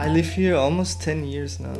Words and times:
I 0.00 0.08
live 0.08 0.30
here 0.30 0.56
almost 0.56 1.02
10 1.02 1.26
years 1.26 1.60
now. 1.60 1.76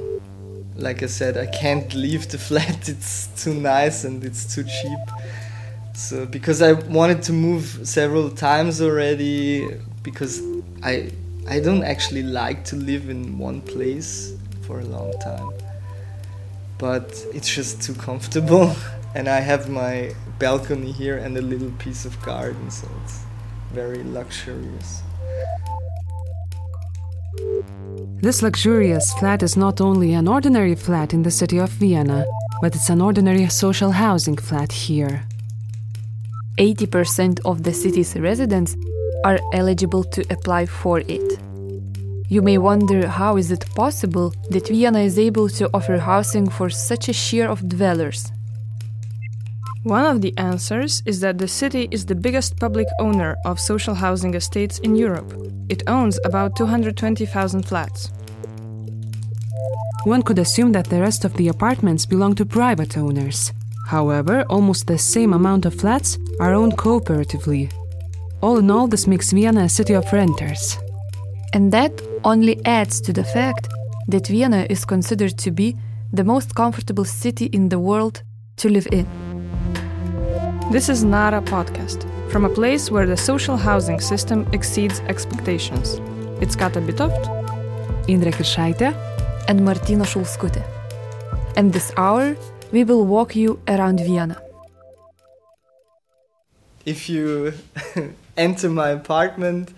Like 0.76 1.02
I 1.02 1.06
said, 1.06 1.38
I 1.38 1.46
can't 1.46 1.94
leave 1.94 2.28
the 2.28 2.36
flat. 2.48 2.86
It's 2.86 3.28
too 3.42 3.54
nice 3.54 4.04
and 4.04 4.22
it's 4.22 4.54
too 4.54 4.62
cheap. 4.62 4.98
So 5.94 6.26
because 6.26 6.60
I 6.60 6.72
wanted 6.72 7.22
to 7.22 7.32
move 7.32 7.80
several 7.82 8.28
times 8.28 8.82
already 8.82 9.70
because 10.02 10.42
I 10.82 11.12
I 11.48 11.60
don't 11.60 11.82
actually 11.82 12.22
like 12.22 12.62
to 12.66 12.76
live 12.76 13.08
in 13.08 13.38
one 13.38 13.62
place 13.62 14.34
for 14.66 14.80
a 14.80 14.84
long 14.84 15.14
time. 15.20 15.52
But 16.76 17.24
it's 17.32 17.48
just 17.48 17.80
too 17.80 17.94
comfortable 17.94 18.76
and 19.14 19.28
I 19.28 19.40
have 19.40 19.70
my 19.70 20.14
balcony 20.38 20.92
here 20.92 21.16
and 21.16 21.38
a 21.38 21.42
little 21.42 21.72
piece 21.78 22.04
of 22.04 22.20
garden 22.20 22.70
so 22.70 22.86
it's 23.02 23.24
very 23.72 24.04
luxurious. 24.04 25.02
This 28.22 28.42
luxurious 28.42 29.14
flat 29.14 29.42
is 29.42 29.56
not 29.56 29.80
only 29.80 30.12
an 30.12 30.28
ordinary 30.28 30.74
flat 30.74 31.14
in 31.14 31.22
the 31.22 31.30
city 31.30 31.56
of 31.56 31.70
Vienna, 31.70 32.26
but 32.60 32.74
it's 32.74 32.90
an 32.90 33.00
ordinary 33.00 33.48
social 33.48 33.92
housing 33.92 34.36
flat 34.36 34.70
here. 34.70 35.24
80% 36.58 37.40
of 37.46 37.62
the 37.62 37.72
city's 37.72 38.14
residents 38.16 38.76
are 39.24 39.38
eligible 39.54 40.04
to 40.04 40.20
apply 40.28 40.66
for 40.66 41.00
it. 41.08 41.38
You 42.28 42.42
may 42.42 42.58
wonder 42.58 43.08
how 43.08 43.38
is 43.38 43.50
it 43.50 43.64
possible 43.74 44.34
that 44.50 44.68
Vienna 44.68 44.98
is 44.98 45.18
able 45.18 45.48
to 45.48 45.70
offer 45.72 45.96
housing 45.96 46.50
for 46.50 46.68
such 46.68 47.08
a 47.08 47.14
share 47.14 47.48
of 47.48 47.66
dwellers 47.70 48.30
one 49.84 50.04
of 50.04 50.20
the 50.20 50.36
answers 50.36 51.02
is 51.06 51.20
that 51.20 51.38
the 51.38 51.48
city 51.48 51.88
is 51.90 52.04
the 52.04 52.14
biggest 52.14 52.58
public 52.60 52.86
owner 52.98 53.38
of 53.46 53.58
social 53.58 53.94
housing 53.94 54.34
estates 54.34 54.78
in 54.80 54.94
Europe. 54.94 55.32
It 55.70 55.82
owns 55.86 56.18
about 56.26 56.54
220,000 56.54 57.62
flats. 57.62 58.10
One 60.04 60.22
could 60.22 60.38
assume 60.38 60.72
that 60.72 60.86
the 60.86 61.00
rest 61.00 61.26
of 61.26 61.34
the 61.34 61.48
apartments 61.48 62.06
belong 62.06 62.34
to 62.36 62.46
private 62.46 62.96
owners. 62.96 63.52
However, 63.86 64.44
almost 64.48 64.86
the 64.86 64.96
same 64.96 65.34
amount 65.34 65.66
of 65.66 65.74
flats 65.74 66.16
are 66.40 66.54
owned 66.54 66.78
cooperatively. 66.78 67.70
All 68.40 68.56
in 68.56 68.70
all, 68.70 68.86
this 68.86 69.06
makes 69.06 69.30
Vienna 69.30 69.64
a 69.64 69.68
city 69.68 69.92
of 69.92 70.10
renters. 70.10 70.78
And 71.52 71.70
that 71.72 71.92
only 72.24 72.64
adds 72.64 73.02
to 73.02 73.12
the 73.12 73.24
fact 73.24 73.68
that 74.08 74.26
Vienna 74.28 74.66
is 74.70 74.86
considered 74.86 75.36
to 75.36 75.50
be 75.50 75.76
the 76.12 76.24
most 76.24 76.54
comfortable 76.54 77.04
city 77.04 77.46
in 77.46 77.68
the 77.68 77.78
world 77.78 78.22
to 78.56 78.70
live 78.70 78.86
in. 78.92 79.06
This 80.70 80.88
is 80.88 81.04
Nara 81.04 81.42
podcast, 81.42 82.06
from 82.30 82.46
a 82.46 82.48
place 82.48 82.90
where 82.90 83.06
the 83.06 83.18
social 83.18 83.58
housing 83.58 84.00
system 84.00 84.48
exceeds 84.54 85.00
expectations. 85.00 86.00
It's 86.40 86.56
Kata 86.56 86.80
Bitoft, 86.80 87.26
Indrek 88.06 88.36
Kiršaitė, 88.36 89.09
and 89.48 89.64
Martina 89.64 90.04
Šulskutė. 90.04 90.62
And 91.56 91.72
this 91.72 91.92
hour, 91.96 92.36
we 92.72 92.84
will 92.84 93.04
walk 93.06 93.36
you 93.36 93.60
around 93.68 94.00
Vienna. 94.00 94.36
If 96.84 97.08
you 97.08 97.52
enter 98.36 98.68
my 98.70 98.90
apartment, 98.90 99.72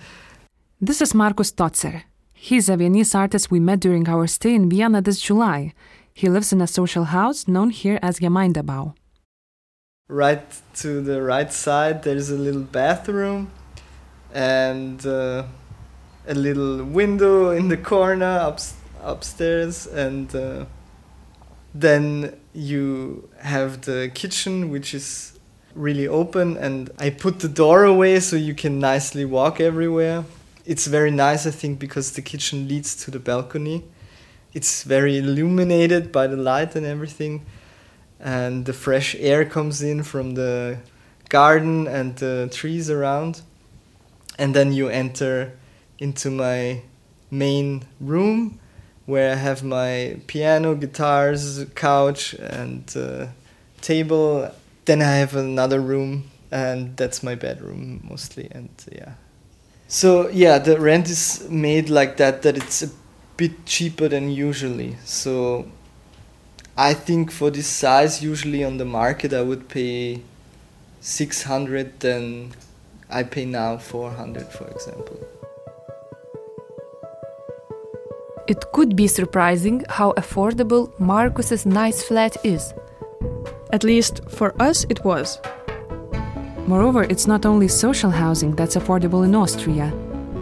this 0.80 1.00
is 1.00 1.14
Markus 1.14 1.52
Totzer. 1.52 2.02
He's 2.32 2.68
a 2.68 2.76
Viennese 2.76 3.14
artist 3.14 3.50
we 3.50 3.60
met 3.60 3.80
during 3.80 4.08
our 4.08 4.26
stay 4.26 4.54
in 4.54 4.68
Vienna 4.68 5.00
this 5.00 5.20
July. 5.20 5.72
He 6.14 6.28
lives 6.28 6.52
in 6.52 6.60
a 6.60 6.66
social 6.66 7.04
house 7.04 7.48
known 7.48 7.70
here 7.70 7.98
as 8.02 8.18
Gemeindebau 8.18 8.94
right 10.12 10.60
to 10.74 11.00
the 11.00 11.22
right 11.22 11.50
side 11.50 12.02
there's 12.02 12.28
a 12.28 12.36
little 12.36 12.60
bathroom 12.60 13.50
and 14.34 15.06
uh, 15.06 15.42
a 16.26 16.34
little 16.34 16.84
window 16.84 17.50
in 17.50 17.68
the 17.68 17.76
corner 17.76 18.38
up, 18.38 18.60
upstairs 19.02 19.86
and 19.86 20.34
uh, 20.34 20.64
then 21.74 22.36
you 22.52 23.28
have 23.40 23.82
the 23.82 24.10
kitchen 24.14 24.70
which 24.70 24.94
is 24.94 25.38
really 25.74 26.06
open 26.06 26.56
and 26.56 26.90
I 26.98 27.10
put 27.10 27.40
the 27.40 27.48
door 27.48 27.84
away 27.84 28.20
so 28.20 28.36
you 28.36 28.54
can 28.54 28.78
nicely 28.78 29.24
walk 29.24 29.60
everywhere. 29.60 30.24
It's 30.64 30.86
very 30.86 31.10
nice 31.10 31.46
I 31.46 31.50
think 31.50 31.78
because 31.78 32.12
the 32.12 32.22
kitchen 32.22 32.68
leads 32.68 32.94
to 33.04 33.10
the 33.10 33.18
balcony. 33.18 33.84
It's 34.52 34.82
very 34.82 35.18
illuminated 35.18 36.12
by 36.12 36.26
the 36.26 36.36
light 36.36 36.76
and 36.76 36.84
everything 36.84 37.46
and 38.20 38.66
the 38.66 38.72
fresh 38.72 39.16
air 39.18 39.44
comes 39.44 39.82
in 39.82 40.02
from 40.04 40.34
the 40.34 40.78
garden 41.28 41.88
and 41.88 42.16
the 42.16 42.48
trees 42.52 42.88
around. 42.88 43.42
And 44.38 44.54
then 44.54 44.72
you 44.72 44.88
enter 44.88 45.58
into 45.98 46.30
my 46.30 46.82
main 47.30 47.84
room 48.00 48.60
where 49.06 49.32
I 49.32 49.36
have 49.36 49.62
my 49.62 50.20
piano, 50.26 50.74
guitars, 50.74 51.64
couch, 51.74 52.34
and 52.34 52.84
uh, 52.96 53.26
table. 53.80 54.50
Then 54.84 55.02
I 55.02 55.16
have 55.16 55.36
another 55.36 55.80
room, 55.80 56.30
and 56.50 56.96
that's 56.96 57.22
my 57.22 57.34
bedroom 57.34 58.06
mostly. 58.08 58.48
And 58.50 58.70
yeah. 58.90 59.14
So 59.88 60.28
yeah, 60.28 60.58
the 60.58 60.80
rent 60.80 61.08
is 61.08 61.48
made 61.50 61.90
like 61.90 62.16
that 62.16 62.42
that 62.42 62.56
it's 62.56 62.82
a 62.82 62.90
bit 63.36 63.66
cheaper 63.66 64.08
than 64.08 64.30
usually. 64.30 64.96
So 65.04 65.66
I 66.76 66.94
think 66.94 67.30
for 67.30 67.50
this 67.50 67.66
size, 67.66 68.22
usually 68.22 68.64
on 68.64 68.78
the 68.78 68.84
market, 68.84 69.32
I 69.32 69.42
would 69.42 69.68
pay 69.68 70.22
600 71.00 72.00
then 72.00 72.52
I 73.10 73.24
pay 73.24 73.44
now 73.44 73.76
400, 73.76 74.46
for 74.46 74.68
example. 74.68 75.20
It 78.48 78.72
could 78.72 78.96
be 78.96 79.06
surprising 79.06 79.84
how 79.88 80.12
affordable 80.12 80.92
Marcus's 80.98 81.64
nice 81.64 82.02
flat 82.02 82.36
is. 82.44 82.74
At 83.72 83.84
least 83.84 84.20
for 84.28 84.52
us, 84.60 84.84
it 84.88 85.04
was. 85.04 85.40
Moreover, 86.66 87.04
it's 87.04 87.28
not 87.28 87.46
only 87.46 87.68
social 87.68 88.10
housing 88.10 88.56
that's 88.56 88.74
affordable 88.74 89.24
in 89.24 89.36
Austria. 89.36 89.92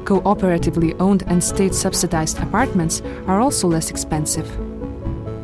Cooperatively 0.05 0.97
owned 0.99 1.25
and 1.27 1.45
state 1.45 1.75
subsidized 1.75 2.39
apartments 2.39 3.03
are 3.27 3.39
also 3.39 3.69
less 3.69 3.91
expensive. 3.91 4.49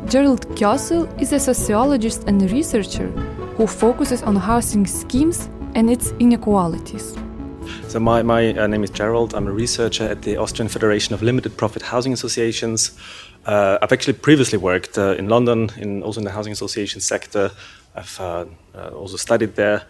Gerald 0.07 0.49
Kössl 0.57 1.07
is 1.21 1.33
a 1.33 1.39
sociologist 1.39 2.25
and 2.27 2.51
researcher 2.51 3.09
who 3.59 3.67
focuses 3.67 4.23
on 4.23 4.35
housing 4.35 4.87
schemes 4.87 5.51
and 5.75 5.91
its 5.91 6.13
inequalities. 6.21 7.17
So 7.89 8.01
my, 8.01 8.23
my 8.23 8.53
uh, 8.55 8.67
name 8.67 8.85
is 8.85 8.91
Gerald. 8.91 9.35
I'm 9.35 9.47
a 9.47 9.53
researcher 9.53 10.05
at 10.05 10.23
the 10.23 10.37
Austrian 10.37 10.69
Federation 10.69 11.15
of 11.15 11.23
Limited 11.23 11.57
Profit 11.57 11.83
Housing 11.83 12.13
Associations. 12.13 12.99
Uh, 13.47 13.79
I've 13.81 13.93
actually 13.93 14.15
previously 14.15 14.59
worked 14.59 14.99
uh, 14.99 15.15
in 15.19 15.29
London, 15.29 15.71
in 15.77 16.03
also 16.03 16.21
in 16.21 16.25
the 16.25 16.33
housing 16.33 16.53
association 16.53 17.01
sector. 17.01 17.51
I've 17.95 18.21
uh, 18.21 18.45
uh, 18.75 18.89
also 18.89 19.17
studied 19.17 19.55
there. 19.55 19.85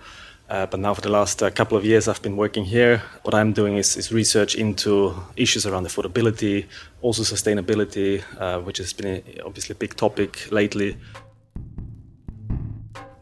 Uh, 0.49 0.67
but 0.67 0.79
now, 0.79 0.95
for 0.95 1.01
the 1.01 1.09
last 1.09 1.41
couple 1.55 1.77
of 1.77 1.85
years, 1.85 2.07
I've 2.07 2.23
been 2.23 2.37
working 2.37 2.65
here. 2.65 3.03
What 3.23 3.35
I'm 3.35 3.53
doing 3.53 3.77
is, 3.77 3.97
is 3.97 4.13
research 4.13 4.55
into 4.55 5.15
issues 5.35 5.67
around 5.67 5.87
affordability, 5.87 6.67
also 7.03 7.23
sustainability, 7.23 8.23
which 8.65 8.79
has 8.79 8.93
been 8.93 9.07
a, 9.07 9.41
obviously 9.45 9.73
a 9.73 9.77
big 9.77 9.97
topic 9.97 10.51
lately. 10.53 10.97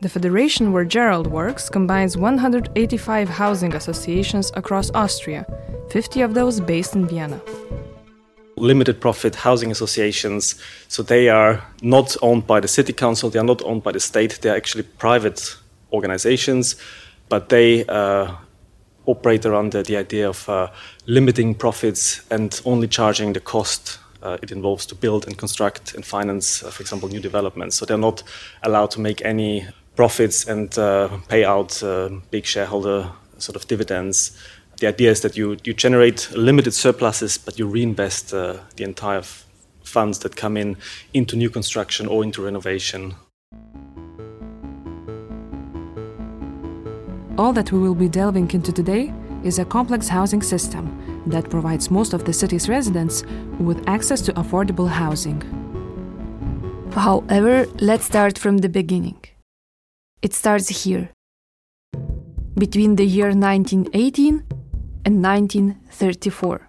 The 0.05 0.11
federation 0.11 0.71
where 0.71 0.85
Gerald 0.85 1.29
works 1.29 1.71
combines 1.71 2.15
185 2.15 3.27
housing 3.27 3.75
associations 3.75 4.53
across 4.55 4.91
Austria, 4.91 5.47
50 5.89 6.21
of 6.21 6.35
those 6.35 6.61
based 6.61 6.95
in 6.95 7.09
Vienna. 7.09 7.41
Limited 8.59 9.01
profit 9.01 9.35
housing 9.35 9.71
associations, 9.71 10.57
so 10.89 11.03
they 11.03 11.31
are 11.31 11.65
not 11.81 12.19
owned 12.21 12.47
by 12.47 12.61
the 12.61 12.69
city 12.69 12.93
council, 12.93 13.31
they 13.31 13.39
are 13.39 13.47
not 13.47 13.63
owned 13.63 13.83
by 13.83 13.93
the 13.93 13.99
state, 13.99 14.41
they 14.43 14.51
are 14.51 14.57
actually 14.57 14.83
private 14.83 15.57
organizations 15.91 16.77
but 17.31 17.49
they 17.49 17.87
uh, 17.87 18.31
operate 19.07 19.47
around 19.47 19.73
the, 19.73 19.83
the 19.83 19.97
idea 19.97 20.29
of 20.29 20.47
uh, 20.51 20.71
limiting 21.07 21.55
profits 21.55 22.21
and 22.31 22.61
only 22.67 22.89
charging 22.89 23.33
the 23.33 23.41
cost 23.41 23.99
uh, 24.23 24.37
it 24.43 24.51
involves 24.51 24.85
to 24.87 24.95
build 24.95 25.27
and 25.27 25.37
construct 25.39 25.95
and 25.95 26.05
finance, 26.05 26.63
uh, 26.63 26.71
for 26.71 26.83
example, 26.83 27.09
new 27.09 27.21
developments. 27.21 27.77
So 27.77 27.85
they're 27.85 27.99
not 27.99 28.23
allowed 28.63 28.91
to 28.93 29.01
make 29.01 29.23
any 29.25 29.67
profits 29.97 30.47
and 30.49 30.77
uh, 30.79 31.09
pay 31.29 31.45
out 31.45 31.83
uh, 31.83 32.09
big 32.31 32.45
shareholder 32.45 33.11
sort 33.39 33.57
of 33.57 33.67
dividends. 33.67 34.37
The 34.79 34.89
idea 34.89 35.11
is 35.11 35.21
that 35.21 35.37
you, 35.37 35.57
you 35.65 35.73
generate 35.73 36.31
limited 36.33 36.73
surpluses, 36.73 37.39
but 37.39 37.59
you 37.59 37.67
reinvest 37.67 38.31
the 38.31 38.61
entire 38.79 39.19
f- 39.19 39.47
funds 39.85 40.19
that 40.21 40.35
come 40.35 40.57
in 40.57 40.77
into 41.13 41.37
new 41.37 41.49
construction 41.51 42.07
or 42.07 42.25
into 42.25 42.43
renovation. 42.43 43.15
All 47.37 47.53
that 47.53 47.73
we 47.73 47.79
will 47.79 47.95
be 47.95 48.09
delving 48.09 48.51
into 48.53 48.73
today 48.73 49.13
is 49.45 49.59
a 49.59 49.65
complex 49.65 50.09
housing 50.09 50.43
system 50.43 51.23
that 51.27 51.51
provides 51.51 51.91
most 51.91 52.15
of 52.15 52.25
the 52.25 52.33
city's 52.33 52.69
residents 52.69 53.25
with 53.59 53.83
access 53.89 54.21
to 54.23 54.33
affordable 54.35 54.89
housing. 54.89 55.43
However, 56.93 57.67
let's 57.81 58.05
start 58.05 58.39
from 58.39 58.59
the 58.59 58.69
beginning. 58.69 59.19
It 60.25 60.33
starts 60.33 60.69
here, 60.85 61.11
between 62.57 62.97
the 62.97 63.05
year 63.05 63.31
1918 63.35 64.43
and 65.05 65.23
1934. 65.23 66.61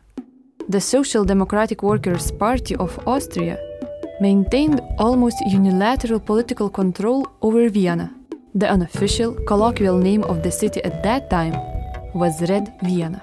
the 0.67 0.81
Social 0.81 1.23
Democratic 1.23 1.81
Workers' 1.81 2.31
Party 2.31 2.75
of 2.75 2.99
Austria 3.07 3.57
maintained 4.19 4.81
almost 4.97 5.37
unilateral 5.47 6.19
political 6.19 6.69
control 6.69 7.25
over 7.41 7.69
Vienna. 7.69 8.13
The 8.55 8.67
unofficial, 8.67 9.33
colloquial 9.47 9.99
name 9.99 10.25
of 10.25 10.43
the 10.43 10.51
city 10.51 10.83
at 10.83 11.01
that 11.03 11.29
time 11.29 11.55
was 12.13 12.33
Red 12.49 12.73
Vienna. 12.83 13.21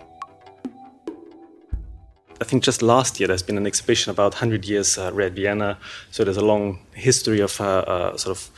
I 2.41 2.45
think 2.45 2.65
just 2.65 2.81
last 2.83 3.21
year 3.21 3.29
there's 3.29 3.43
been 3.43 3.59
an 3.59 3.67
exhibition 3.67 4.11
about 4.11 4.33
100 4.33 4.65
years 4.65 4.99
uh, 4.99 5.11
Red 5.13 5.37
Vienna. 5.37 5.79
So 6.11 6.25
there's 6.25 6.39
a 6.39 6.45
long 6.45 6.79
history 6.93 7.41
of 7.41 7.61
uh, 7.61 7.65
uh, 7.65 8.17
sort 8.17 8.37
of 8.37 8.51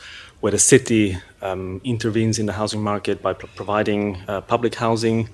where 0.45 0.51
the 0.51 0.59
city 0.59 1.17
um, 1.41 1.81
intervenes 1.83 2.37
in 2.37 2.45
the 2.45 2.53
housing 2.53 2.79
market 2.79 3.19
by 3.19 3.33
pro- 3.33 3.49
providing 3.55 4.15
uh, 4.27 4.41
public 4.41 4.75
housing. 4.75 5.27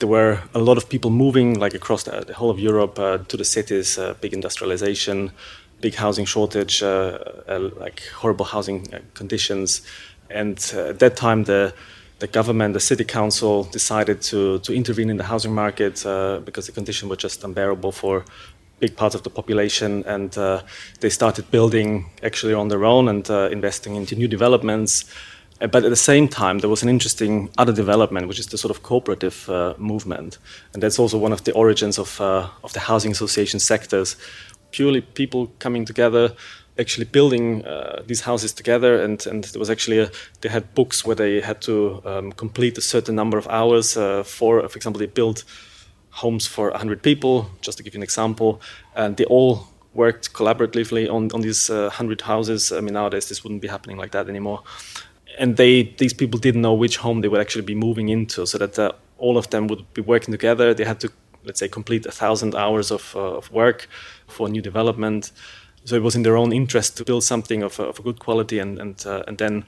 There 0.00 0.08
were 0.08 0.40
a 0.54 0.58
lot 0.58 0.76
of 0.76 0.88
people 0.88 1.12
moving, 1.12 1.56
like 1.60 1.72
across 1.72 2.02
the, 2.02 2.24
the 2.26 2.34
whole 2.34 2.50
of 2.50 2.58
Europe, 2.58 2.98
uh, 2.98 3.18
to 3.18 3.36
the 3.36 3.44
cities. 3.44 3.96
Uh, 3.96 4.14
big 4.20 4.32
industrialization, 4.32 5.30
big 5.80 5.94
housing 5.94 6.24
shortage, 6.24 6.82
like 6.82 8.02
horrible 8.20 8.46
housing 8.46 8.88
conditions. 9.14 9.82
And 10.30 10.58
at 10.74 10.98
that 10.98 11.14
time, 11.14 11.44
the 11.44 11.72
the 12.18 12.26
government, 12.26 12.72
the 12.72 12.80
city 12.80 13.04
council, 13.04 13.64
decided 13.64 14.22
to, 14.22 14.58
to 14.60 14.72
intervene 14.72 15.10
in 15.10 15.18
the 15.18 15.24
housing 15.24 15.54
market 15.54 16.04
uh, 16.06 16.40
because 16.44 16.66
the 16.66 16.72
conditions 16.72 17.10
were 17.10 17.16
just 17.16 17.44
unbearable 17.44 17.92
for 17.92 18.24
big 18.78 18.96
parts 18.96 19.14
of 19.14 19.22
the 19.22 19.30
population. 19.30 20.04
And 20.06 20.36
uh, 20.36 20.62
they 21.00 21.10
started 21.10 21.50
building 21.50 22.10
actually 22.22 22.54
on 22.54 22.68
their 22.68 22.84
own 22.84 23.08
and 23.08 23.28
uh, 23.30 23.48
investing 23.50 23.96
into 23.96 24.14
new 24.14 24.28
developments. 24.28 25.04
Uh, 25.60 25.66
but 25.66 25.84
at 25.84 25.90
the 25.90 25.96
same 25.96 26.28
time, 26.28 26.58
there 26.58 26.70
was 26.70 26.82
an 26.82 26.88
interesting 26.88 27.50
other 27.56 27.72
development, 27.72 28.28
which 28.28 28.38
is 28.38 28.48
the 28.48 28.58
sort 28.58 28.70
of 28.70 28.82
cooperative 28.82 29.48
uh, 29.48 29.74
movement. 29.78 30.38
And 30.74 30.82
that's 30.82 30.98
also 30.98 31.18
one 31.18 31.32
of 31.32 31.44
the 31.44 31.52
origins 31.52 31.98
of, 31.98 32.20
uh, 32.20 32.48
of 32.62 32.72
the 32.72 32.80
housing 32.80 33.12
association 33.12 33.60
sectors. 33.60 34.16
Purely 34.70 35.00
people 35.00 35.52
coming 35.58 35.86
together, 35.86 36.34
actually 36.78 37.06
building 37.06 37.64
uh, 37.64 38.02
these 38.06 38.20
houses 38.20 38.52
together 38.52 39.02
and, 39.02 39.26
and 39.26 39.44
there 39.44 39.58
was 39.58 39.70
actually 39.70 39.98
a, 39.98 40.10
they 40.42 40.48
had 40.50 40.74
books 40.74 41.06
where 41.06 41.16
they 41.16 41.40
had 41.40 41.62
to 41.62 42.02
um, 42.04 42.32
complete 42.32 42.76
a 42.76 42.82
certain 42.82 43.14
number 43.14 43.38
of 43.38 43.48
hours 43.48 43.94
for 43.94 44.68
for 44.68 44.76
example 44.76 44.98
they 44.98 45.06
built 45.06 45.42
homes 46.16 46.46
for 46.46 46.70
100 46.70 47.02
people 47.02 47.50
just 47.60 47.78
to 47.78 47.84
give 47.84 47.94
you 47.94 47.98
an 47.98 48.02
example. 48.02 48.60
And 48.94 49.16
they 49.16 49.24
all 49.26 49.68
worked 49.94 50.32
collaboratively 50.32 51.12
on, 51.12 51.30
on 51.32 51.42
these 51.42 51.70
uh, 51.70 51.88
100 51.88 52.22
houses. 52.22 52.72
I 52.72 52.80
mean 52.80 52.94
nowadays 52.94 53.28
this 53.28 53.44
wouldn't 53.44 53.62
be 53.62 53.68
happening 53.68 53.96
like 53.98 54.12
that 54.12 54.28
anymore. 54.28 54.62
And 55.38 55.56
they 55.56 55.94
these 55.98 56.14
people 56.14 56.38
didn't 56.40 56.62
know 56.62 56.74
which 56.74 56.96
home 56.96 57.20
they 57.20 57.28
would 57.28 57.40
actually 57.40 57.64
be 57.64 57.74
moving 57.74 58.08
into 58.08 58.46
so 58.46 58.58
that 58.58 58.78
uh, 58.78 58.92
all 59.18 59.36
of 59.36 59.50
them 59.50 59.66
would 59.68 59.92
be 59.92 60.00
working 60.00 60.32
together. 60.32 60.74
They 60.74 60.84
had 60.84 61.00
to 61.00 61.10
let's 61.44 61.60
say 61.60 61.68
complete 61.68 62.06
a 62.06 62.12
thousand 62.12 62.54
hours 62.54 62.90
of, 62.90 63.14
uh, 63.14 63.36
of 63.36 63.52
work 63.52 63.88
for 64.26 64.48
new 64.48 64.62
development. 64.62 65.32
So 65.84 65.94
it 65.94 66.02
was 66.02 66.16
in 66.16 66.22
their 66.22 66.36
own 66.36 66.52
interest 66.52 66.96
to 66.96 67.04
build 67.04 67.22
something 67.22 67.62
of 67.62 67.78
a, 67.78 67.84
of 67.84 67.98
a 67.98 68.02
good 68.02 68.18
quality 68.18 68.58
and 68.58 68.78
and 68.78 69.06
uh, 69.06 69.22
and 69.28 69.38
then 69.38 69.64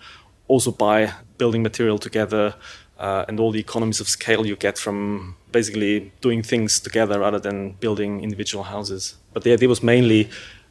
also 0.49 0.71
buy 0.71 1.13
building 1.37 1.63
material 1.63 1.99
together 1.99 2.55
uh, 2.99 3.25
and 3.29 3.39
all 3.39 3.53
the 3.53 3.61
economies 3.61 4.01
of 4.01 4.09
scale 4.09 4.47
you 4.47 4.57
get 4.57 4.79
from 4.79 5.37
basically 5.53 6.13
doing 6.21 6.43
things 6.43 6.81
together 6.81 7.21
rather 7.21 7.39
than 7.39 7.73
building 7.81 8.23
individual 8.23 8.65
houses. 8.65 9.17
But 9.33 9.43
the 9.43 9.53
idea 9.53 9.69
was 9.69 9.83
mainly 9.83 10.29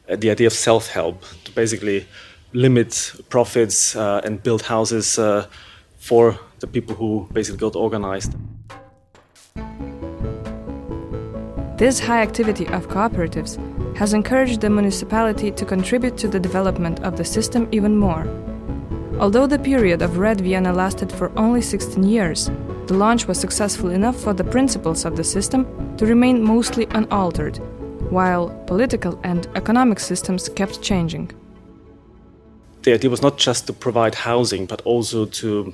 uh, 0.08 0.16
the 0.16 0.30
idea 0.30 0.46
of 0.46 0.52
self-help 0.52 1.22
to 1.44 1.52
basically 1.52 2.06
limit 2.52 3.12
profits 3.28 3.94
uh, 3.96 4.20
and 4.24 4.42
build 4.42 4.62
houses 4.62 5.18
uh, 5.18 5.46
for 5.98 6.38
the 6.60 6.66
people 6.66 6.94
who 6.94 7.28
basically 7.32 7.58
got 7.58 7.76
organized. 7.76 8.32
This 11.76 12.00
high 12.00 12.22
activity 12.22 12.66
of 12.68 12.88
cooperatives 12.88 13.56
has 13.96 14.12
encouraged 14.12 14.60
the 14.60 14.70
municipality 14.70 15.50
to 15.52 15.64
contribute 15.64 16.16
to 16.18 16.28
the 16.28 16.40
development 16.40 17.00
of 17.00 17.16
the 17.16 17.24
system 17.24 17.68
even 17.70 17.96
more. 17.96 18.26
Although 19.20 19.46
the 19.46 19.58
period 19.58 20.02
of 20.02 20.18
Red 20.18 20.40
Vienna 20.40 20.72
lasted 20.72 21.12
for 21.12 21.30
only 21.36 21.60
16 21.60 22.02
years, 22.02 22.50
the 22.88 22.94
launch 22.94 23.28
was 23.28 23.38
successful 23.38 23.90
enough 23.90 24.18
for 24.18 24.32
the 24.32 24.44
principles 24.44 25.04
of 25.04 25.14
the 25.14 25.22
system 25.22 25.66
to 25.98 26.06
remain 26.06 26.42
mostly 26.42 26.86
unaltered, 26.90 27.58
while 28.10 28.48
political 28.66 29.20
and 29.24 29.46
economic 29.54 30.00
systems 30.00 30.48
kept 30.48 30.80
changing. 30.82 31.30
The 32.82 32.94
idea 32.94 33.10
was 33.10 33.20
not 33.20 33.36
just 33.36 33.66
to 33.66 33.72
provide 33.74 34.14
housing, 34.14 34.66
but 34.66 34.80
also 34.82 35.26
to 35.26 35.72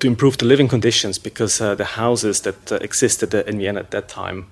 to 0.00 0.06
improve 0.06 0.38
the 0.38 0.46
living 0.46 0.68
conditions 0.68 1.18
because 1.18 1.60
uh, 1.60 1.74
the 1.74 1.84
houses 1.84 2.42
that 2.42 2.72
uh, 2.72 2.76
existed 2.76 3.34
in 3.34 3.58
Vienna 3.58 3.80
at 3.80 3.90
that 3.90 4.08
time 4.08 4.46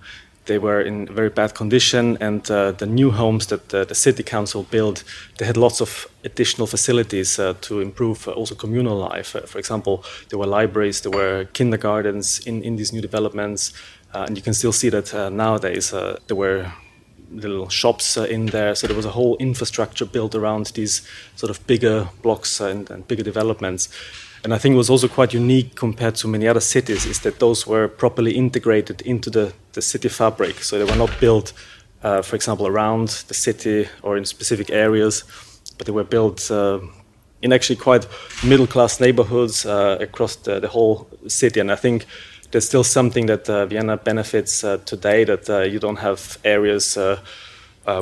they 0.46 0.58
were 0.58 0.80
in 0.80 1.06
very 1.06 1.28
bad 1.28 1.54
condition, 1.54 2.16
and 2.20 2.50
uh, 2.50 2.72
the 2.72 2.86
new 2.86 3.10
homes 3.10 3.46
that 3.46 3.74
uh, 3.74 3.84
the 3.84 3.94
city 3.94 4.22
council 4.22 4.62
built, 4.70 5.04
they 5.38 5.46
had 5.46 5.56
lots 5.56 5.80
of 5.80 6.08
additional 6.24 6.66
facilities 6.66 7.38
uh, 7.38 7.54
to 7.60 7.80
improve 7.80 8.26
uh, 8.26 8.32
also 8.32 8.54
communal 8.54 8.96
life. 8.96 9.36
Uh, 9.36 9.40
for 9.40 9.58
example, 9.58 10.04
there 10.28 10.38
were 10.38 10.46
libraries, 10.46 11.00
there 11.00 11.12
were 11.12 11.44
kindergartens 11.52 12.40
in, 12.46 12.62
in 12.62 12.76
these 12.76 12.92
new 12.92 13.02
developments, 13.02 13.72
and 14.14 14.36
you 14.36 14.42
can 14.42 14.54
still 14.54 14.72
see 14.72 14.88
that 14.88 15.12
nowadays 15.30 15.90
there 15.90 16.36
were 16.36 16.72
little 17.30 17.68
shops 17.68 18.16
in 18.16 18.46
there. 18.46 18.74
So 18.74 18.86
there 18.86 18.96
was 18.96 19.04
a 19.04 19.10
whole 19.10 19.36
infrastructure 19.36 20.06
built 20.06 20.34
around 20.34 20.66
these 20.66 21.02
sort 21.34 21.50
of 21.50 21.66
bigger 21.66 22.08
blocks 22.22 22.60
and, 22.60 22.90
and 22.90 23.06
bigger 23.06 23.24
developments. 23.24 23.90
And 24.44 24.54
I 24.54 24.58
think 24.58 24.74
it 24.74 24.78
was 24.78 24.90
also 24.90 25.08
quite 25.08 25.34
unique 25.34 25.74
compared 25.74 26.14
to 26.16 26.28
many 26.28 26.46
other 26.46 26.60
cities 26.60 27.04
is 27.04 27.20
that 27.20 27.40
those 27.40 27.66
were 27.66 27.88
properly 27.88 28.36
integrated 28.36 29.02
into 29.02 29.28
the, 29.28 29.52
the 29.76 29.82
city 29.82 30.08
fabric. 30.08 30.64
So 30.64 30.78
they 30.78 30.84
were 30.84 30.98
not 30.98 31.10
built, 31.20 31.52
uh, 32.02 32.22
for 32.22 32.34
example, 32.34 32.66
around 32.66 33.08
the 33.28 33.34
city 33.34 33.88
or 34.02 34.16
in 34.16 34.24
specific 34.24 34.70
areas, 34.70 35.22
but 35.78 35.86
they 35.86 35.92
were 35.92 36.04
built 36.04 36.50
uh, 36.50 36.80
in 37.42 37.52
actually 37.52 37.76
quite 37.76 38.08
middle 38.42 38.66
class 38.66 38.98
neighborhoods 39.00 39.64
uh, 39.64 39.98
across 40.00 40.34
the, 40.36 40.58
the, 40.58 40.68
whole 40.68 41.06
city. 41.28 41.60
And 41.60 41.70
I 41.70 41.76
think 41.76 42.06
there's 42.50 42.66
still 42.66 42.84
something 42.84 43.26
that 43.26 43.48
uh, 43.48 43.66
Vienna 43.66 43.96
benefits 43.96 44.64
uh, 44.64 44.78
today 44.78 45.24
that 45.24 45.48
uh, 45.48 45.60
you 45.60 45.78
don't 45.78 45.98
have 45.98 46.38
areas 46.42 46.98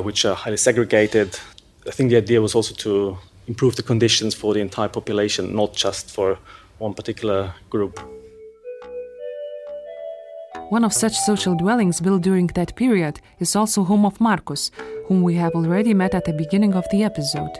which 0.01 0.25
are 0.25 0.35
highly 0.35 0.57
segregated. 0.57 1.39
I 1.87 1.91
think 1.91 2.09
the 2.09 2.17
idea 2.17 2.41
was 2.41 2.55
also 2.55 2.73
to 2.75 3.17
improve 3.47 3.75
the 3.75 3.83
conditions 3.83 4.33
for 4.33 4.53
the 4.53 4.61
entire 4.61 4.89
population, 4.89 5.53
not 5.55 5.75
just 5.75 6.09
for 6.09 6.39
one 6.79 6.93
particular 6.93 7.53
group. 7.69 8.14
One 10.69 10.83
of 10.83 10.93
such 10.93 11.15
social 11.15 11.55
dwellings 11.55 12.01
built 12.01 12.23
during 12.23 12.47
that 12.47 12.75
period 12.75 13.21
is 13.39 13.55
also 13.55 13.83
home 13.83 14.03
of 14.03 14.19
Marcus, 14.19 14.71
whom 15.05 15.21
we 15.21 15.35
have 15.35 15.53
already 15.53 15.93
met 15.93 16.15
at 16.15 16.25
the 16.25 16.33
beginning 16.33 16.73
of 16.73 16.89
the 16.89 17.03
episode. 17.03 17.51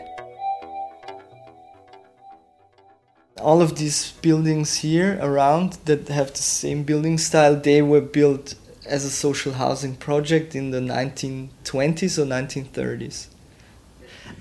All 3.40 3.62
of 3.62 3.76
these 3.76 4.10
buildings 4.22 4.78
here 4.78 5.20
around 5.22 5.74
that 5.84 6.08
have 6.08 6.32
the 6.32 6.42
same 6.42 6.82
building 6.82 7.16
style, 7.16 7.54
they 7.54 7.80
were 7.80 8.00
built 8.00 8.56
as 8.84 9.04
a 9.04 9.10
social 9.10 9.52
housing 9.52 9.94
project 9.94 10.56
in 10.56 10.72
the 10.72 10.80
1920s 10.80 12.18
or 12.18 12.26
1930s. 12.26 13.28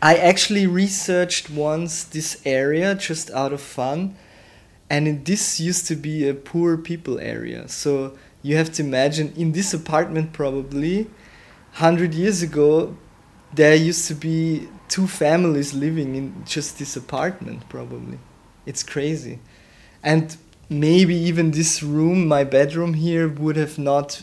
I 0.02 0.16
actually 0.16 0.66
researched 0.66 1.52
once 1.52 2.04
this 2.04 2.42
area 2.46 2.96
just 2.96 3.30
out 3.30 3.54
of 3.54 3.62
fun, 3.62 4.16
and 4.90 5.24
this 5.24 5.60
used 5.60 5.86
to 5.88 5.96
be 5.96 6.28
a 6.28 6.34
poor 6.34 6.78
people 6.78 7.20
area. 7.20 7.68
So 7.68 8.18
you 8.46 8.56
have 8.58 8.72
to 8.72 8.84
imagine 8.84 9.34
in 9.36 9.54
this 9.54 9.74
apartment, 9.74 10.32
probably 10.32 11.06
100 11.80 12.14
years 12.14 12.44
ago, 12.44 12.96
there 13.52 13.74
used 13.74 14.08
to 14.08 14.14
be 14.14 14.68
two 14.88 15.08
families 15.08 15.74
living 15.74 16.14
in 16.14 16.46
just 16.46 16.78
this 16.78 16.96
apartment, 16.96 17.68
probably. 17.70 18.20
It's 18.68 18.84
crazy. 18.84 19.40
And 20.04 20.38
maybe 20.70 21.16
even 21.16 21.52
this 21.52 21.82
room, 21.82 22.28
my 22.28 22.44
bedroom 22.44 22.94
here, 22.94 23.28
would 23.28 23.56
have 23.56 23.80
not 23.80 24.22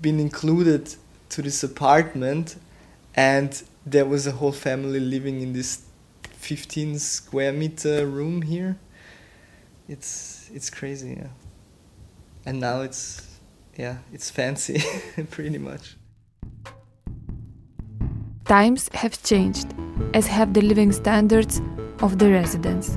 been 0.00 0.20
included 0.20 0.94
to 1.30 1.42
this 1.42 1.64
apartment. 1.64 2.54
And 3.16 3.60
there 3.84 4.04
was 4.04 4.28
a 4.28 4.32
whole 4.32 4.52
family 4.52 5.00
living 5.00 5.40
in 5.40 5.54
this 5.54 5.82
15 6.34 7.00
square 7.00 7.52
meter 7.52 8.06
room 8.06 8.42
here. 8.42 8.78
It's 9.88 10.48
it's 10.54 10.70
crazy, 10.70 11.16
yeah. 11.18 11.45
And 12.46 12.60
now 12.60 12.80
it's 12.80 13.26
yeah, 13.76 13.98
it's 14.12 14.30
fancy 14.30 14.82
pretty 15.30 15.58
much. 15.58 15.96
Times 18.44 18.88
have 18.94 19.20
changed, 19.22 19.66
as 20.14 20.28
have 20.28 20.54
the 20.54 20.62
living 20.62 20.92
standards 20.92 21.60
of 22.00 22.18
the 22.18 22.30
residents. 22.30 22.96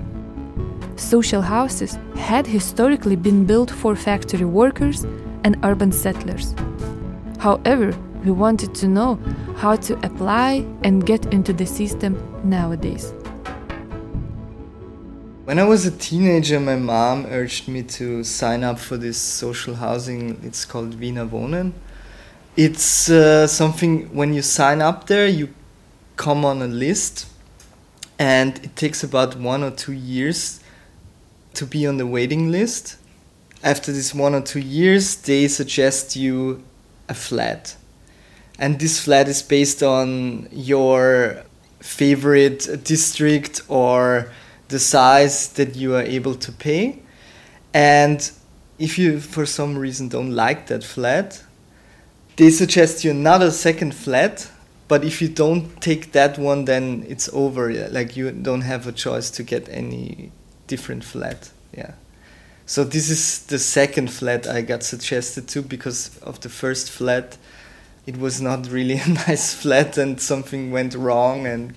Social 0.96 1.42
houses 1.42 1.98
had 2.16 2.46
historically 2.46 3.16
been 3.16 3.46
built 3.46 3.72
for 3.72 3.96
factory 3.96 4.46
workers 4.46 5.06
and 5.44 5.58
urban 5.64 5.92
settlers. 5.92 6.54
However, 7.40 7.98
we 8.24 8.32
wanted 8.32 8.76
to 8.76 8.88
know 8.88 9.16
how 9.56 9.76
to 9.78 9.94
apply 10.06 10.66
and 10.84 11.06
get 11.06 11.34
into 11.34 11.54
the 11.54 11.66
system 11.66 12.14
nowadays. 12.44 13.14
When 15.50 15.58
I 15.58 15.64
was 15.64 15.84
a 15.88 15.90
teenager, 15.90 16.60
my 16.60 16.76
mom 16.76 17.26
urged 17.26 17.68
me 17.68 17.82
to 17.98 18.24
sign 18.24 18.64
up 18.64 18.78
for 18.78 18.98
this 18.98 19.18
social 19.18 19.74
housing. 19.74 20.40
It's 20.44 20.64
called 20.64 21.00
Wiener 21.00 21.26
Wohnen. 21.26 21.72
It's 22.56 23.10
uh, 23.10 23.48
something 23.48 24.14
when 24.14 24.32
you 24.36 24.44
sign 24.44 24.80
up 24.80 25.08
there, 25.08 25.26
you 25.26 25.50
come 26.18 26.46
on 26.46 26.62
a 26.62 26.68
list, 26.68 27.26
and 28.20 28.64
it 28.64 28.76
takes 28.76 29.04
about 29.04 29.40
one 29.40 29.64
or 29.64 29.72
two 29.72 29.94
years 29.94 30.60
to 31.56 31.66
be 31.66 31.88
on 31.88 31.98
the 31.98 32.06
waiting 32.06 32.52
list. 32.52 32.98
After 33.64 33.92
this 33.92 34.14
one 34.14 34.36
or 34.36 34.42
two 34.42 34.60
years, 34.60 35.16
they 35.16 35.48
suggest 35.48 36.16
you 36.16 36.64
a 37.08 37.16
flat. 37.16 37.76
And 38.60 38.80
this 38.80 39.04
flat 39.04 39.28
is 39.28 39.42
based 39.42 39.82
on 39.82 40.48
your 40.52 41.44
favorite 41.80 42.84
district 42.84 43.64
or 43.68 44.30
the 44.70 44.80
size 44.80 45.50
that 45.54 45.76
you 45.76 45.96
are 45.96 46.02
able 46.02 46.36
to 46.36 46.52
pay. 46.52 47.00
And 47.74 48.32
if 48.78 48.98
you, 48.98 49.20
for 49.20 49.46
some 49.46 49.78
reason, 49.78 50.08
don't 50.10 50.32
like 50.32 50.68
that 50.68 50.84
flat, 50.84 51.44
they 52.38 52.50
suggest 52.50 53.04
you 53.04 53.12
another 53.12 53.52
second 53.52 53.94
flat. 53.94 54.50
But 54.88 55.04
if 55.04 55.22
you 55.22 55.28
don't 55.28 55.82
take 55.82 56.14
that 56.14 56.40
one, 56.40 56.66
then 56.66 57.06
it's 57.08 57.30
over. 57.34 57.72
Like 57.90 58.16
you 58.16 58.32
don't 58.32 58.62
have 58.62 58.88
a 58.88 58.92
choice 58.92 59.30
to 59.32 59.44
get 59.44 59.68
any 59.70 60.32
different 60.66 61.04
flat. 61.04 61.52
Yeah. 61.76 61.94
So 62.66 62.84
this 62.84 63.10
is 63.10 63.46
the 63.48 63.60
second 63.60 64.12
flat 64.12 64.48
I 64.48 64.62
got 64.62 64.84
suggested 64.84 65.48
to 65.50 65.62
because 65.62 66.18
of 66.20 66.40
the 66.42 66.50
first 66.50 66.90
flat. 66.90 67.38
It 68.06 68.18
was 68.18 68.42
not 68.42 68.70
really 68.72 69.00
a 69.06 69.08
nice 69.08 69.54
flat 69.54 69.98
and 69.98 70.20
something 70.22 70.72
went 70.72 70.96
wrong 70.96 71.46
and 71.46 71.74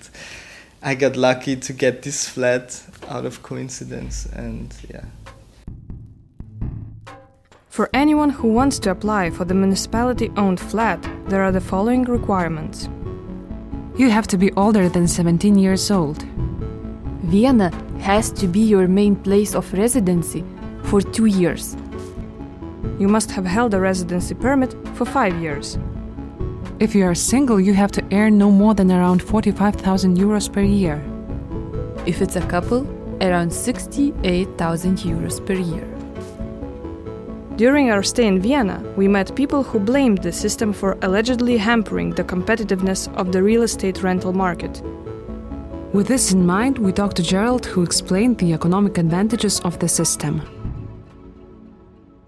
I 0.85 0.95
got 0.95 1.15
lucky 1.15 1.55
to 1.55 1.71
get 1.71 2.01
this 2.01 2.27
flat 2.27 2.83
out 3.07 3.25
of 3.25 3.41
coincidence 3.41 4.25
and 4.25 4.75
yeah. 4.89 5.05
For 7.69 7.89
anyone 7.93 8.29
who 8.29 8.49
wants 8.49 8.79
to 8.79 8.91
apply 8.91 9.29
for 9.29 9.45
the 9.45 9.53
municipality 9.53 10.29
owned 10.35 10.59
flat, 10.59 11.01
there 11.29 11.41
are 11.41 11.53
the 11.53 11.61
following 11.61 12.03
requirements. 12.03 12.89
You 13.95 14.09
have 14.09 14.27
to 14.27 14.37
be 14.37 14.51
older 14.53 14.89
than 14.89 15.07
17 15.07 15.57
years 15.57 15.89
old. 15.89 16.21
Vienna 17.23 17.71
has 18.01 18.29
to 18.33 18.47
be 18.47 18.59
your 18.59 18.87
main 18.89 19.15
place 19.15 19.55
of 19.55 19.71
residency 19.73 20.43
for 20.83 20.99
two 20.99 21.27
years. 21.27 21.77
You 22.99 23.07
must 23.07 23.31
have 23.31 23.45
held 23.45 23.73
a 23.73 23.79
residency 23.79 24.35
permit 24.35 24.75
for 24.95 25.05
five 25.05 25.41
years. 25.41 25.77
If 26.83 26.93
you 26.93 27.05
are 27.05 27.15
single, 27.15 27.61
you 27.61 27.73
have 27.75 27.93
to 27.93 28.03
earn 28.11 28.37
no 28.37 28.51
more 28.51 28.73
than 28.73 28.91
around 28.91 29.23
45,000 29.23 30.17
euros 30.17 30.51
per 30.51 30.59
year. 30.59 31.01
If 32.05 32.21
it's 32.21 32.35
a 32.35 32.45
couple, 32.47 32.85
around 33.21 33.53
68,000 33.53 34.97
euros 34.97 35.39
per 35.45 35.53
year. 35.53 35.87
During 37.55 37.89
our 37.89 38.03
stay 38.03 38.27
in 38.27 38.41
Vienna, 38.41 38.83
we 38.97 39.07
met 39.07 39.33
people 39.33 39.63
who 39.63 39.79
blamed 39.79 40.23
the 40.23 40.33
system 40.33 40.73
for 40.73 40.97
allegedly 41.03 41.55
hampering 41.55 42.09
the 42.09 42.25
competitiveness 42.25 43.07
of 43.15 43.31
the 43.31 43.41
real 43.41 43.61
estate 43.61 44.03
rental 44.03 44.33
market. 44.33 44.81
With 45.93 46.09
this 46.09 46.33
in 46.33 46.45
mind, 46.45 46.79
we 46.79 46.91
talked 46.91 47.15
to 47.15 47.23
Gerald, 47.23 47.65
who 47.65 47.83
explained 47.83 48.39
the 48.39 48.51
economic 48.51 48.97
advantages 48.97 49.61
of 49.61 49.79
the 49.79 49.87
system. 49.87 50.41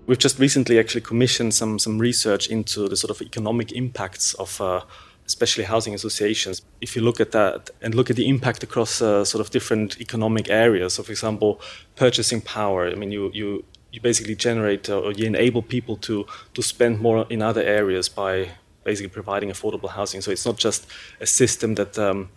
We've 0.07 0.19
just 0.19 0.37
recently 0.39 0.79
actually 0.79 1.01
commissioned 1.01 1.53
some, 1.53 1.79
some 1.79 1.97
research 1.97 2.47
into 2.47 2.87
the 2.87 2.95
sort 2.95 3.09
of 3.09 3.21
economic 3.21 3.71
impacts 3.71 4.35
of 4.35 4.61
uh, 4.61 4.81
especially 5.25 5.63
housing 5.63 5.95
associations. 5.95 6.61
If 6.79 6.95
you 6.95 7.01
look 7.01 7.19
at 7.19 7.31
that 7.31 7.71
and 7.81 7.95
look 7.95 8.09
at 8.09 8.15
the 8.15 8.29
impact 8.29 8.61
across 8.63 9.01
uh, 9.01 9.25
sort 9.25 9.41
of 9.41 9.49
different 9.49 9.99
economic 9.99 10.49
areas, 10.49 10.93
so 10.93 11.03
for 11.03 11.11
example, 11.11 11.59
purchasing 11.95 12.41
power, 12.41 12.87
I 12.87 12.95
mean, 12.95 13.11
you, 13.11 13.31
you 13.33 13.65
you 13.91 14.01
basically 14.01 14.35
generate 14.35 14.89
uh, 14.89 14.99
or 14.99 15.13
you 15.13 15.25
enable 15.25 15.61
people 15.61 15.95
to 15.95 16.25
to 16.53 16.61
spend 16.61 16.99
more 16.99 17.25
in 17.29 17.41
other 17.41 17.63
areas 17.63 18.09
by 18.09 18.49
basically 18.83 19.09
providing 19.09 19.49
affordable 19.49 19.89
housing. 19.89 20.21
So 20.21 20.31
it's 20.31 20.45
not 20.45 20.57
just 20.57 20.85
a 21.21 21.25
system 21.25 21.75
that 21.75 21.97
um, 21.97 22.29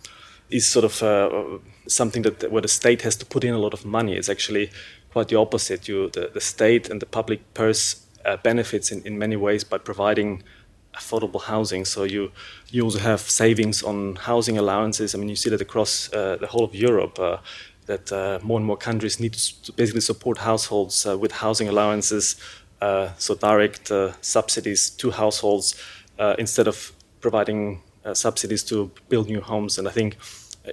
is 0.50 0.66
sort 0.66 0.84
of 0.84 1.02
uh, 1.02 1.58
something 1.86 2.22
that 2.22 2.50
where 2.50 2.62
the 2.62 2.68
state 2.68 3.02
has 3.02 3.16
to 3.16 3.26
put 3.26 3.44
in 3.44 3.54
a 3.54 3.58
lot 3.58 3.74
of 3.74 3.84
money. 3.84 4.16
It's 4.16 4.28
actually 4.28 4.70
quite 5.18 5.28
the 5.34 5.40
opposite. 5.40 5.88
You 5.88 6.10
the, 6.10 6.30
the 6.32 6.40
state 6.40 6.90
and 6.90 7.00
the 7.00 7.06
public 7.06 7.40
purse 7.54 7.96
uh, 8.24 8.36
benefits 8.42 8.92
in, 8.92 9.02
in 9.04 9.18
many 9.18 9.36
ways 9.36 9.64
by 9.64 9.78
providing 9.78 10.42
affordable 10.94 11.42
housing. 11.42 11.86
So 11.86 12.04
you 12.04 12.30
you 12.72 12.84
also 12.84 12.98
have 12.98 13.18
savings 13.18 13.82
on 13.82 14.16
housing 14.16 14.58
allowances. 14.58 15.14
I 15.14 15.18
mean, 15.18 15.28
you 15.28 15.36
see 15.36 15.50
that 15.50 15.60
across 15.60 16.12
uh, 16.12 16.36
the 16.40 16.46
whole 16.46 16.64
of 16.64 16.74
Europe. 16.74 17.18
Uh, 17.18 17.38
that 17.86 18.12
uh, 18.12 18.38
more 18.42 18.58
and 18.60 18.66
more 18.66 18.76
countries 18.76 19.18
need 19.18 19.32
to 19.64 19.72
basically 19.72 20.02
support 20.02 20.38
households 20.38 21.06
uh, 21.06 21.16
with 21.22 21.32
housing 21.32 21.68
allowances, 21.68 22.36
uh, 22.82 23.08
so 23.18 23.34
direct 23.34 23.90
uh, 23.90 24.12
subsidies 24.20 24.90
to 24.90 25.10
households 25.10 25.74
instead 26.38 26.68
of 26.68 26.92
providing 27.20 27.80
subsidies 28.12 28.64
to 28.64 28.90
build 29.08 29.26
new 29.26 29.40
homes. 29.40 29.78
And 29.78 29.88
I 29.88 29.90
think 29.90 30.16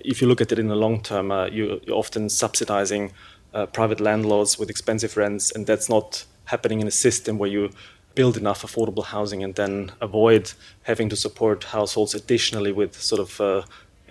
if 0.06 0.22
you 0.22 0.28
look 0.28 0.42
at 0.42 0.52
it 0.52 0.60
in 0.60 0.68
the 0.68 0.76
long 0.76 1.02
term, 1.02 1.32
you, 1.54 1.80
are 1.88 1.94
often 1.94 2.30
subsidizing 2.30 3.14
Uh, 3.56 3.66
private 3.66 4.02
landlords 4.02 4.60
with 4.60 4.70
expensive 4.70 5.16
rents, 5.16 5.50
and 5.56 5.66
that's 5.66 5.88
not 5.88 6.26
happening 6.44 6.82
in 6.82 6.88
a 6.88 6.92
system 6.92 7.38
where 7.38 7.50
you 7.50 7.70
build 8.14 8.36
enough 8.36 8.64
affordable 8.64 9.06
housing 9.06 9.44
and 9.44 9.56
then 9.56 9.92
avoid 10.02 10.52
having 10.84 11.08
to 11.10 11.16
support 11.16 11.64
households 11.64 12.14
additionally 12.14 12.74
with 12.74 13.02
sort 13.02 13.22
of 13.22 13.40
uh, 13.40 13.64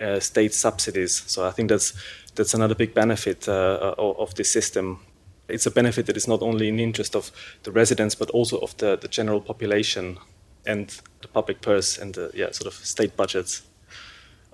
uh, 0.03 0.19
state 0.19 0.51
subsidies. 0.51 1.23
So 1.27 1.47
I 1.47 1.51
think 1.51 1.69
that's 1.69 1.93
that's 2.33 2.55
another 2.55 2.73
big 2.73 2.95
benefit 2.95 3.47
uh, 3.47 3.93
of 3.97 4.33
this 4.33 4.51
system. 4.51 4.99
It's 5.47 5.67
a 5.67 5.71
benefit 5.71 6.07
that 6.07 6.17
is 6.17 6.27
not 6.27 6.41
only 6.41 6.67
in 6.67 6.77
the 6.77 6.83
interest 6.83 7.15
of 7.15 7.31
the 7.63 7.71
residents, 7.71 8.15
but 8.15 8.31
also 8.31 8.57
of 8.57 8.75
the, 8.77 8.97
the 8.97 9.07
general 9.07 9.41
population 9.41 10.17
and 10.65 10.89
the 11.21 11.27
public 11.27 11.61
purse 11.61 12.01
and 12.01 12.15
the 12.15 12.31
yeah, 12.33 12.51
sort 12.51 12.67
of 12.67 12.73
state 12.73 13.15
budgets. 13.15 13.61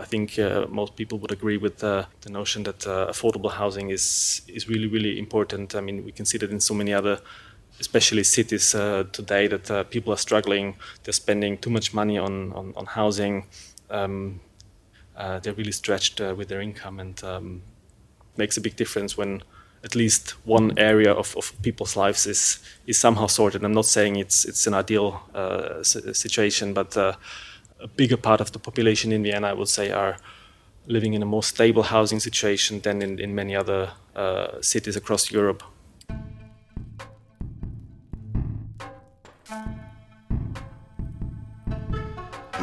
I 0.01 0.05
think 0.05 0.39
uh, 0.39 0.65
most 0.69 0.95
people 0.95 1.19
would 1.19 1.31
agree 1.31 1.57
with 1.57 1.83
uh, 1.83 2.05
the 2.21 2.31
notion 2.31 2.63
that 2.63 2.87
uh, 2.87 3.07
affordable 3.07 3.51
housing 3.51 3.91
is 3.91 4.41
is 4.47 4.67
really 4.67 4.87
really 4.87 5.19
important. 5.19 5.75
I 5.75 5.81
mean, 5.81 6.03
we 6.05 6.11
can 6.11 6.25
see 6.25 6.39
that 6.39 6.51
in 6.51 6.59
so 6.59 6.73
many 6.73 6.93
other, 6.93 7.19
especially 7.79 8.23
cities 8.23 8.75
uh, 8.75 9.03
today, 9.11 9.47
that 9.47 9.69
uh, 9.71 9.83
people 9.83 10.11
are 10.13 10.17
struggling. 10.17 10.75
They're 11.03 11.13
spending 11.13 11.57
too 11.57 11.69
much 11.69 11.93
money 11.93 12.17
on 12.17 12.53
on, 12.53 12.73
on 12.75 12.85
housing. 12.85 13.45
Um, 13.89 14.39
they're 15.43 15.53
really 15.53 15.71
stretched 15.71 16.19
with 16.19 16.47
their 16.47 16.61
income, 16.61 16.99
and 16.99 17.23
um, 17.23 17.61
makes 18.37 18.57
a 18.57 18.61
big 18.61 18.75
difference 18.75 19.17
when 19.17 19.43
at 19.83 19.95
least 19.95 20.35
one 20.45 20.73
area 20.77 21.11
of, 21.11 21.35
of 21.37 21.53
people's 21.61 21.95
lives 21.95 22.25
is 22.25 22.59
is 22.87 22.97
somehow 22.97 23.27
sorted. 23.27 23.63
I'm 23.63 23.73
not 23.73 23.85
saying 23.85 24.15
it's 24.15 24.45
it's 24.45 24.67
an 24.67 24.73
ideal 24.73 25.21
uh, 25.35 25.83
situation, 25.83 26.73
but 26.73 26.97
uh, 26.97 27.13
a 27.81 27.87
bigger 27.87 28.17
part 28.17 28.41
of 28.41 28.51
the 28.51 28.59
population 28.59 29.11
in 29.11 29.23
Vienna, 29.23 29.47
I 29.47 29.53
would 29.53 29.67
say, 29.67 29.91
are 29.91 30.17
living 30.87 31.13
in 31.13 31.21
a 31.21 31.25
more 31.25 31.43
stable 31.43 31.83
housing 31.83 32.19
situation 32.19 32.81
than 32.81 33.01
in, 33.01 33.19
in 33.19 33.35
many 33.35 33.55
other 33.55 33.91
uh, 34.15 34.61
cities 34.61 34.95
across 34.95 35.31
Europe. 35.31 35.63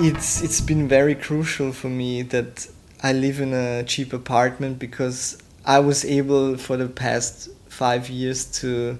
It's 0.00 0.42
it's 0.42 0.60
been 0.60 0.86
very 0.86 1.16
crucial 1.16 1.72
for 1.72 1.88
me 1.88 2.22
that 2.22 2.68
I 3.02 3.12
live 3.12 3.40
in 3.40 3.52
a 3.52 3.82
cheap 3.82 4.12
apartment 4.12 4.78
because 4.78 5.38
I 5.64 5.80
was 5.80 6.04
able 6.04 6.56
for 6.56 6.76
the 6.76 6.88
past 6.88 7.48
five 7.68 8.08
years 8.08 8.44
to 8.60 8.98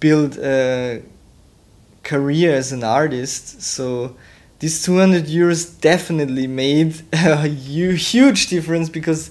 build 0.00 0.38
a 0.38 1.02
career 2.02 2.54
as 2.54 2.72
an 2.72 2.84
artist. 2.84 3.62
So 3.62 4.16
these 4.58 4.82
200 4.82 5.26
euros 5.26 5.80
definitely 5.80 6.46
made 6.46 7.00
a 7.12 7.46
huge 7.46 8.48
difference 8.48 8.88
because 8.88 9.30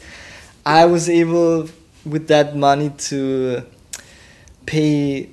I 0.65 0.85
was 0.85 1.09
able 1.09 1.69
with 2.05 2.27
that 2.27 2.55
money 2.55 2.91
to 3.09 3.63
pay 4.65 5.29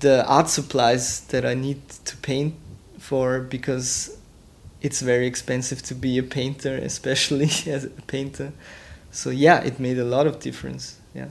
the 0.00 0.26
art 0.26 0.48
supplies 0.48 1.20
that 1.28 1.44
I 1.44 1.54
need 1.54 1.88
to 2.04 2.16
paint 2.18 2.54
for 2.98 3.40
because 3.40 4.16
it's 4.80 5.00
very 5.00 5.26
expensive 5.26 5.82
to 5.82 5.94
be 5.94 6.18
a 6.18 6.22
painter, 6.22 6.76
especially 6.82 7.50
as 7.66 7.84
a 7.84 8.02
painter. 8.06 8.52
So 9.10 9.30
yeah 9.30 9.60
it 9.60 9.80
made 9.80 9.98
a 9.98 10.04
lot 10.04 10.26
of 10.26 10.38
difference 10.38 10.98
yeah. 11.14 11.28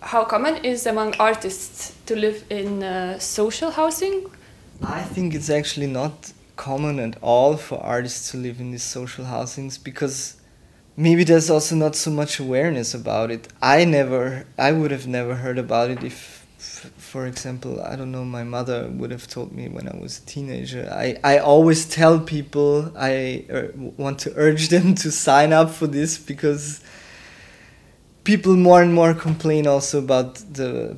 How 0.00 0.24
common 0.24 0.56
is 0.64 0.86
among 0.86 1.14
artists 1.18 1.94
to 2.06 2.14
live 2.14 2.44
in 2.50 2.82
uh, 2.82 3.18
social 3.18 3.70
housing? 3.70 4.30
I 4.82 5.02
think 5.02 5.34
it's 5.34 5.48
actually 5.48 5.86
not 5.86 6.32
common 6.56 6.98
at 6.98 7.16
all 7.20 7.56
for 7.56 7.78
artists 7.80 8.30
to 8.30 8.36
live 8.36 8.60
in 8.60 8.70
these 8.70 8.82
social 8.82 9.24
housings 9.24 9.78
because 9.78 10.36
maybe 10.96 11.24
there's 11.24 11.50
also 11.50 11.74
not 11.74 11.96
so 11.96 12.10
much 12.10 12.38
awareness 12.38 12.94
about 12.94 13.30
it 13.30 13.48
i 13.60 13.84
never 13.84 14.46
i 14.56 14.70
would 14.70 14.90
have 14.90 15.06
never 15.06 15.34
heard 15.36 15.58
about 15.58 15.90
it 15.90 16.04
if 16.04 16.44
for 17.14 17.26
example, 17.26 17.80
I 17.80 17.96
don't 17.96 18.10
know, 18.10 18.24
my 18.24 18.44
mother 18.44 18.88
would 18.88 19.10
have 19.10 19.26
told 19.28 19.52
me 19.52 19.68
when 19.68 19.88
I 19.88 19.96
was 19.96 20.18
a 20.18 20.26
teenager. 20.26 20.88
I, 20.90 21.18
I 21.22 21.38
always 21.38 21.88
tell 21.88 22.20
people 22.20 22.92
I 22.96 23.44
uh, 23.52 23.62
want 23.74 24.18
to 24.20 24.32
urge 24.36 24.68
them 24.74 24.94
to 24.96 25.10
sign 25.10 25.52
up 25.52 25.70
for 25.70 25.86
this 25.86 26.18
because 26.18 26.80
people 28.24 28.56
more 28.56 28.82
and 28.82 28.94
more 28.94 29.14
complain 29.14 29.66
also 29.66 29.98
about 29.98 30.36
the 30.54 30.96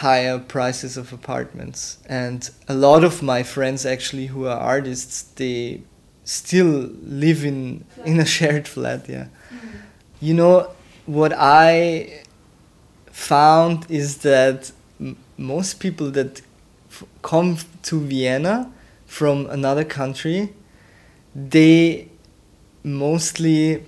higher 0.00 0.38
prices 0.38 0.96
of 0.96 1.12
apartments. 1.12 1.98
And 2.08 2.48
a 2.68 2.74
lot 2.74 3.04
of 3.04 3.22
my 3.22 3.42
friends 3.42 3.84
actually 3.84 4.26
who 4.26 4.46
are 4.46 4.58
artists, 4.58 5.22
they 5.36 5.82
still 6.24 6.90
live 7.02 7.44
in 7.44 7.84
in 8.04 8.20
a 8.20 8.26
shared 8.36 8.66
flat, 8.68 9.08
yeah. 9.08 9.26
Mm. 9.26 9.80
You 10.20 10.34
know 10.34 10.70
what 11.06 11.32
I 11.36 12.22
found 13.10 13.86
is 13.90 14.18
that 14.18 14.72
m- 15.00 15.16
most 15.36 15.80
people 15.80 16.10
that 16.12 16.40
f- 16.90 17.04
come 17.22 17.58
to 17.82 18.00
Vienna 18.00 18.70
from 19.06 19.46
another 19.50 19.84
country, 19.84 20.52
they 21.34 22.08
mostly 22.82 23.84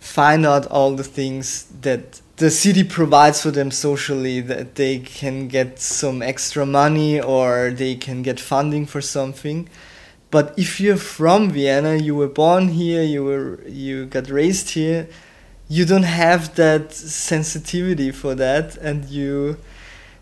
find 0.00 0.46
out 0.46 0.66
all 0.66 0.94
the 0.94 1.04
things 1.04 1.66
that 1.82 2.20
the 2.40 2.50
city 2.50 2.82
provides 2.82 3.42
for 3.42 3.50
them 3.50 3.70
socially 3.70 4.40
that 4.40 4.74
they 4.76 4.98
can 4.98 5.46
get 5.46 5.78
some 5.78 6.22
extra 6.22 6.64
money 6.64 7.20
or 7.20 7.70
they 7.70 7.94
can 7.94 8.22
get 8.22 8.40
funding 8.40 8.86
for 8.86 9.02
something. 9.02 9.68
But 10.30 10.54
if 10.58 10.80
you're 10.80 10.96
from 10.96 11.50
vienna 11.50 11.96
you 11.96 12.14
were 12.14 12.28
born 12.28 12.68
here 12.68 13.02
you 13.02 13.22
were 13.24 13.60
you 13.68 14.06
got 14.06 14.30
raised 14.30 14.70
here 14.70 15.06
you 15.68 15.84
don't 15.84 16.10
have 16.24 16.54
that 16.54 16.94
sensitivity 16.94 18.10
for 18.10 18.34
that 18.36 18.76
and 18.78 19.04
you 19.04 19.58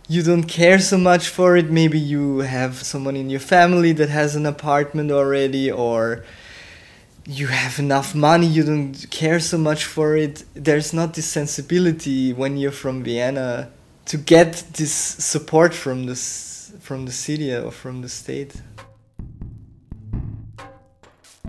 you 0.08 0.22
don't 0.25 0.44
care 0.44 0.80
so 0.80 0.98
much 0.98 1.28
for 1.28 1.56
it. 1.56 1.70
Maybe 1.70 2.00
you 2.00 2.38
have 2.38 2.82
someone 2.82 3.14
in 3.14 3.30
your 3.30 3.44
family 3.56 3.92
that 3.92 4.08
has 4.08 4.34
an 4.34 4.46
apartment 4.46 5.12
already 5.12 5.70
or 5.70 6.25
you 7.28 7.47
have 7.49 7.78
enough 7.78 8.14
money 8.14 8.47
you 8.47 8.64
don't 8.64 9.06
care 9.11 9.38
so 9.38 9.58
much 9.58 9.85
for 9.85 10.16
it 10.16 10.44
there's 10.54 10.94
not 10.94 11.12
this 11.12 11.26
sensibility 11.26 12.32
when 12.32 12.56
you're 12.56 12.73
from 12.73 13.02
vienna 13.02 13.70
to 14.06 14.16
get 14.16 14.64
this 14.73 14.92
support 14.92 15.75
from 15.75 16.06
this 16.06 16.73
from 16.80 17.04
the 17.04 17.12
city 17.12 17.54
or 17.54 17.70
from 17.70 18.00
the 18.00 18.08
state 18.08 18.54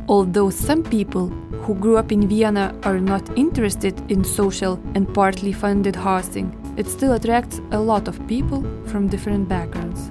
Although 0.07 0.49
some 0.49 0.81
people 0.81 1.27
who 1.61 1.75
grew 1.75 1.95
up 1.95 2.11
in 2.11 2.27
Vienna 2.27 2.75
are 2.81 2.99
not 2.99 3.37
interested 3.37 3.93
in 4.09 4.23
social 4.23 4.81
and 4.95 5.13
partly 5.13 5.53
funded 5.53 5.95
housing, 5.95 6.49
it 6.77 6.87
still 6.87 7.13
attracts 7.13 7.61
a 7.69 7.79
lot 7.79 8.07
of 8.07 8.27
people 8.27 8.63
from 8.87 9.07
different 9.07 9.47
backgrounds. 9.47 10.09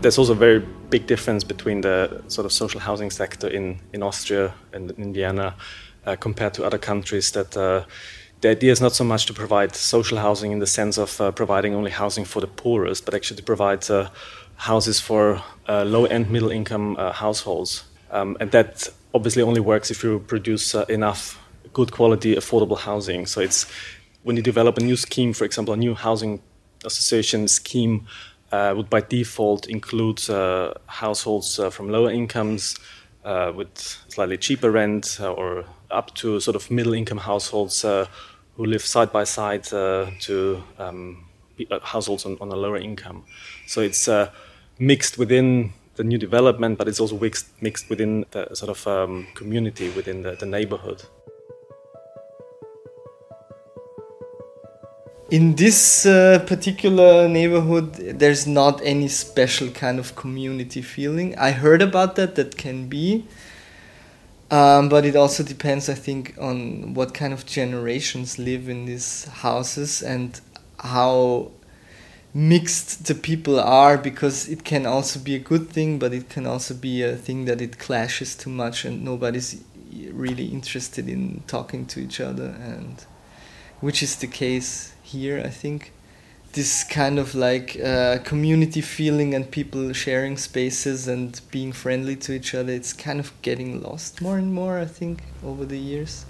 There's 0.00 0.16
also 0.16 0.32
a 0.32 0.36
very 0.36 0.60
big 0.90 1.08
difference 1.08 1.42
between 1.42 1.80
the 1.80 2.22
sort 2.28 2.44
of 2.44 2.52
social 2.52 2.78
housing 2.78 3.10
sector 3.10 3.48
in, 3.48 3.80
in 3.92 4.02
Austria 4.04 4.54
and 4.72 4.92
in 4.92 5.12
Vienna 5.12 5.56
uh, 6.06 6.14
compared 6.14 6.54
to 6.54 6.64
other 6.64 6.78
countries 6.78 7.32
that 7.32 7.56
uh, 7.56 7.84
the 8.40 8.50
idea 8.50 8.70
is 8.70 8.80
not 8.80 8.94
so 8.94 9.02
much 9.02 9.26
to 9.26 9.32
provide 9.32 9.74
social 9.74 10.18
housing 10.18 10.52
in 10.52 10.60
the 10.60 10.68
sense 10.68 10.98
of 10.98 11.20
uh, 11.20 11.32
providing 11.32 11.74
only 11.74 11.90
housing 11.90 12.24
for 12.24 12.40
the 12.40 12.46
poorest, 12.46 13.04
but 13.04 13.12
actually 13.12 13.38
to 13.38 13.42
provide 13.42 13.90
uh, 13.90 14.08
houses 14.54 15.00
for 15.00 15.42
uh, 15.68 15.82
low 15.84 16.06
and 16.06 16.30
middle 16.30 16.52
income 16.52 16.96
uh, 16.96 17.10
households. 17.10 17.82
Um, 18.12 18.36
and 18.38 18.52
that 18.52 18.88
obviously 19.12 19.42
only 19.42 19.60
works 19.60 19.90
if 19.90 20.04
you 20.04 20.20
produce 20.20 20.74
enough 20.88 21.42
good 21.72 21.90
quality, 21.90 22.36
affordable 22.36 22.78
housing. 22.78 23.26
So 23.26 23.40
it's 23.40 23.66
when 24.22 24.36
you 24.36 24.42
develop 24.42 24.78
a 24.78 24.80
new 24.80 24.96
scheme, 24.96 25.32
for 25.32 25.44
example, 25.44 25.74
a 25.74 25.76
new 25.76 25.96
housing 25.96 26.40
association 26.84 27.48
scheme 27.48 28.06
uh, 28.52 28.72
would 28.76 28.88
by 28.88 29.00
default 29.00 29.66
include 29.68 30.28
uh, 30.30 30.72
households 30.86 31.58
uh, 31.58 31.70
from 31.70 31.88
lower 31.90 32.10
incomes 32.10 32.76
with 33.54 33.78
slightly 34.08 34.38
cheaper 34.38 34.70
rent 34.70 35.20
or 35.20 35.64
up 35.90 36.14
to 36.14 36.40
sort 36.40 36.56
of 36.56 36.70
middle 36.70 36.94
income 36.94 37.18
households 37.18 37.82
who 37.82 38.64
live 38.64 38.80
side 38.80 39.12
by 39.12 39.22
side 39.24 39.64
to 39.64 40.62
um, 40.78 41.26
households 41.82 42.24
on, 42.24 42.38
on, 42.40 42.48
a 42.48 42.56
lower 42.56 42.78
income. 42.78 43.24
So 43.66 43.82
it's 43.82 44.08
mixed 44.78 45.18
within 45.18 45.74
the 45.96 46.04
new 46.04 46.16
development, 46.16 46.78
but 46.78 46.88
it's 46.88 47.00
also 47.00 47.18
mixed, 47.18 47.48
mixed 47.60 47.90
within 47.90 48.24
the 48.30 48.48
sort 48.54 48.70
of 48.70 48.86
um, 48.86 49.26
community, 49.34 49.90
within 49.90 50.22
the, 50.22 50.36
the 50.36 50.46
neighborhood. 50.46 51.02
In 55.30 55.56
this 55.56 56.06
uh, 56.06 56.42
particular 56.46 57.28
neighborhood, 57.28 57.96
there's 58.18 58.46
not 58.46 58.80
any 58.82 59.08
special 59.08 59.68
kind 59.68 59.98
of 59.98 60.16
community 60.16 60.80
feeling. 60.80 61.36
I 61.36 61.50
heard 61.50 61.82
about 61.82 62.16
that, 62.16 62.34
that 62.36 62.56
can 62.56 62.88
be. 62.88 63.26
Um, 64.50 64.88
but 64.88 65.04
it 65.04 65.16
also 65.16 65.42
depends, 65.42 65.90
I 65.90 65.94
think, 65.94 66.34
on 66.40 66.94
what 66.94 67.12
kind 67.12 67.34
of 67.34 67.44
generations 67.44 68.38
live 68.38 68.70
in 68.70 68.86
these 68.86 69.26
houses 69.26 70.02
and 70.02 70.40
how 70.78 71.50
mixed 72.32 73.04
the 73.04 73.14
people 73.14 73.60
are 73.60 73.98
because 73.98 74.48
it 74.48 74.64
can 74.64 74.86
also 74.86 75.20
be 75.20 75.34
a 75.34 75.38
good 75.38 75.68
thing 75.70 75.98
but 75.98 76.12
it 76.12 76.28
can 76.28 76.46
also 76.46 76.74
be 76.74 77.02
a 77.02 77.16
thing 77.16 77.46
that 77.46 77.60
it 77.60 77.78
clashes 77.78 78.36
too 78.36 78.50
much 78.50 78.84
and 78.84 79.02
nobody's 79.02 79.64
really 80.12 80.44
interested 80.44 81.08
in 81.08 81.42
talking 81.46 81.86
to 81.86 81.98
each 81.98 82.20
other 82.20 82.54
and 82.60 83.06
which 83.80 84.02
is 84.02 84.16
the 84.16 84.26
case 84.26 84.92
here 85.08 85.42
i 85.44 85.50
think 85.50 85.92
this 86.52 86.82
kind 86.84 87.18
of 87.18 87.34
like 87.34 87.78
uh, 87.80 88.18
community 88.24 88.80
feeling 88.80 89.34
and 89.34 89.50
people 89.50 89.92
sharing 89.92 90.36
spaces 90.36 91.06
and 91.06 91.40
being 91.50 91.72
friendly 91.72 92.16
to 92.16 92.32
each 92.32 92.54
other 92.54 92.72
it's 92.72 92.92
kind 92.92 93.20
of 93.20 93.32
getting 93.42 93.82
lost 93.82 94.20
more 94.20 94.38
and 94.38 94.52
more 94.52 94.78
i 94.78 94.84
think 94.84 95.22
over 95.44 95.64
the 95.64 95.78
years 95.78 96.24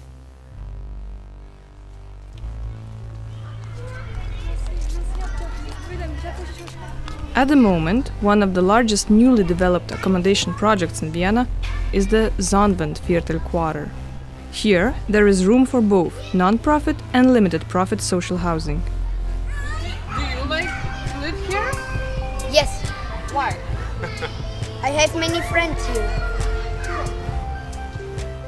At 7.35 7.47
the 7.47 7.55
moment, 7.55 8.09
one 8.19 8.43
of 8.43 8.53
the 8.53 8.61
largest 8.61 9.09
newly 9.09 9.45
developed 9.45 9.93
accommodation 9.93 10.53
projects 10.53 11.01
in 11.01 11.13
Vienna 11.13 11.47
is 11.93 12.07
the 12.07 12.33
Sonnenwendviertel 12.37 13.39
Quarter. 13.45 13.89
Here, 14.51 14.95
there 15.07 15.27
is 15.27 15.45
room 15.45 15.65
for 15.65 15.81
both 15.81 16.33
non-profit 16.33 16.95
and 17.13 17.33
limited 17.33 17.67
profit 17.69 18.01
social 18.01 18.37
housing. 18.37 18.81
Do 20.15 20.21
you 20.21 20.43
like 20.49 20.69
to 21.11 21.19
live 21.19 21.47
here? 21.47 21.71
Yes. 22.51 22.89
Why? 23.31 23.55
I 24.81 24.89
have 24.89 25.15
many 25.15 25.41
friends 25.49 25.85
here. 25.87 26.29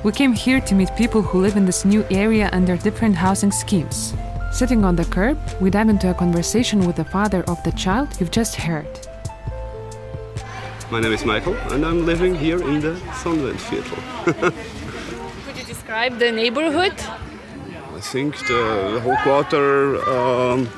We 0.03 0.11
came 0.11 0.33
here 0.33 0.59
to 0.61 0.73
meet 0.73 0.89
people 0.95 1.21
who 1.21 1.39
live 1.39 1.55
in 1.55 1.65
this 1.65 1.85
new 1.85 2.03
area 2.09 2.49
under 2.51 2.75
different 2.75 3.15
housing 3.15 3.51
schemes. 3.51 4.15
Sitting 4.51 4.83
on 4.83 4.95
the 4.95 5.05
curb, 5.05 5.37
we 5.61 5.69
dive 5.69 5.89
into 5.89 6.09
a 6.09 6.13
conversation 6.13 6.87
with 6.87 6.95
the 6.95 7.05
father 7.05 7.43
of 7.43 7.61
the 7.63 7.71
child 7.73 8.09
you've 8.19 8.31
just 8.31 8.55
heard. 8.55 8.87
My 10.89 10.99
name 10.99 11.13
is 11.13 11.23
Michael, 11.23 11.55
and 11.71 11.85
I'm 11.85 12.05
living 12.05 12.35
here 12.35 12.61
in 12.61 12.81
the 12.81 12.95
Sonnenwendviertel. 13.21 13.95
Could 14.25 14.53
you 14.53 14.70
describe 15.91 16.19
the 16.19 16.32
neighborhood? 16.32 16.93
I 17.97 17.99
think 17.99 18.38
the, 18.47 18.91
the 18.93 19.01
whole 19.01 19.17
quarter 19.17 19.97
um, 20.10 20.69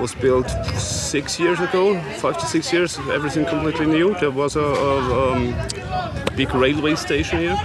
was 0.00 0.12
built 0.16 0.50
six 0.76 1.38
years 1.38 1.60
ago, 1.60 2.00
five 2.18 2.36
to 2.38 2.46
six 2.46 2.72
years, 2.72 2.98
everything 3.12 3.46
completely 3.46 3.86
new. 3.86 4.16
There 4.18 4.32
was 4.32 4.56
a, 4.56 4.60
a 4.60 5.32
um, 5.32 5.54
big 6.36 6.52
railway 6.52 6.96
station 6.96 7.38
here, 7.38 7.58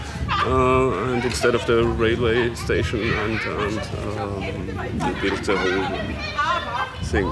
uh, 0.45 1.13
and 1.13 1.25
instead 1.25 1.55
of 1.55 1.65
the 1.65 1.83
railway 1.83 2.53
station, 2.53 3.01
and, 3.01 3.39
and 3.41 3.79
um, 4.05 5.21
built 5.21 5.43
the 5.43 5.57
whole 5.57 5.87
thing. 7.03 7.25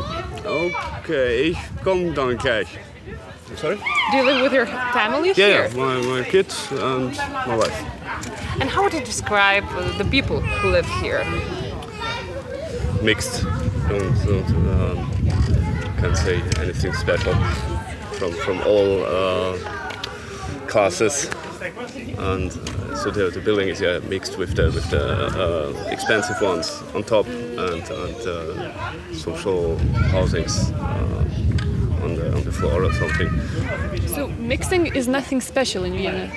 Okay, 0.45 1.51
ich 1.51 1.57
komm 1.83 2.15
dann 2.15 2.37
gleich. 2.37 2.79
Sorry? 3.55 3.77
Do 4.11 4.17
you 4.17 4.23
live 4.23 4.41
with 4.41 4.53
your 4.53 4.65
family 4.65 5.29
Yeah, 5.29 5.33
here? 5.33 5.67
yeah, 5.67 5.75
my, 5.75 6.01
my 6.01 6.23
kids 6.23 6.71
and 6.71 7.15
my 7.47 7.55
wife. 7.55 7.83
And 8.59 8.69
how 8.69 8.83
would 8.83 8.93
you 8.93 9.01
describe 9.01 9.63
uh, 9.69 9.97
the 9.97 10.05
people 10.05 10.39
who 10.41 10.69
live 10.69 10.87
here? 11.01 11.23
Mixed. 13.01 13.43
Don't, 13.89 14.25
don't 14.25 14.69
um, 14.69 15.11
can't 15.97 16.17
say 16.17 16.41
anything 16.59 16.93
special 16.93 17.33
from 18.17 18.31
from 18.31 18.61
all 18.61 19.03
uh, 19.03 19.57
classes. 20.67 21.29
And 22.17 22.51
uh, 22.51 22.95
so 22.95 23.11
the, 23.11 23.29
the 23.29 23.41
building 23.41 23.69
is 23.69 23.81
yeah, 23.81 23.99
mixed 24.09 24.37
with 24.37 24.55
the 24.55 24.65
with 24.71 24.89
the 24.89 25.03
uh, 25.03 25.89
expensive 25.91 26.41
ones 26.41 26.81
on 26.95 27.03
top 27.03 27.27
and 27.27 27.83
and 27.89 28.27
uh, 28.27 29.13
social 29.13 29.77
housings 30.11 30.71
uh, 30.71 31.22
on 32.03 32.15
the 32.15 32.25
on 32.35 32.43
the 32.43 32.51
floor 32.51 32.83
or 32.83 32.91
something. 32.93 33.29
So 34.07 34.27
mixing 34.39 34.87
is 34.95 35.07
nothing 35.07 35.41
special 35.41 35.83
in 35.85 35.93
Vienna. 35.93 36.31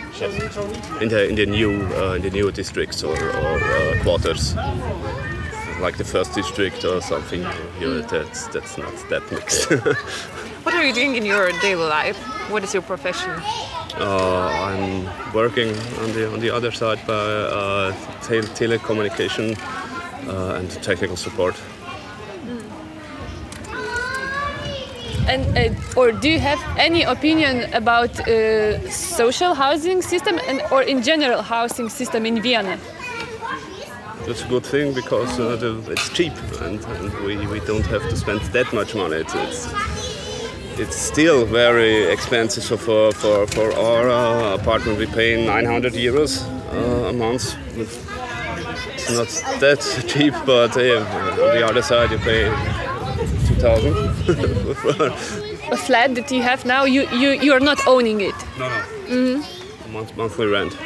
in 1.01 1.09
the 1.09 1.29
in 1.29 1.35
the 1.37 1.47
new 1.47 1.73
uh, 1.97 2.17
in 2.17 2.23
the 2.23 2.31
new 2.31 2.51
districts 2.53 3.03
or, 3.05 3.17
or 3.17 3.59
uh, 3.61 4.03
quarters, 4.03 4.55
like 5.81 5.97
the 5.97 6.05
first 6.05 6.35
district 6.35 6.85
or 6.85 7.01
something. 7.01 7.43
You 7.81 7.87
know, 7.89 8.01
that's 8.03 8.47
that's 8.49 8.79
not 8.79 8.95
that 9.11 9.23
mixed. 9.33 9.69
What 10.67 10.75
are 10.75 10.85
you 10.85 10.93
doing 10.93 11.15
in 11.17 11.25
your 11.25 11.53
daily 11.61 11.89
life? 11.89 12.19
What 12.51 12.65
is 12.65 12.75
your 12.75 12.83
profession? 12.83 13.31
uh, 14.01 14.49
I'm 14.69 15.07
working 15.33 15.69
on 16.03 16.13
the 16.13 16.33
on 16.33 16.41
the 16.41 16.51
other 16.51 16.73
side 16.73 16.99
by 17.07 17.15
uh, 17.15 17.93
tele- 18.23 18.51
telecommunication 18.55 19.57
uh, 20.29 20.59
and 20.59 20.71
technical 20.83 21.17
support. 21.17 21.55
Or 25.97 26.13
do 26.13 26.29
you 26.29 26.39
have 26.39 26.61
any 26.77 27.03
opinion 27.03 27.73
about 27.73 28.11
uh, 28.21 28.91
social 28.91 29.55
housing 29.55 30.03
system 30.03 30.39
and 30.49 30.61
or 30.71 30.83
in 30.83 31.03
general 31.03 31.43
housing 31.43 31.89
system 31.89 32.27
in 32.27 32.43
Vienna? 32.43 32.79
That's 34.27 34.45
a 34.45 34.49
good 34.49 34.67
thing 34.67 34.93
because 34.93 35.39
uh, 35.41 35.57
the, 35.57 35.93
it's 35.93 36.09
cheap 36.11 36.33
and, 36.61 36.85
and, 36.85 37.15
we, 37.25 37.47
we 37.47 37.61
don't 37.61 37.87
have 37.87 38.03
to 38.11 38.17
spend 38.17 38.41
that 38.53 38.73
much 38.73 38.95
money. 38.95 39.17
It's, 39.17 39.35
it's, 39.35 39.69
it's 40.79 40.97
still 40.97 41.47
very 41.47 42.05
expensive. 42.05 42.65
So 42.65 42.77
for, 42.77 43.13
for, 43.13 43.47
for 43.47 43.73
our 43.73 44.11
uh, 44.11 44.55
apartment, 44.55 44.99
we 44.99 45.07
pay 45.07 45.47
900 45.47 45.93
euros 45.95 46.43
uh, 46.73 47.09
a 47.09 47.13
month. 47.13 47.57
It's 47.77 49.11
not 49.11 49.29
that 49.61 49.81
cheap, 50.09 50.35
but 50.45 50.77
on 50.77 51.57
the 51.57 51.65
other 51.65 51.83
side, 51.83 52.11
you 52.11 52.19
pay 52.19 52.51
2000 53.47 55.43
a 55.71 55.77
flat 55.77 56.15
that 56.15 56.31
you 56.31 56.43
have 56.43 56.65
now, 56.65 56.85
you, 56.85 57.09
you, 57.11 57.31
you're 57.31 57.61
not 57.61 57.87
owning 57.87 58.21
it. 58.21 58.35
No, 58.59 58.69
no. 58.69 58.83
Mm-hmm. 59.09 59.93
Month, 59.93 60.17
monthly 60.17 60.47
rent. 60.47 60.77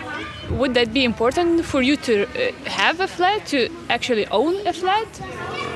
Would 0.51 0.75
that 0.75 0.93
be 0.93 1.05
important 1.05 1.65
for 1.65 1.83
you 1.83 1.97
to 1.97 2.25
uh, 2.25 2.53
have 2.69 3.01
a 3.01 3.07
flat, 3.07 3.47
to 3.47 3.69
actually 3.89 4.27
own 4.29 4.67
a 4.67 4.73
flat? 4.73 5.09
Uh, 5.21 5.71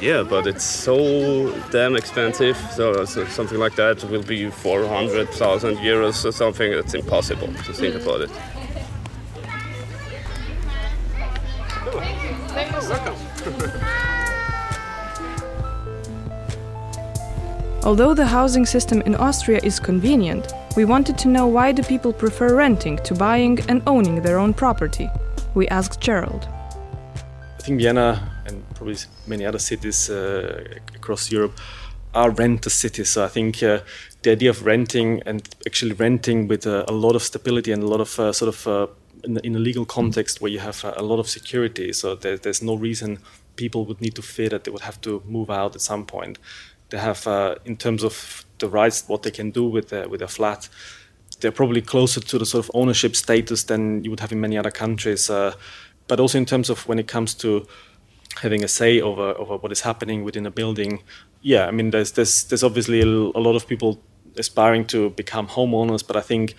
yeah, 0.00 0.22
but 0.22 0.46
it's 0.46 0.64
so 0.64 1.52
damn 1.70 1.96
expensive. 1.96 2.56
So, 2.72 3.04
so, 3.04 3.26
something 3.26 3.58
like 3.58 3.74
that 3.76 4.02
will 4.04 4.22
be 4.22 4.48
400,000 4.48 5.76
euros 5.76 6.24
or 6.24 6.32
something. 6.32 6.72
It's 6.72 6.94
impossible 6.94 7.48
to 7.48 7.72
think 7.72 7.94
mm. 7.94 8.02
about 8.02 8.22
it. 8.22 8.30
Welcome. 12.90 14.06
Although 17.82 18.12
the 18.12 18.26
housing 18.26 18.66
system 18.66 19.00
in 19.06 19.14
Austria 19.14 19.58
is 19.62 19.80
convenient, 19.80 20.52
we 20.76 20.84
wanted 20.84 21.16
to 21.16 21.28
know 21.28 21.46
why 21.46 21.72
do 21.72 21.82
people 21.82 22.12
prefer 22.12 22.54
renting 22.54 22.98
to 22.98 23.14
buying 23.14 23.58
and 23.70 23.82
owning 23.86 24.20
their 24.20 24.38
own 24.38 24.52
property. 24.52 25.08
We 25.54 25.66
asked 25.68 25.98
Gerald. 25.98 26.46
I 27.58 27.62
think 27.62 27.80
Vienna 27.80 28.30
and 28.44 28.62
probably 28.74 28.96
many 29.26 29.46
other 29.46 29.58
cities 29.58 30.10
uh, 30.10 30.62
across 30.94 31.32
Europe 31.32 31.58
are 32.14 32.30
renter 32.30 32.68
cities. 32.68 33.08
So 33.08 33.24
I 33.24 33.28
think 33.28 33.62
uh, 33.62 33.80
the 34.22 34.32
idea 34.32 34.50
of 34.50 34.66
renting 34.66 35.22
and 35.24 35.48
actually 35.66 35.94
renting 35.94 36.48
with 36.48 36.66
uh, 36.66 36.84
a 36.86 36.92
lot 36.92 37.16
of 37.16 37.22
stability 37.22 37.72
and 37.72 37.82
a 37.82 37.86
lot 37.86 38.02
of 38.02 38.20
uh, 38.20 38.32
sort 38.34 38.54
of 38.54 38.66
uh, 38.66 38.86
in, 39.24 39.38
in, 39.38 39.56
a 39.56 39.58
legal 39.58 39.86
context 39.86 40.42
where 40.42 40.50
you 40.50 40.58
have 40.58 40.84
a 40.84 41.02
lot 41.02 41.18
of 41.18 41.30
security. 41.30 41.94
So 41.94 42.14
there, 42.14 42.36
there's 42.36 42.62
no 42.62 42.74
reason 42.74 43.20
people 43.56 43.86
would 43.86 44.02
need 44.02 44.14
to 44.16 44.22
fear 44.22 44.50
that 44.50 44.64
they 44.64 44.70
would 44.70 44.82
have 44.82 45.00
to 45.00 45.22
move 45.26 45.48
out 45.50 45.74
at 45.74 45.80
some 45.80 46.04
point 46.04 46.38
they 46.90 46.98
have 46.98 47.26
uh, 47.26 47.54
in 47.64 47.76
terms 47.76 48.04
of 48.04 48.44
the 48.58 48.68
rights, 48.68 49.04
what 49.08 49.22
they 49.22 49.30
can 49.30 49.50
do 49.50 49.64
with 49.64 49.88
their, 49.88 50.08
with 50.08 50.22
a 50.22 50.28
flat. 50.28 50.68
They're 51.40 51.52
probably 51.52 51.80
closer 51.80 52.20
to 52.20 52.38
the 52.38 52.46
sort 52.46 52.64
of 52.64 52.70
ownership 52.74 53.16
status 53.16 53.64
than 53.64 54.04
you 54.04 54.10
would 54.10 54.20
have 54.20 54.32
in 54.32 54.40
many 54.40 54.58
other 54.58 54.70
countries. 54.70 55.30
Uh, 55.30 55.54
but 56.06 56.20
also 56.20 56.38
in 56.38 56.44
terms 56.44 56.68
of 56.68 56.86
when 56.88 56.98
it 56.98 57.06
comes 57.06 57.34
to 57.34 57.66
having 58.42 58.64
a 58.64 58.68
say 58.68 59.00
over 59.00 59.34
over 59.38 59.56
what 59.56 59.72
is 59.72 59.80
happening 59.80 60.24
within 60.24 60.46
a 60.46 60.50
building. 60.50 61.02
Yeah, 61.42 61.66
I 61.66 61.70
mean, 61.70 61.90
there's 61.90 62.12
there's 62.12 62.44
there's 62.44 62.64
obviously 62.64 63.00
a, 63.00 63.06
a 63.06 63.40
lot 63.40 63.56
of 63.56 63.66
people 63.66 64.02
aspiring 64.36 64.86
to 64.86 65.10
become 65.10 65.46
homeowners, 65.46 66.06
but 66.06 66.16
I 66.16 66.20
think 66.20 66.54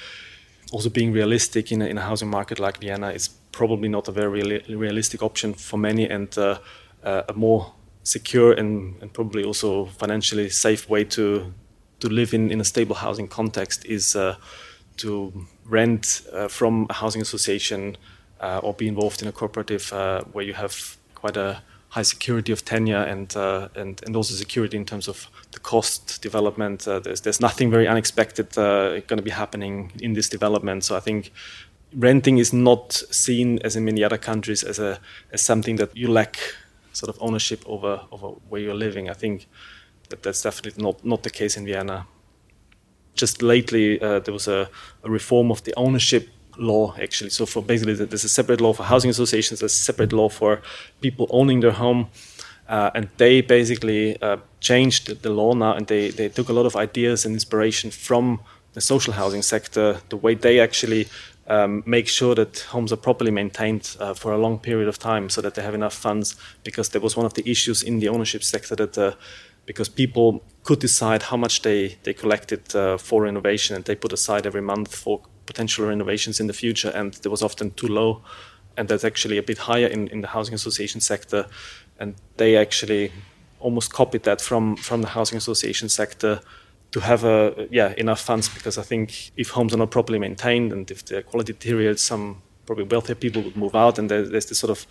also 0.71 0.89
being 0.89 1.11
realistic 1.13 1.71
in 1.71 1.81
a, 1.81 1.85
in 1.85 1.97
a 1.97 2.01
housing 2.01 2.29
market 2.29 2.59
like 2.59 2.79
Vienna 2.79 3.09
is 3.09 3.29
probably 3.51 3.89
not 3.89 4.07
a 4.07 4.11
very 4.11 4.63
realistic 4.69 5.21
option 5.21 5.53
for 5.53 5.77
many, 5.77 6.09
and 6.09 6.37
uh, 6.37 6.59
uh, 7.03 7.23
a 7.27 7.33
more 7.33 7.73
secure 8.11 8.51
and, 8.51 8.95
and 9.01 9.13
probably 9.13 9.43
also 9.43 9.85
financially 9.85 10.49
safe 10.49 10.89
way 10.89 11.03
to 11.03 11.53
to 12.01 12.09
live 12.09 12.33
in, 12.33 12.51
in 12.51 12.59
a 12.59 12.63
stable 12.63 12.95
housing 12.95 13.27
context 13.27 13.85
is 13.85 14.15
uh, 14.15 14.35
to 14.97 15.31
rent 15.65 16.21
uh, 16.33 16.47
from 16.47 16.87
a 16.89 16.93
housing 16.93 17.21
association 17.21 17.95
uh, 18.39 18.59
or 18.63 18.73
be 18.73 18.87
involved 18.87 19.21
in 19.21 19.27
a 19.27 19.31
cooperative 19.31 19.93
uh, 19.93 20.21
where 20.33 20.43
you 20.43 20.53
have 20.53 20.97
quite 21.13 21.37
a 21.37 21.61
high 21.89 22.01
security 22.01 22.51
of 22.51 22.65
tenure 22.65 23.03
and 23.03 23.35
uh, 23.35 23.67
and 23.75 24.01
and 24.05 24.15
also 24.15 24.33
security 24.33 24.77
in 24.77 24.85
terms 24.85 25.07
of 25.07 25.27
the 25.51 25.59
cost 25.59 26.21
development. 26.21 26.87
Uh, 26.87 26.99
there's 26.99 27.21
there's 27.21 27.39
nothing 27.39 27.71
very 27.71 27.87
unexpected 27.87 28.47
going 28.55 29.17
to 29.17 29.23
be 29.23 29.31
happening 29.31 29.91
in 30.01 30.13
this 30.13 30.29
development. 30.29 30.83
So 30.83 30.97
I 30.97 31.01
think 31.01 31.31
renting 31.95 32.39
is 32.39 32.53
not 32.53 32.93
seen 32.93 33.59
as 33.63 33.75
in 33.75 33.85
many 33.85 34.03
other 34.03 34.17
countries 34.17 34.63
as 34.63 34.79
a 34.79 34.99
as 35.31 35.41
something 35.41 35.77
that 35.77 35.95
you 35.95 36.11
lack 36.11 36.37
sort 36.93 37.09
of 37.09 37.21
ownership 37.21 37.63
over 37.65 38.01
over 38.11 38.27
where 38.49 38.61
you're 38.61 38.73
living. 38.73 39.09
I 39.09 39.13
think 39.13 39.47
that 40.09 40.23
that's 40.23 40.41
definitely 40.41 40.83
not 40.83 41.03
not 41.03 41.23
the 41.23 41.29
case 41.29 41.57
in 41.57 41.65
Vienna. 41.65 42.05
Just 43.13 43.41
lately, 43.41 44.01
uh, 44.01 44.19
there 44.19 44.33
was 44.33 44.47
a, 44.47 44.69
a, 45.03 45.09
reform 45.09 45.51
of 45.51 45.63
the 45.63 45.73
ownership 45.75 46.29
law 46.57 46.95
actually. 47.01 47.29
So 47.29 47.45
for 47.45 47.61
basically, 47.61 47.93
there's 47.93 48.23
a 48.23 48.29
separate 48.29 48.61
law 48.61 48.73
for 48.73 48.83
housing 48.83 49.09
associations, 49.09 49.61
a 49.61 49.69
separate 49.69 50.13
law 50.13 50.29
for 50.29 50.61
people 51.01 51.27
owning 51.29 51.59
their 51.61 51.71
home. 51.73 52.07
Uh, 52.69 52.89
and 52.95 53.09
they 53.17 53.41
basically 53.41 54.21
uh, 54.21 54.37
changed 54.61 55.21
the 55.23 55.29
law 55.29 55.53
now, 55.53 55.73
and 55.73 55.87
they, 55.87 56.09
they 56.09 56.29
took 56.29 56.47
a 56.47 56.53
lot 56.53 56.65
of 56.65 56.77
ideas 56.77 57.25
and 57.25 57.33
inspiration 57.33 57.91
from 57.91 58.39
the 58.73 58.81
social 58.81 59.13
housing 59.13 59.41
sector, 59.41 59.99
the 60.07 60.15
way 60.15 60.35
they 60.35 60.59
actually 60.59 61.07
um, 61.51 61.83
make 61.85 62.07
sure 62.07 62.33
that 62.35 62.59
homes 62.69 62.93
are 62.93 63.01
properly 63.07 63.31
maintained 63.31 63.97
uh, 63.99 64.13
for 64.13 64.31
a 64.31 64.37
long 64.37 64.57
period 64.57 64.87
of 64.87 64.97
time 64.97 65.29
so 65.29 65.41
that 65.41 65.55
they 65.55 65.61
have 65.61 65.75
enough 65.75 65.93
funds 65.93 66.35
because 66.63 66.89
there 66.89 67.01
was 67.01 67.17
one 67.17 67.25
of 67.25 67.33
the 67.33 67.49
issues 67.49 67.83
in 67.83 67.99
the 67.99 68.07
ownership 68.07 68.41
sector 68.43 68.75
that 68.75 68.97
uh, 68.97 69.11
because 69.65 69.89
people 69.89 70.41
could 70.63 70.79
decide 70.79 71.23
how 71.23 71.37
much 71.37 71.61
they, 71.61 71.97
they 72.03 72.13
collected 72.13 72.73
uh, 72.75 72.97
for 72.97 73.23
renovation 73.23 73.75
and 73.75 73.83
they 73.85 73.95
put 73.95 74.13
aside 74.13 74.45
every 74.45 74.61
month 74.61 74.95
for 74.95 75.21
potential 75.45 75.85
renovations 75.85 76.39
in 76.39 76.47
the 76.47 76.53
future 76.53 76.89
and 76.95 77.15
there 77.15 77.31
was 77.31 77.43
often 77.43 77.71
too 77.71 77.87
low 77.87 78.21
and 78.77 78.87
that's 78.87 79.03
actually 79.03 79.37
a 79.37 79.43
bit 79.43 79.57
higher 79.57 79.87
in, 79.87 80.07
in 80.07 80.21
the 80.21 80.27
housing 80.27 80.53
association 80.53 81.01
sector. 81.01 81.45
And 81.99 82.15
they 82.37 82.55
actually 82.55 83.11
almost 83.59 83.93
copied 83.93 84.23
that 84.23 84.39
from, 84.41 84.77
from 84.77 85.01
the 85.01 85.09
housing 85.09 85.37
association 85.37 85.89
sector 85.89 86.39
to 86.91 86.99
have 86.99 87.23
a 87.23 87.67
yeah 87.71 87.93
enough 87.97 88.21
funds 88.21 88.49
because 88.49 88.77
I 88.77 88.83
think 88.83 89.31
if 89.37 89.49
homes 89.49 89.73
are 89.73 89.77
not 89.77 89.91
properly 89.91 90.19
maintained 90.19 90.73
and 90.73 90.89
if 90.91 91.05
the 91.05 91.23
quality 91.23 91.53
deteriorates, 91.53 92.01
some 92.01 92.41
probably 92.65 92.83
wealthier 92.85 93.15
people 93.15 93.41
would 93.41 93.57
move 93.57 93.75
out, 93.75 93.97
and 93.97 94.09
there, 94.09 94.23
there's 94.27 94.47
this 94.47 94.59
sort 94.59 94.71
of 94.71 94.85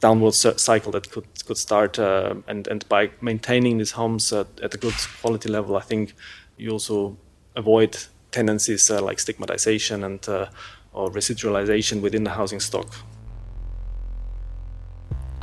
downward 0.00 0.34
cycle 0.34 0.92
that 0.92 1.10
could 1.10 1.26
could 1.46 1.58
start. 1.58 1.98
Uh, 1.98 2.34
and 2.46 2.68
and 2.68 2.88
by 2.88 3.10
maintaining 3.20 3.78
these 3.78 3.92
homes 3.92 4.32
at, 4.32 4.46
at, 4.62 4.74
a 4.74 4.78
good 4.78 4.94
quality 5.20 5.48
level, 5.48 5.76
I 5.76 5.80
think 5.82 6.14
you 6.56 6.70
also 6.70 7.16
avoid 7.56 7.96
tendencies 8.30 8.90
uh, 8.90 9.02
like 9.02 9.18
stigmatization 9.18 10.04
and 10.04 10.28
uh, 10.28 10.46
or 10.92 11.10
residualization 11.10 12.00
within 12.00 12.24
the 12.24 12.30
housing 12.30 12.60
stock. 12.60 12.86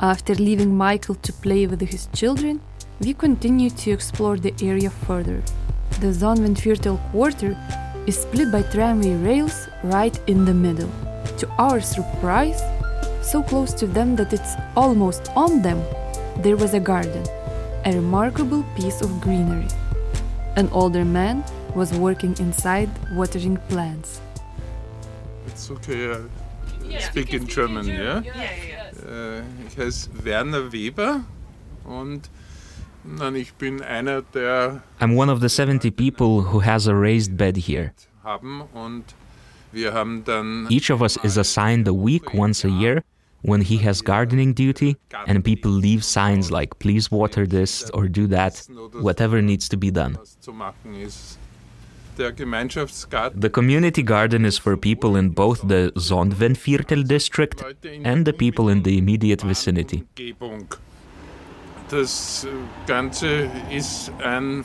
After 0.00 0.34
leaving 0.34 0.76
Michael 0.76 1.16
to 1.16 1.32
play 1.32 1.66
with 1.66 1.80
his 1.80 2.08
children, 2.14 2.60
we 3.00 3.14
continue 3.14 3.70
to 3.70 3.90
explore 3.90 4.36
the 4.36 4.54
area 4.62 4.90
further 4.90 5.42
the 6.00 6.08
Sonnenviertel 6.08 6.98
quarter 7.10 7.56
is 8.06 8.18
split 8.18 8.50
by 8.50 8.62
tramway 8.62 9.14
rails 9.16 9.68
right 9.82 10.18
in 10.26 10.44
the 10.44 10.54
middle. 10.54 10.90
To 11.38 11.48
our 11.58 11.80
surprise, 11.80 12.62
so 13.22 13.42
close 13.42 13.74
to 13.74 13.86
them 13.86 14.16
that 14.16 14.32
it's 14.32 14.54
almost 14.76 15.30
on 15.36 15.62
them, 15.62 15.82
there 16.38 16.56
was 16.56 16.74
a 16.74 16.80
garden, 16.80 17.24
a 17.84 17.92
remarkable 17.92 18.64
piece 18.76 19.00
of 19.02 19.20
greenery. 19.20 19.68
An 20.56 20.68
older 20.72 21.04
man 21.04 21.44
was 21.74 21.92
working 21.92 22.36
inside 22.38 22.88
watering 23.12 23.56
plants. 23.68 24.20
It's 25.46 25.70
okay, 25.70 26.12
I 26.12 26.20
yeah. 26.84 27.00
speak 27.00 27.34
in 27.34 27.46
German, 27.46 27.86
yeah? 27.86 27.94
yeah? 27.94 28.20
yeah, 28.22 28.50
yeah. 28.68 28.78
Uh, 29.06 29.42
ich 29.66 29.76
heiße 29.76 30.08
Werner 30.24 30.72
Weber 30.72 31.24
und 31.84 32.30
I'm 35.00 35.14
one 35.14 35.30
of 35.30 35.40
the 35.40 35.48
70 35.48 35.90
people 35.92 36.42
who 36.42 36.60
has 36.60 36.86
a 36.86 36.94
raised 36.94 37.36
bed 37.36 37.56
here. 37.56 37.94
Each 40.70 40.90
of 40.90 41.02
us 41.02 41.18
is 41.24 41.36
assigned 41.36 41.88
a 41.88 41.94
week 41.94 42.34
once 42.34 42.64
a 42.64 42.70
year 42.70 43.04
when 43.42 43.60
he 43.62 43.78
has 43.78 44.02
gardening 44.02 44.52
duty, 44.52 44.96
and 45.26 45.44
people 45.44 45.70
leave 45.70 46.04
signs 46.04 46.50
like, 46.50 46.78
please 46.78 47.10
water 47.10 47.46
this 47.46 47.88
or 47.90 48.08
do 48.08 48.26
that, 48.26 48.66
whatever 49.00 49.40
needs 49.40 49.68
to 49.68 49.76
be 49.76 49.90
done. 49.90 50.18
The 52.16 53.50
community 53.52 54.02
garden 54.02 54.44
is 54.44 54.58
for 54.58 54.76
people 54.76 55.14
in 55.16 55.30
both 55.30 55.68
the 55.68 55.92
Sonnenviertel 55.94 57.06
district 57.06 57.62
and 58.04 58.24
the 58.26 58.32
people 58.32 58.68
in 58.68 58.82
the 58.82 58.98
immediate 58.98 59.42
vicinity. 59.42 60.04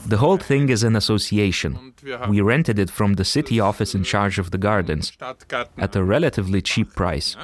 The 0.08 0.18
whole 0.18 0.38
thing 0.38 0.70
is 0.70 0.84
an 0.84 0.96
association. 0.96 1.94
We 2.30 2.42
rented 2.42 2.80
it 2.80 2.90
from 2.90 3.14
the 3.14 3.26
city 3.26 3.60
office 3.60 3.96
in 3.96 4.04
charge 4.04 4.40
of 4.40 4.52
the 4.52 4.58
gardens 4.58 5.12
at 5.78 5.96
a 5.96 6.04
relatively 6.04 6.62
cheap 6.62 6.94
price. 6.96 7.36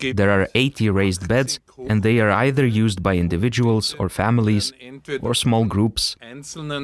There 0.00 0.30
are 0.30 0.48
80 0.54 0.90
raised 0.90 1.28
beds, 1.28 1.60
and 1.88 2.02
they 2.02 2.18
are 2.20 2.30
either 2.30 2.66
used 2.66 3.02
by 3.02 3.16
individuals 3.16 3.94
or 3.98 4.08
families, 4.08 4.72
or 5.20 5.34
small 5.34 5.64
groups, 5.64 6.16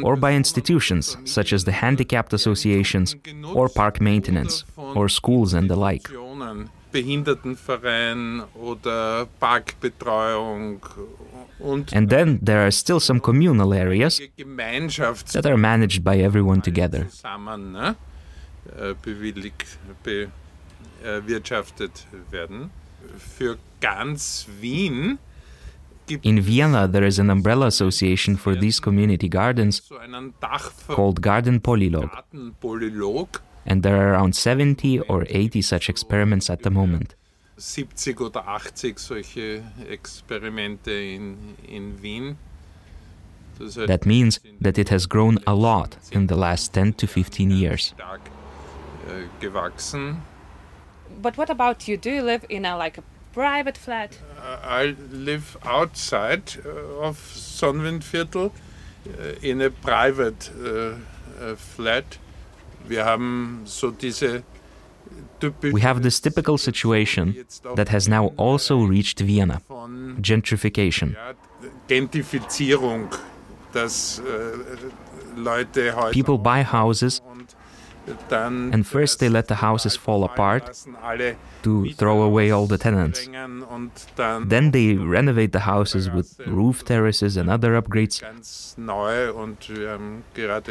or 0.03 0.17
by 0.17 0.33
institutions 0.35 1.17
such 1.25 1.53
as 1.53 1.65
the 1.65 1.73
handicapped 1.73 2.33
associations, 2.33 3.17
or 3.55 3.69
park 3.69 4.01
maintenance, 4.01 4.65
or 4.77 5.09
schools 5.09 5.53
and 5.53 5.69
the 5.69 5.77
like. 5.77 6.09
Behindertenverein 6.93 8.43
oder 8.55 9.27
Parkbetreuung. 9.39 10.81
And 11.93 12.09
then 12.09 12.39
there 12.43 12.65
are 12.65 12.71
still 12.71 13.01
some 13.01 13.21
communal 13.21 13.75
areas 13.75 14.21
that 15.33 15.47
are 15.47 15.57
managed 15.57 16.03
by 16.03 16.19
everyone 16.19 16.63
together. 16.63 17.07
Zusammen, 17.09 17.73
ne? 17.73 17.97
Äh, 18.79 18.95
bewilligt, 19.03 19.79
bewirtschaftet 21.03 22.07
äh, 22.13 22.33
werden. 22.33 22.71
Für 23.19 23.59
ganz 23.81 24.47
Wien 24.61 25.19
in 26.23 26.45
Vienna, 26.45 26.87
there 26.87 27.05
is 27.05 27.19
an 27.19 27.31
umbrella 27.31 27.67
association 27.67 28.37
for 28.37 28.55
these 28.55 28.81
community 28.81 29.29
gardens 29.29 29.83
called 30.89 31.23
Garden 31.23 31.61
Polylog. 31.61 32.11
And 33.67 33.83
there 33.83 33.97
are 33.97 34.13
around 34.13 34.35
70 34.35 35.01
or 35.01 35.27
80 35.29 35.63
such 35.63 35.89
experiments 35.89 36.51
at 36.51 36.63
the 36.63 36.71
moment. 36.71 37.15
70 37.57 38.17
oder 38.21 38.43
80 38.47 38.99
solche 38.99 39.63
Experimente 39.89 41.15
in, 41.15 41.57
in 41.69 42.01
Wien. 42.03 42.37
That 43.87 44.07
means 44.07 44.41
that 44.61 44.79
it 44.79 44.89
has 44.89 45.07
grown 45.07 45.39
a 45.47 45.55
lot 45.55 45.99
in 46.13 46.29
the 46.29 46.37
last 46.37 46.73
10 46.73 46.95
to 46.95 47.07
15 47.07 47.51
years. 47.51 47.95
But 51.21 51.37
what 51.37 51.51
about 51.51 51.87
you? 51.87 51.99
Do 51.99 52.11
you 52.11 52.23
live 52.23 52.47
in 52.49 52.65
a 52.65 52.77
like 52.79 52.97
a 52.97 53.03
private 53.35 53.77
flat? 53.77 54.19
I 54.65 54.97
live 55.13 55.59
outside 55.65 56.57
of 57.01 57.19
Sonnenwendviertel 57.19 58.53
in 59.43 59.61
a 59.61 59.71
private 59.71 60.51
uh, 60.65 61.55
flat. 61.57 62.19
We 62.89 62.97
have 65.81 66.03
this 66.03 66.21
typical 66.21 66.59
situation 66.59 67.47
that 67.75 67.89
has 67.89 68.09
now 68.09 68.27
also 68.37 68.83
reached 68.83 69.21
Vienna 69.21 69.63
gentrification. 70.21 71.17
People 76.13 76.39
buy 76.39 76.63
houses 76.63 77.21
and 78.31 78.87
first 78.87 79.21
they 79.21 79.29
let 79.29 79.49
the 79.49 79.57
houses 79.57 79.97
fall 79.97 80.25
apart 80.25 80.65
to 81.63 81.93
throw 81.93 82.23
away 82.23 82.51
all 82.51 82.67
the 82.67 82.79
tenants. 82.79 83.29
Then 84.55 84.71
they 84.71 84.95
renovate 84.95 85.53
the 85.53 85.61
houses 85.61 86.11
with 86.11 86.39
roof 86.47 86.85
terraces 86.85 87.37
and 87.37 87.51
other 87.51 87.81
upgrades. 87.81 88.23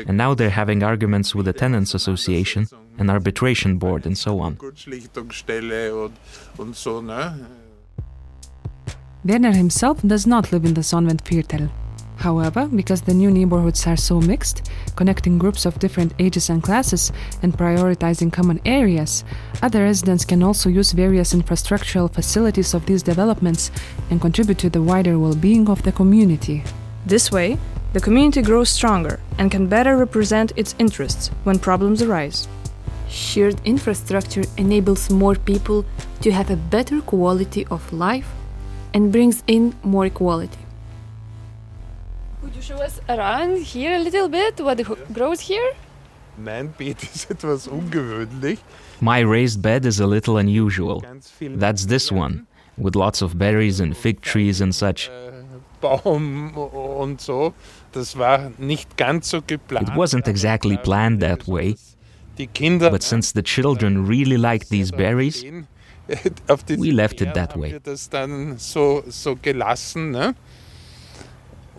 And 0.09 0.17
now 0.17 0.33
they're 0.33 0.49
having 0.49 0.83
arguments 0.83 1.35
with 1.35 1.45
the 1.45 1.53
Tenants 1.53 1.93
Association 1.93 2.67
an 2.99 3.09
arbitration 3.09 3.77
board, 3.77 4.05
and 4.05 4.17
so 4.17 4.39
on. 4.39 4.57
Werner 9.25 9.51
himself 9.51 10.01
does 10.01 10.27
not 10.27 10.51
live 10.51 10.65
in 10.65 10.73
the 10.73 10.81
Sonnenwendviertel. 10.81 11.69
However, 12.19 12.67
because 12.67 13.01
the 13.01 13.13
new 13.13 13.31
neighborhoods 13.31 13.87
are 13.87 13.95
so 13.95 14.19
mixed, 14.19 14.69
connecting 14.97 15.37
groups 15.37 15.65
of 15.65 15.79
different 15.79 16.13
ages 16.19 16.49
and 16.49 16.61
classes, 16.61 17.13
and 17.41 17.57
prioritizing 17.57 18.31
common 18.33 18.59
areas, 18.65 19.23
other 19.61 19.83
residents 19.83 20.25
can 20.25 20.43
also 20.43 20.67
use 20.67 20.91
various 20.91 21.33
infrastructural 21.33 22.13
facilities 22.13 22.73
of 22.73 22.85
these 22.85 23.03
developments 23.03 23.71
and 24.09 24.19
contribute 24.19 24.57
to 24.57 24.69
the 24.69 24.81
wider 24.81 25.17
well 25.17 25.33
being 25.33 25.69
of 25.69 25.83
the 25.83 25.93
community. 25.93 26.61
This 27.05 27.31
way, 27.31 27.57
the 27.93 28.01
community 28.01 28.41
grows 28.41 28.69
stronger 28.69 29.21
and 29.37 29.49
can 29.49 29.67
better 29.67 29.95
represent 29.95 30.51
its 30.57 30.75
interests 30.77 31.29
when 31.45 31.57
problems 31.57 32.01
arise. 32.01 32.49
Shared 33.07 33.61
infrastructure 33.63 34.43
enables 34.57 35.09
more 35.09 35.35
people 35.35 35.85
to 36.21 36.31
have 36.31 36.51
a 36.51 36.57
better 36.57 36.99
quality 36.99 37.65
of 37.71 37.93
life 37.93 38.27
and 38.93 39.09
brings 39.09 39.41
in 39.47 39.73
more 39.83 40.05
equality. 40.05 40.59
Could 42.69 42.77
you 42.77 42.85
show 42.85 42.85
us 42.85 43.01
around 43.09 43.57
here 43.63 43.95
a 43.95 43.99
little 43.99 44.29
bit 44.29 44.59
what 44.61 44.77
grows 45.11 45.39
here? 45.39 45.73
Mein 46.37 46.71
Beet 46.77 47.01
ist 47.15 47.31
etwas 47.31 47.67
ungewöhnlich. 47.67 48.59
My 49.01 49.21
raised 49.21 49.61
bed 49.61 49.85
is 49.85 49.99
a 49.99 50.05
little 50.05 50.37
unusual. 50.37 51.03
That's 51.39 51.87
this 51.87 52.11
one, 52.11 52.45
with 52.77 52.95
lots 52.95 53.23
of 53.23 53.39
berries 53.39 53.79
and 53.79 53.97
fig 53.97 54.21
trees 54.21 54.61
and 54.61 54.73
such. 54.73 55.09
Uh, 55.09 55.41
baum 55.81 56.55
und 56.55 57.19
so. 57.19 57.53
Das 57.91 58.15
war 58.17 58.51
nicht 58.59 58.97
ganz 58.97 59.29
so 59.29 59.41
geplant. 59.41 59.89
It 59.89 59.95
wasn't 59.95 60.27
exactly 60.27 60.77
planned 60.77 61.21
that 61.21 61.47
way. 61.47 61.75
But 62.37 63.01
since 63.01 63.33
the 63.33 63.41
children 63.41 64.05
really 64.05 64.37
like 64.37 64.69
these 64.69 64.91
berries, 64.91 65.43
we 66.77 66.91
left 66.91 67.21
it 67.21 67.33
that 67.33 67.57
way. 67.57 67.79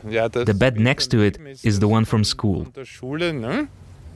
The 0.03 0.57
bed 0.59 0.79
next 0.79 1.09
to 1.09 1.23
it 1.23 1.39
is 1.63 1.81
the 1.81 1.89
one 1.89 2.05
from 2.05 2.25
school. 2.25 2.67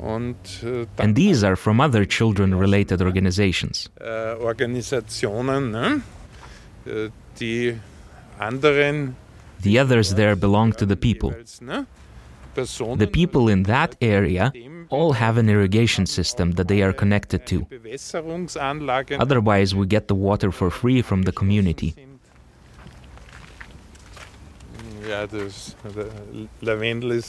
And 0.00 1.14
these 1.14 1.44
are 1.44 1.56
from 1.56 1.80
other 1.80 2.04
children 2.04 2.54
related 2.54 3.00
organizations. 3.02 3.88
The 9.60 9.78
others 9.78 10.14
there 10.14 10.36
belong 10.36 10.72
to 10.72 10.86
the 10.86 10.96
people. 10.96 11.32
The 12.54 13.10
people 13.12 13.48
in 13.48 13.62
that 13.64 13.96
area 14.00 14.52
all 14.90 15.12
have 15.12 15.38
an 15.38 15.48
irrigation 15.48 16.06
system 16.06 16.52
that 16.52 16.68
they 16.68 16.82
are 16.82 16.92
connected 16.92 17.46
to. 17.46 17.66
Otherwise, 19.18 19.74
we 19.74 19.86
get 19.86 20.08
the 20.08 20.14
water 20.14 20.52
for 20.52 20.70
free 20.70 21.02
from 21.02 21.22
the 21.22 21.32
community. 21.32 21.94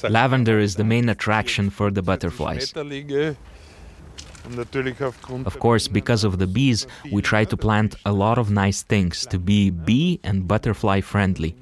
Lavender 0.10 0.60
is 0.60 0.76
the 0.76 0.84
main 0.84 1.10
attraction 1.10 1.70
for 1.70 1.92
the 1.92 2.02
butterflies. 2.02 2.74
Of 5.46 5.60
course, 5.60 5.88
because 5.88 6.24
of 6.24 6.38
the 6.38 6.48
bees, 6.48 6.86
we 7.12 7.22
try 7.22 7.46
to 7.46 7.58
plant 7.58 7.96
a 8.06 8.14
lot 8.14 8.38
of 8.38 8.52
nice 8.52 8.84
things 8.84 9.26
to 9.28 9.40
be 9.40 9.72
bee 9.72 10.20
and 10.24 10.48
butterfly 10.48 11.02
friendly. 11.02 11.56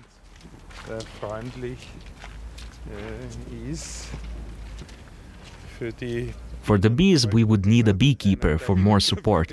For 6.63 6.77
the 6.77 6.89
bees, 6.89 7.27
we 7.27 7.43
would 7.43 7.65
need 7.65 7.87
a 7.89 7.93
beekeeper 7.93 8.57
for 8.57 8.75
more 8.75 9.01
support. 9.01 9.51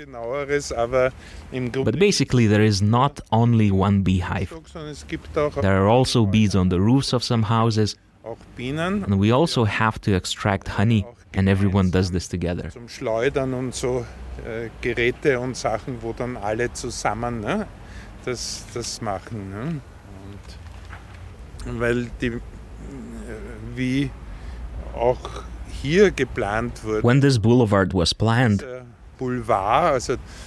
But 1.83 1.99
basically, 1.99 2.47
there 2.47 2.63
is 2.63 2.81
not 2.81 3.19
only 3.31 3.69
one 3.69 4.01
beehive. 4.01 4.49
There 5.61 5.77
are 5.83 5.89
also 5.89 6.25
bees 6.25 6.55
on 6.55 6.69
the 6.69 6.79
roofs 6.79 7.11
of 7.11 7.21
some 7.23 7.43
houses, 7.43 7.97
and 8.57 9.19
we 9.19 9.31
also 9.31 9.65
have 9.65 9.99
to 10.01 10.13
extract 10.15 10.69
honey, 10.69 11.05
and 11.33 11.49
everyone 11.49 11.89
does 11.91 12.11
this 12.11 12.27
together. 12.29 12.71
Weil 21.63 22.09
die, 22.19 22.41
wie 23.75 24.09
auch 24.95 25.43
when 27.01 27.19
this 27.21 27.37
boulevard 27.37 27.93
was 27.93 28.13
planned, 28.13 28.59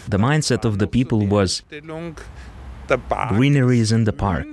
the 0.09 0.19
mindset 0.19 0.65
of 0.65 0.79
the 0.79 0.87
people 0.87 1.27
was 1.27 1.63
greenery 3.31 3.79
is 3.81 3.93
in 3.93 4.05
the 4.05 4.13
park, 4.13 4.47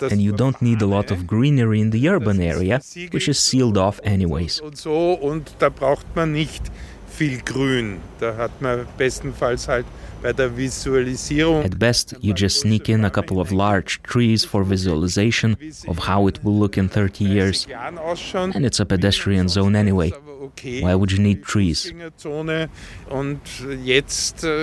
and 0.00 0.20
you 0.22 0.32
don't 0.32 0.60
need 0.62 0.80
a 0.80 0.86
lot 0.86 1.10
of 1.10 1.26
greenery 1.26 1.80
in 1.80 1.90
the 1.90 2.08
urban 2.08 2.40
area, 2.40 2.80
which 3.10 3.28
is 3.28 3.38
sealed 3.38 3.76
off 3.76 4.00
anyways. 4.04 4.60
At 11.62 11.78
best, 11.78 12.14
you 12.20 12.32
just 12.32 12.60
sneak 12.60 12.88
in 12.88 13.04
a 13.04 13.10
couple 13.10 13.40
of 13.40 13.50
large 13.52 14.02
trees 14.02 14.44
for 14.44 14.62
visualization 14.64 15.56
of 15.88 15.98
how 15.98 16.26
it 16.28 16.42
will 16.44 16.58
look 16.58 16.78
in 16.78 16.88
30 16.88 17.24
years. 17.24 17.66
And 18.54 18.64
it's 18.64 18.80
a 18.80 18.86
pedestrian 18.86 19.48
zone 19.48 19.74
anyway. 19.76 20.12
Why 20.82 20.94
would 20.94 21.10
you 21.12 21.18
need 21.18 21.42
trees? 21.42 21.92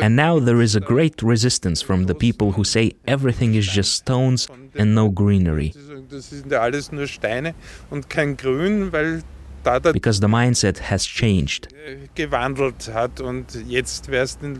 And 0.06 0.15
now 0.15 0.39
there 0.39 0.62
is 0.62 0.76
a 0.76 0.80
great 0.80 1.22
resistance 1.22 1.82
from 1.82 2.06
the 2.06 2.15
people 2.15 2.54
who 2.54 2.63
say 2.63 2.94
everything 3.06 3.56
is 3.56 3.68
just 3.68 3.94
stones 3.94 4.48
and 4.76 4.96
no 4.96 5.10
greenery. 5.10 5.74
Because 9.93 10.19
the 10.19 10.28
mindset 10.28 10.78
has 10.78 11.06
changed. 11.06 11.73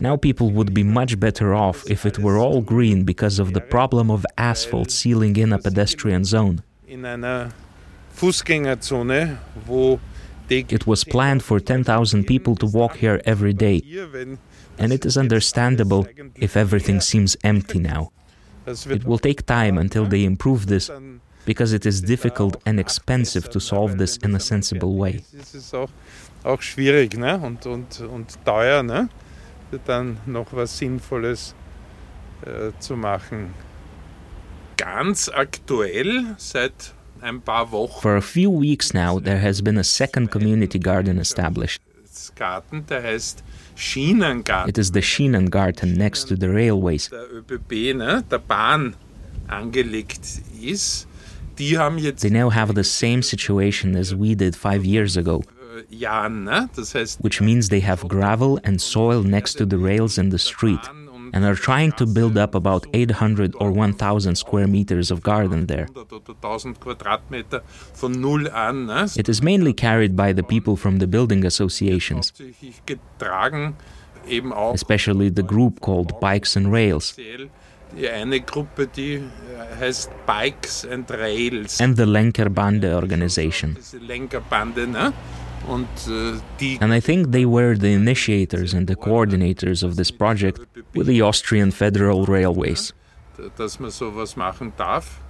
Now 0.08 0.16
people 0.16 0.50
would 0.50 0.74
be 0.74 0.82
much 0.82 1.20
better 1.20 1.54
off 1.54 1.78
if 1.90 2.04
it 2.06 2.18
were 2.18 2.38
all 2.38 2.60
green 2.60 3.04
because 3.04 3.38
of 3.38 3.52
the 3.52 3.60
problem 3.60 4.10
of 4.10 4.26
asphalt 4.36 4.90
sealing 4.90 5.36
in 5.36 5.52
a 5.52 5.58
pedestrian 5.58 6.24
zone. 6.24 6.62
It 10.48 10.86
was 10.86 11.04
planned 11.04 11.42
for 11.42 11.58
10,000 11.58 12.24
people 12.24 12.54
to 12.56 12.66
walk 12.66 12.96
here 12.96 13.20
every 13.24 13.52
day, 13.52 13.82
and 14.78 14.92
it 14.92 15.04
is 15.04 15.16
understandable 15.16 16.06
if 16.36 16.56
everything 16.56 17.00
seems 17.00 17.36
empty 17.42 17.78
now. 17.78 18.12
It 18.66 19.04
will 19.04 19.18
take 19.18 19.46
time 19.46 19.78
until 19.78 20.06
they 20.06 20.24
improve 20.24 20.66
this 20.66 20.90
because 21.46 21.74
it 21.74 21.86
is 21.86 22.02
difficult 22.02 22.58
and 22.66 22.78
expensive 22.78 23.48
to 23.48 23.58
solve 23.58 23.96
this 23.96 24.18
in 24.18 24.34
a 24.34 24.40
sensible 24.40 24.98
way. 24.98 25.22
auch 26.44 26.62
schwierig 26.62 27.16
ne? 27.16 27.38
und, 27.38 27.66
und, 27.66 28.00
und 28.00 28.44
teuer, 28.44 28.82
ne? 28.82 29.08
dann 29.86 30.18
noch 30.26 30.52
was 30.52 30.78
Sinnvolles 30.78 31.54
äh, 32.42 32.72
zu 32.78 32.96
machen. 32.96 33.54
Ganz 34.76 35.28
aktuell 35.28 36.34
seit 36.38 36.94
ein 37.20 37.40
paar 37.40 37.72
Wochen. 37.72 38.00
For 38.00 38.16
a 38.16 38.20
few 38.20 38.50
weeks 38.60 38.92
now, 38.92 39.18
there 39.18 39.40
has 39.40 39.62
been 39.62 39.78
a 39.78 39.84
second 39.84 40.30
community 40.30 40.78
garden 40.78 41.18
established. 41.18 41.80
Garten, 42.34 42.84
der 42.86 43.02
heißt 43.02 43.42
Schienengarten. 43.74 44.68
It 44.68 44.78
is 44.78 44.90
the 44.92 45.02
Schienengarten 45.02 45.94
next 45.94 46.28
to 46.28 46.36
the 46.38 46.46
railways. 46.46 47.10
Der 47.10 47.30
ÖBB, 47.30 47.94
ne, 47.94 48.24
der 48.30 48.38
Bahn 48.38 48.94
angelegt 49.48 50.20
ist. 50.62 51.06
Die 51.58 51.78
haben 51.78 51.98
jetzt 51.98 52.22
They 52.22 52.30
now 52.30 52.50
have 52.52 52.74
the 52.74 52.84
same 52.84 53.22
situation 53.22 53.96
as 53.96 54.14
we 54.14 54.34
did 54.34 54.56
five 54.56 54.84
years 54.84 55.16
ago. 55.16 55.42
Jahren, 55.90 56.44
ne? 56.44 56.68
das 56.74 56.94
heißt, 56.94 57.22
which 57.22 57.40
means 57.40 57.68
they 57.68 57.82
have 57.82 58.06
gravel 58.08 58.58
and 58.64 58.80
soil 58.80 59.22
next 59.22 59.58
to 59.58 59.66
the 59.66 59.76
rails 59.76 60.18
in 60.18 60.30
the 60.30 60.38
street 60.38 60.80
and 61.32 61.44
are 61.44 61.54
trying 61.54 61.92
to 61.92 62.06
build 62.06 62.38
up 62.38 62.54
about 62.54 62.86
800 62.94 63.54
or 63.60 63.70
1000 63.70 64.36
square 64.36 64.66
meters 64.66 65.10
of 65.10 65.22
garden 65.22 65.66
there. 65.66 65.86
It 69.16 69.28
is 69.28 69.42
mainly 69.42 69.72
carried 69.74 70.16
by 70.16 70.32
the 70.32 70.42
people 70.42 70.76
from 70.76 70.98
the 70.98 71.06
building 71.06 71.44
associations, 71.44 72.32
especially 74.74 75.28
the 75.28 75.42
group 75.42 75.80
called 75.80 76.18
Bikes 76.20 76.56
and 76.56 76.72
Rails. 76.72 77.14
Eine 77.96 78.40
Gruppe, 78.40 78.86
die 78.86 79.14
äh, 79.14 79.20
heißt 79.80 80.10
Bikes 80.26 80.86
and 80.86 81.10
Rails. 81.10 81.80
And 81.80 81.96
the 81.96 82.04
Lenkerbande 82.04 82.94
organization. 82.94 83.76
Lenkerbande, 84.00 84.86
ne? 84.86 85.12
Äh, 85.68 86.78
and 86.80 86.92
I 86.92 87.00
think 87.00 87.32
they 87.32 87.44
were 87.44 87.74
the 87.74 87.92
initiators 87.92 88.72
and 88.72 88.86
the 88.86 88.94
coordinators 88.94 89.82
of 89.82 89.96
this 89.96 90.12
project 90.12 90.60
with 90.94 91.06
the 91.06 91.22
Austrian 91.22 91.72
Federal 91.72 92.24
Railways. 92.24 92.92
Dass 93.56 93.80
man 93.80 93.90
sowas 93.90 94.36
machen 94.36 94.72
darf. 94.76 95.20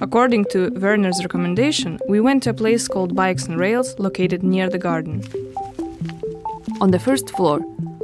According 0.00 0.44
to 0.50 0.70
Werner's 0.74 1.22
recommendation, 1.22 1.98
we 2.06 2.20
went 2.20 2.42
to 2.42 2.50
a 2.50 2.54
place 2.54 2.86
called 2.86 3.14
Bikes 3.14 3.48
and 3.48 3.58
Rails 3.58 3.98
located 3.98 4.42
near 4.42 4.68
the 4.68 4.78
garden. 4.78 5.22
On 6.78 6.90
the 6.90 6.98
first 6.98 7.30
floor 7.30 7.60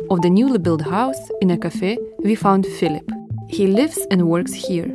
of 0.09 0.23
the 0.23 0.31
newly 0.31 0.57
built 0.57 0.81
house 0.81 1.29
in 1.43 1.51
a 1.51 1.59
cafe, 1.59 1.99
we 2.21 2.35
found 2.35 2.65
Philip. 2.67 3.07
He 3.49 3.67
lives 3.67 3.99
and 4.11 4.27
works 4.29 4.55
here. 4.55 4.89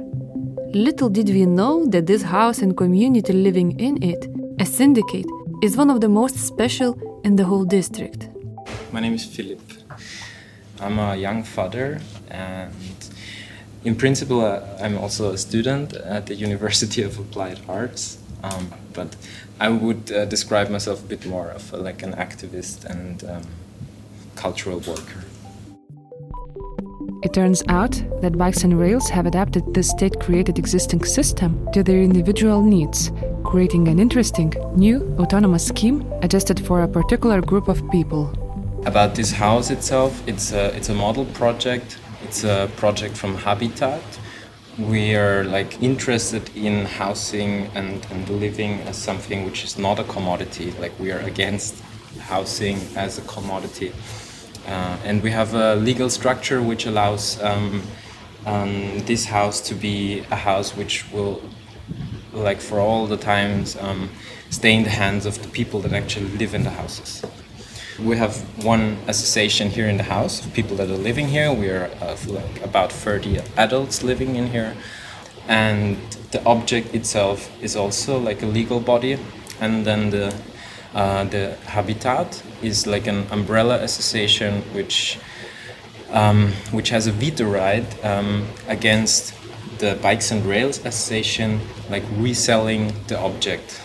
Little 0.73 1.09
did 1.09 1.29
we 1.29 1.45
know 1.45 1.85
that 1.85 2.07
this 2.07 2.23
house 2.23 2.63
and 2.63 2.75
community 2.75 3.33
living 3.33 3.79
in 3.79 4.01
it, 4.01 4.27
a 4.59 4.65
syndicate, 4.65 5.27
is 5.61 5.77
one 5.77 5.91
of 5.91 6.01
the 6.01 6.09
most 6.09 6.37
special 6.37 7.21
in 7.23 7.35
the 7.35 7.43
whole 7.43 7.65
district. 7.65 8.29
My 8.91 8.99
name 8.99 9.13
is 9.13 9.25
Philip. 9.25 9.61
I'm 10.79 10.97
a 10.97 11.15
young 11.15 11.43
father, 11.43 12.01
and 12.31 12.73
in 13.83 13.95
principle, 13.95 14.41
uh, 14.43 14.61
I'm 14.81 14.97
also 14.97 15.33
a 15.33 15.37
student 15.37 15.93
at 15.93 16.25
the 16.25 16.33
University 16.47 17.03
of 17.03 17.19
Applied 17.19 17.59
Arts. 17.69 18.17
Um, 18.43 18.71
but 18.93 19.15
I 19.59 19.69
would 19.69 20.11
uh, 20.11 20.25
describe 20.25 20.69
myself 20.69 21.03
a 21.03 21.07
bit 21.07 21.25
more 21.25 21.49
of 21.49 21.73
a, 21.73 21.77
like 21.77 22.01
an 22.03 22.13
activist 22.13 22.85
and 22.85 23.23
um, 23.23 23.43
cultural 24.37 24.79
worker. 24.79 25.23
It 27.23 27.33
turns 27.33 27.63
out 27.67 28.01
that 28.21 28.37
bikes 28.37 28.63
and 28.63 28.79
rails 28.79 29.09
have 29.09 29.25
adapted 29.25 29.73
the 29.73 29.81
state 29.81 30.19
created 30.19 30.59
existing 30.59 31.03
system 31.03 31.67
to 31.73 31.81
their 31.81 31.99
individual 31.99 32.61
needs, 32.61 33.11
creating 33.43 33.87
an 33.87 33.97
interesting, 33.99 34.53
new, 34.75 35.15
autonomous 35.19 35.65
scheme 35.65 36.05
adjusted 36.21 36.59
for 36.65 36.83
a 36.83 36.87
particular 36.87 37.41
group 37.41 37.67
of 37.69 37.81
people. 37.89 38.31
About 38.85 39.15
this 39.15 39.31
house 39.31 39.71
itself, 39.71 40.25
it's 40.27 40.53
a, 40.53 40.75
it's 40.77 40.89
a 40.89 40.93
model 40.93 41.25
project. 41.25 41.97
It's 42.23 42.43
a 42.43 42.69
project 42.77 43.17
from 43.17 43.35
Habitat. 43.35 44.03
We 44.77 45.15
are 45.15 45.43
like 45.43 45.81
interested 45.81 46.55
in 46.55 46.85
housing 46.85 47.65
and, 47.73 48.05
and 48.11 48.29
living 48.29 48.81
as 48.81 48.95
something 48.95 49.43
which 49.43 49.63
is 49.63 49.77
not 49.77 49.97
a 49.99 50.03
commodity. 50.03 50.71
Like 50.79 50.97
we 50.99 51.11
are 51.11 51.19
against 51.21 51.81
housing 52.19 52.77
as 52.95 53.17
a 53.17 53.21
commodity. 53.21 53.91
Uh, 54.67 54.97
and 55.05 55.23
we 55.23 55.31
have 55.31 55.53
a 55.53 55.75
legal 55.75 56.09
structure 56.09 56.61
which 56.61 56.85
allows 56.85 57.41
um, 57.41 57.81
um, 58.45 58.99
this 59.05 59.25
house 59.25 59.61
to 59.61 59.73
be 59.73 60.19
a 60.29 60.35
house 60.35 60.75
which 60.75 61.09
will, 61.13 61.41
like 62.33 62.59
for 62.59 62.79
all 62.79 63.07
the 63.07 63.15
times, 63.15 63.77
um, 63.77 64.09
stay 64.49 64.73
in 64.73 64.83
the 64.83 64.89
hands 64.89 65.25
of 65.25 65.41
the 65.41 65.47
people 65.49 65.79
that 65.79 65.93
actually 65.93 66.29
live 66.37 66.53
in 66.53 66.63
the 66.63 66.69
houses. 66.69 67.23
We 67.97 68.17
have 68.17 68.35
one 68.63 68.97
association 69.07 69.69
here 69.69 69.87
in 69.87 69.97
the 69.97 70.03
house 70.03 70.45
of 70.45 70.53
people 70.53 70.75
that 70.77 70.89
are 70.89 70.97
living 70.97 71.29
here. 71.29 71.51
We 71.51 71.69
are 71.69 71.89
uh, 72.01 72.17
like 72.27 72.61
about 72.61 72.91
30 72.91 73.39
adults 73.55 74.03
living 74.03 74.35
in 74.35 74.47
here. 74.47 74.75
And 75.47 75.97
the 76.31 76.43
object 76.45 76.93
itself 76.93 77.49
is 77.63 77.75
also 77.75 78.19
like 78.19 78.43
a 78.43 78.45
legal 78.45 78.79
body. 78.79 79.17
And 79.59 79.85
then 79.85 80.09
the 80.11 80.35
uh, 80.97 81.23
the 81.25 81.55
Habitat 81.67 82.41
is 82.63 82.87
like 82.87 83.05
an 83.05 83.27
umbrella 83.31 83.77
association 83.83 84.63
which 84.73 85.19
um, 86.09 86.53
which 86.71 86.89
has 86.89 87.05
a 87.05 87.11
veto 87.11 87.45
right 87.45 87.85
um, 88.03 88.47
against 88.67 89.33
the 89.77 89.95
Bikes 90.01 90.31
and 90.31 90.43
Rails 90.43 90.79
Association, 90.79 91.59
like 91.91 92.03
reselling 92.15 92.93
the 93.07 93.19
object. 93.19 93.79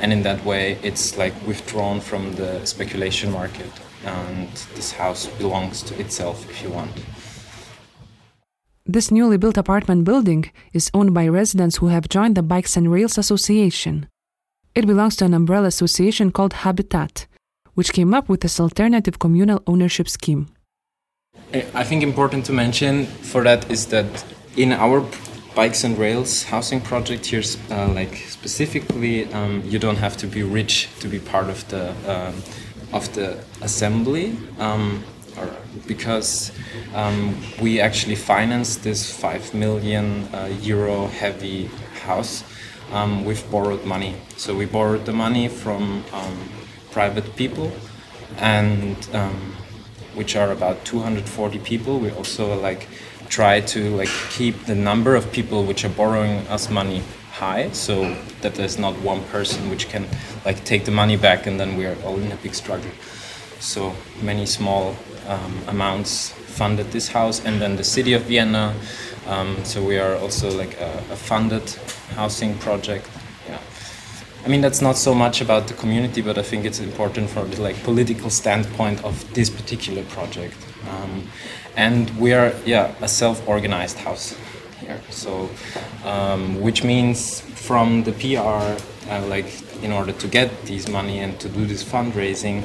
And 0.00 0.12
in 0.12 0.22
that 0.24 0.44
way, 0.44 0.78
it's 0.82 1.16
like 1.16 1.32
withdrawn 1.46 2.00
from 2.00 2.34
the 2.34 2.66
speculation 2.66 3.30
market, 3.30 3.70
and 4.04 4.48
this 4.74 4.92
house 4.92 5.28
belongs 5.38 5.82
to 5.84 5.98
itself 5.98 6.44
if 6.50 6.62
you 6.62 6.68
want. 6.70 6.92
This 8.84 9.10
newly 9.10 9.38
built 9.38 9.56
apartment 9.56 10.04
building 10.04 10.50
is 10.74 10.90
owned 10.92 11.14
by 11.14 11.26
residents 11.28 11.76
who 11.76 11.86
have 11.86 12.08
joined 12.08 12.34
the 12.34 12.42
Bikes 12.42 12.76
and 12.76 12.92
Rails 12.92 13.16
Association. 13.16 14.08
It 14.74 14.86
belongs 14.86 15.16
to 15.16 15.26
an 15.26 15.34
umbrella 15.34 15.66
association 15.66 16.32
called 16.32 16.54
Habitat, 16.54 17.26
which 17.74 17.92
came 17.92 18.14
up 18.14 18.30
with 18.30 18.40
this 18.40 18.58
alternative 18.58 19.18
communal 19.18 19.62
ownership 19.66 20.08
scheme. 20.08 20.48
I 21.74 21.84
think 21.84 22.02
important 22.02 22.46
to 22.46 22.54
mention 22.54 23.04
for 23.04 23.42
that 23.44 23.70
is 23.70 23.86
that 23.88 24.24
in 24.56 24.72
our 24.72 25.04
bikes 25.54 25.84
and 25.84 25.98
rails 25.98 26.44
housing 26.44 26.80
project 26.80 27.26
here, 27.26 27.42
uh, 27.70 27.88
like 27.88 28.16
specifically, 28.16 29.30
um, 29.34 29.62
you 29.66 29.78
don't 29.78 29.98
have 29.98 30.16
to 30.18 30.26
be 30.26 30.42
rich 30.42 30.88
to 31.00 31.08
be 31.08 31.18
part 31.18 31.50
of 31.50 31.68
the 31.68 31.90
um, 32.08 32.34
of 32.94 33.12
the 33.12 33.38
assembly, 33.60 34.36
um, 34.58 35.04
because 35.86 36.52
um, 36.94 37.36
we 37.60 37.80
actually 37.80 38.16
financed 38.16 38.82
this 38.84 39.10
five 39.10 39.52
million 39.52 40.24
uh, 40.34 40.48
euro 40.62 41.08
heavy 41.08 41.68
house 42.06 42.44
um, 42.92 43.24
we've 43.24 43.50
borrowed 43.50 43.84
money. 43.84 44.14
So 44.36 44.54
we 44.54 44.66
borrowed 44.66 45.06
the 45.06 45.12
money 45.12 45.48
from 45.48 46.04
um, 46.12 46.48
private 46.90 47.36
people, 47.36 47.72
and 48.38 48.96
um, 49.12 49.54
which 50.14 50.36
are 50.36 50.52
about 50.52 50.84
240 50.84 51.58
people. 51.60 51.98
We 51.98 52.10
also 52.10 52.54
like 52.60 52.88
try 53.28 53.60
to 53.60 53.96
like 53.96 54.10
keep 54.30 54.66
the 54.66 54.74
number 54.74 55.16
of 55.16 55.32
people 55.32 55.64
which 55.64 55.84
are 55.84 55.94
borrowing 55.96 56.46
us 56.48 56.70
money 56.70 57.02
high, 57.32 57.70
so 57.72 58.14
that 58.42 58.54
there's 58.54 58.78
not 58.78 58.94
one 59.00 59.24
person 59.24 59.70
which 59.70 59.88
can 59.88 60.06
like 60.44 60.64
take 60.64 60.84
the 60.84 60.90
money 60.90 61.16
back, 61.16 61.46
and 61.46 61.58
then 61.58 61.76
we 61.76 61.86
are 61.86 61.96
all 62.04 62.18
in 62.18 62.30
a 62.30 62.36
big 62.36 62.54
struggle. 62.54 62.90
So 63.58 63.94
many 64.20 64.44
small 64.44 64.96
um, 65.28 65.62
amounts 65.68 66.30
funded 66.30 66.92
this 66.92 67.08
house, 67.08 67.44
and 67.44 67.60
then 67.60 67.76
the 67.76 67.84
city 67.84 68.12
of 68.12 68.22
Vienna. 68.22 68.74
Um, 69.26 69.64
so 69.64 69.82
we 69.82 69.98
are 69.98 70.16
also 70.16 70.50
like 70.50 70.80
a, 70.80 71.04
a 71.10 71.16
funded 71.16 71.68
housing 72.16 72.58
project. 72.58 73.08
Yeah. 73.48 73.58
I 74.44 74.48
mean 74.48 74.60
that's 74.60 74.80
not 74.80 74.96
so 74.96 75.14
much 75.14 75.40
about 75.40 75.68
the 75.68 75.74
community, 75.74 76.22
but 76.22 76.38
I 76.38 76.42
think 76.42 76.64
it's 76.64 76.80
important 76.80 77.30
from 77.30 77.50
the 77.50 77.62
like 77.62 77.82
political 77.84 78.30
standpoint 78.30 79.04
of 79.04 79.32
this 79.34 79.48
particular 79.50 80.02
project. 80.04 80.56
Um, 80.90 81.28
and 81.76 82.10
we 82.18 82.32
are 82.32 82.52
yeah 82.64 82.94
a 83.00 83.08
self-organized 83.08 83.98
house. 83.98 84.34
here. 84.80 85.00
So, 85.10 85.50
um, 86.04 86.60
which 86.60 86.84
means 86.84 87.40
from 87.40 88.02
the 88.04 88.12
PR, 88.12 88.76
uh, 89.10 89.26
like 89.26 89.46
in 89.82 89.92
order 89.92 90.12
to 90.12 90.28
get 90.28 90.50
these 90.64 90.88
money 90.88 91.20
and 91.20 91.38
to 91.40 91.48
do 91.48 91.66
this 91.66 91.84
fundraising, 91.84 92.64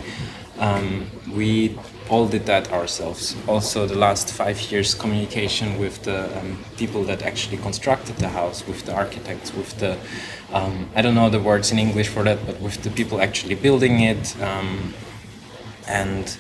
um, 0.60 1.10
we 1.32 1.78
all 2.10 2.28
did 2.28 2.45
that 2.45 2.72
ourselves. 2.72 3.36
Also, 3.47 3.86
the 3.86 3.97
last 3.97 4.32
five 4.32 4.60
years, 4.72 4.93
communication 4.93 5.78
with 5.80 6.03
the 6.03 6.38
um, 6.39 6.58
people 6.78 7.03
that 7.05 7.22
actually 7.22 7.58
constructed 7.58 8.16
the 8.18 8.30
house, 8.30 8.66
with 8.68 8.86
the 8.86 8.93
architects, 8.93 9.53
with 9.53 9.78
the 9.80 9.97
um, 10.53 10.89
I 10.95 11.01
don't 11.01 11.16
know 11.16 11.30
the 11.30 11.39
words 11.39 11.72
in 11.72 11.80
English 11.80 12.08
for 12.08 12.24
that, 12.24 12.45
but 12.45 12.62
with 12.62 12.82
the 12.84 12.89
people 12.89 13.22
actually 13.22 13.55
building 13.55 13.99
it, 13.99 14.41
um, 14.41 14.93
and 15.88 16.38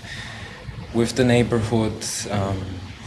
with 0.93 1.15
the 1.15 1.23
neighborhood. 1.23 2.05
Um, 2.31 2.61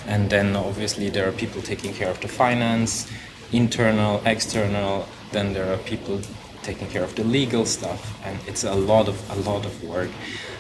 and 0.07 0.29
then 0.29 0.57
obviously 0.57 1.09
there 1.09 1.29
are 1.29 1.33
people 1.33 1.63
taking 1.63 1.95
care 1.95 2.11
of 2.11 2.21
the 2.21 2.29
finance, 2.29 3.11
internal, 3.53 4.21
external. 4.27 5.07
Then 5.31 5.53
there 5.55 5.73
are 5.73 5.79
people 5.79 6.21
taking 6.63 6.89
care 6.89 7.03
of 7.03 7.15
the 7.15 7.25
legal 7.25 7.65
stuff, 7.65 8.19
and 8.25 8.39
it's 8.47 8.65
a 8.65 8.75
lot 8.75 9.09
of 9.09 9.17
a 9.31 9.37
lot 9.49 9.65
of 9.65 9.85
work. 9.85 10.11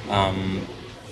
Um, 0.09 0.67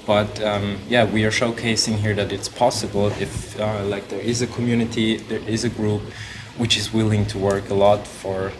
but 0.09 0.40
um, 0.42 0.78
yeah, 0.88 1.04
we 1.04 1.26
are 1.26 1.30
showcasing 1.30 1.96
here 1.96 2.14
that 2.14 2.32
it's 2.32 2.48
possible 2.48 3.09
if 3.20 3.61
uh, 3.61 3.84
like 3.84 4.09
there 4.09 4.22
is 4.22 4.40
a 4.40 4.46
community, 4.46 5.18
there 5.18 5.46
is 5.46 5.64
a 5.64 5.68
group 5.68 6.00
which 6.56 6.78
is 6.78 6.94
willing 6.94 7.26
to 7.26 7.36
work 7.36 7.68
a 7.68 7.74
lot 7.74 8.06
for 8.06 8.50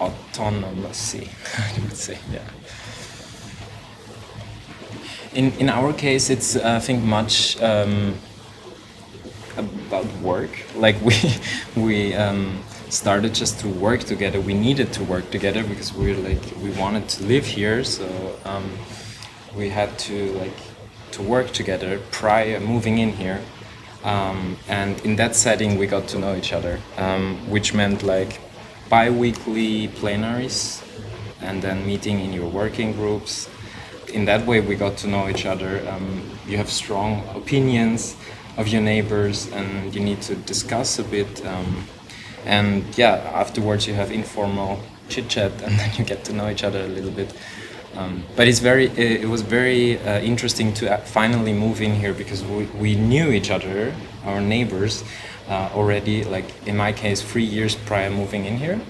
autonomy. 0.00 0.68
I 0.86 1.80
would 1.82 1.96
say, 1.96 2.18
yeah. 2.32 2.48
In 5.34 5.50
in 5.58 5.68
our 5.68 5.92
case, 5.92 6.30
it's 6.30 6.54
I 6.54 6.78
think 6.78 7.02
much 7.02 7.60
um, 7.60 8.14
about 9.58 10.06
work. 10.22 10.50
Like 10.76 10.96
we 11.08 11.16
we. 11.74 12.14
Um, 12.14 12.62
started 12.92 13.32
just 13.32 13.60
to 13.60 13.68
work 13.68 14.00
together. 14.00 14.40
We 14.40 14.52
needed 14.52 14.92
to 14.94 15.04
work 15.04 15.30
together 15.30 15.62
because 15.62 15.94
we 15.94 16.12
were 16.12 16.28
like 16.28 16.42
we 16.60 16.70
wanted 16.70 17.08
to 17.10 17.22
live 17.22 17.46
here. 17.46 17.84
So 17.84 18.04
um, 18.44 18.66
we 19.56 19.68
had 19.68 19.98
to 19.98 20.32
like 20.32 20.56
to 21.12 21.22
work 21.22 21.52
together 21.52 22.00
prior 22.10 22.60
moving 22.60 22.98
in 22.98 23.12
here. 23.12 23.40
Um, 24.04 24.56
and 24.68 24.98
in 25.04 25.16
that 25.16 25.36
setting 25.36 25.78
we 25.78 25.86
got 25.86 26.08
to 26.08 26.18
know 26.18 26.34
each 26.34 26.52
other 26.54 26.80
um, 26.96 27.36
which 27.50 27.74
meant 27.74 28.02
like 28.02 28.40
bi-weekly 28.88 29.88
plenaries 29.88 30.82
and 31.42 31.60
then 31.60 31.86
meeting 31.86 32.20
in 32.20 32.32
your 32.32 32.48
working 32.48 32.92
groups. 32.92 33.48
In 34.08 34.24
that 34.24 34.46
way 34.46 34.60
we 34.60 34.74
got 34.74 34.96
to 34.98 35.06
know 35.06 35.28
each 35.28 35.46
other. 35.46 35.86
Um, 35.88 36.22
you 36.46 36.56
have 36.56 36.70
strong 36.70 37.22
opinions 37.34 38.16
of 38.56 38.68
your 38.68 38.82
neighbors 38.82 39.50
and 39.52 39.94
you 39.94 40.00
need 40.00 40.20
to 40.22 40.34
discuss 40.34 40.98
a 40.98 41.04
bit 41.04 41.44
um, 41.46 41.84
and 42.44 42.84
yeah 42.98 43.14
afterwards 43.34 43.86
you 43.86 43.94
have 43.94 44.10
informal 44.10 44.80
chit 45.08 45.28
chat 45.28 45.52
and 45.62 45.78
then 45.78 45.90
you 45.96 46.04
get 46.04 46.24
to 46.24 46.32
know 46.32 46.48
each 46.50 46.64
other 46.64 46.80
a 46.80 46.88
little 46.88 47.10
bit 47.10 47.32
um, 47.96 48.24
but 48.36 48.46
it's 48.46 48.60
very, 48.60 48.86
it, 48.86 49.28
was 49.28 49.42
very 49.42 49.98
uh, 49.98 50.20
interesting 50.20 50.72
to 50.74 50.96
finally 50.98 51.52
move 51.52 51.80
in 51.80 51.94
here 51.94 52.14
because 52.14 52.44
we, 52.44 52.64
we 52.78 52.94
knew 52.94 53.30
each 53.30 53.50
other, 53.50 53.92
our 54.24 54.40
neighbors, 54.40 55.02
uh, 55.48 55.70
already. 55.74 56.22
Like 56.24 56.46
in 56.66 56.76
my 56.76 56.92
case, 56.92 57.20
three 57.20 57.44
years 57.44 57.74
prior 57.74 58.10
moving 58.10 58.44
in 58.44 58.56
here. 58.56 58.80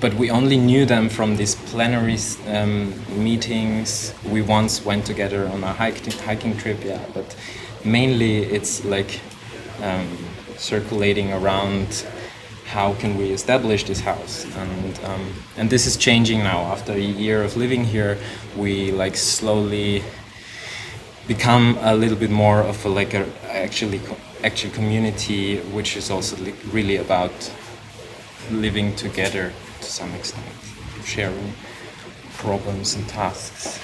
But 0.00 0.14
we 0.14 0.30
only 0.30 0.56
knew 0.56 0.84
them 0.84 1.08
from 1.08 1.36
these 1.36 1.54
plenary 1.54 2.18
um, 2.48 2.92
meetings. 3.22 4.14
We 4.28 4.42
once 4.42 4.84
went 4.84 5.06
together 5.06 5.46
on 5.48 5.62
a 5.62 5.72
hiking 5.72 6.12
hiking 6.12 6.56
trip, 6.56 6.82
yeah. 6.84 7.04
But 7.14 7.36
mainly, 7.84 8.38
it's 8.38 8.84
like 8.84 9.20
um, 9.80 10.08
circulating 10.56 11.32
around 11.32 12.04
how 12.72 12.94
can 12.94 13.18
we 13.18 13.30
establish 13.32 13.84
this 13.84 14.00
house? 14.00 14.46
And 14.56 14.98
um, 15.04 15.24
and 15.58 15.68
this 15.68 15.86
is 15.86 15.96
changing 15.96 16.38
now. 16.38 16.60
After 16.72 16.92
a 16.92 17.06
year 17.24 17.44
of 17.44 17.56
living 17.56 17.84
here 17.84 18.16
we 18.56 18.90
like 18.92 19.16
slowly 19.16 20.02
become 21.28 21.78
a 21.80 21.94
little 21.94 22.16
bit 22.16 22.30
more 22.30 22.60
of 22.60 22.84
a 22.84 22.88
like 22.88 23.14
a 23.14 23.24
actually 23.50 24.00
actual 24.42 24.70
community 24.70 25.58
which 25.76 25.96
is 25.96 26.10
also 26.10 26.36
really 26.72 26.96
about 26.96 27.52
living 28.50 28.96
together 28.96 29.52
to 29.80 29.86
some 29.86 30.12
extent 30.14 30.44
sharing 31.04 31.52
problems 32.38 32.96
and 32.96 33.08
tasks 33.08 33.78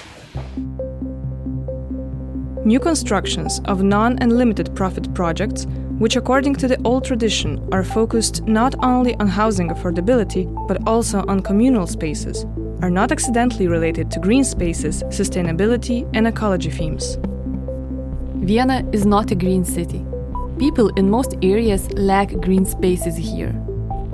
New 2.69 2.79
constructions 2.79 3.61
of 3.65 3.81
non 3.81 4.19
and 4.19 4.37
limited 4.37 4.75
profit 4.75 5.11
projects 5.15 5.65
which, 5.97 6.15
according 6.15 6.53
to 6.57 6.67
the 6.67 6.79
old 6.85 7.03
tradition, 7.03 7.67
are 7.71 7.83
focused 7.83 8.43
not 8.43 8.75
only 8.83 9.15
on 9.15 9.27
housing 9.27 9.69
affordability 9.69 10.45
but 10.67 10.77
also 10.87 11.25
on 11.27 11.39
communal 11.39 11.87
spaces, 11.87 12.45
are 12.83 12.91
not 12.91 13.11
accidentally 13.11 13.67
related 13.67 14.11
to 14.11 14.19
green 14.19 14.43
spaces, 14.43 15.01
sustainability, 15.05 16.07
and 16.13 16.27
ecology 16.27 16.69
themes. 16.69 17.17
Vienna 18.35 18.87
is 18.93 19.03
not 19.03 19.31
a 19.31 19.35
green 19.43 19.65
city. 19.65 20.05
People 20.59 20.89
in 20.89 21.09
most 21.09 21.33
areas 21.41 21.91
lack 21.93 22.29
green 22.39 22.67
spaces 22.67 23.17
here. 23.17 23.55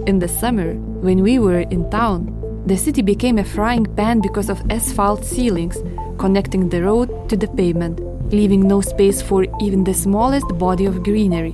In 0.08 0.20
the 0.20 0.30
summer, 0.30 0.76
when 1.06 1.22
we 1.22 1.40
were 1.40 1.68
in 1.76 1.90
town, 1.90 2.32
the 2.66 2.78
city 2.78 3.02
became 3.02 3.38
a 3.38 3.44
frying 3.44 3.86
pan 3.98 4.22
because 4.22 4.50
of 4.50 4.64
asphalt 4.72 5.26
ceilings 5.26 5.78
connecting 6.18 6.70
the 6.70 6.82
road 6.82 7.28
to 7.28 7.36
the 7.36 7.50
pavement, 7.50 8.00
leaving 8.32 8.68
no 8.68 8.82
space 8.82 9.22
for 9.22 9.46
even 9.62 9.84
the 9.84 9.94
smallest 9.94 10.48
body 10.58 10.86
of 10.86 11.04
greenery. 11.04 11.52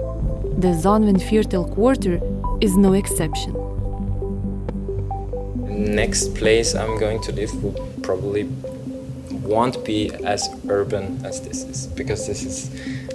The 0.57 0.73
Sonnenwendviertel 0.83 1.73
quarter 1.73 2.19
is 2.61 2.77
no 2.77 2.93
exception. 2.93 3.53
Next 5.67 6.35
place 6.35 6.75
I'm 6.75 6.97
going 6.99 7.21
to 7.23 7.31
live 7.31 7.63
will 7.63 7.73
probably 8.03 8.43
won't 9.43 9.83
be 9.83 10.13
as 10.23 10.49
urban 10.69 11.25
as 11.25 11.41
this 11.41 11.63
is 11.63 11.87
because 11.87 12.27
this 12.27 12.43
is 12.43 12.67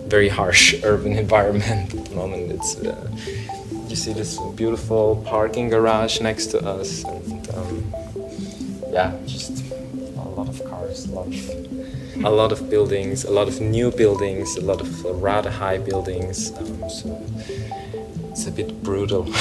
very 0.09 0.28
harsh 0.28 0.74
urban 0.84 1.12
environment 1.12 1.94
at 1.94 2.04
the 2.04 2.14
moment. 2.14 2.52
It's 2.52 2.76
uh, 2.76 3.09
you 3.88 3.96
see 3.96 4.12
this 4.12 4.38
beautiful 4.57 5.22
parking 5.24 5.68
garage 5.68 6.20
next 6.20 6.46
to 6.48 6.59
us, 6.66 7.04
and 7.04 7.50
um, 7.54 7.94
yeah, 8.90 9.16
just 9.26 9.62
a 9.72 10.28
lot 10.36 10.48
of 10.48 10.62
cars, 10.64 11.07
a 11.07 11.12
lot 11.12 11.28
of 11.28 11.95
a 12.25 12.31
lot 12.31 12.53
of 12.53 12.71
buildings, 12.71 13.25
a 13.25 13.31
lot 13.31 13.49
of 13.49 13.61
new 13.61 13.91
buildings, 13.91 14.57
a 14.57 14.62
lot 14.62 14.81
of 14.81 15.05
rather 15.23 15.51
high 15.51 15.79
buildings. 15.79 16.53
Um, 16.57 16.89
so 16.89 17.23
it's 18.31 18.47
a 18.47 18.51
bit 18.51 18.83
brutal. 18.83 19.25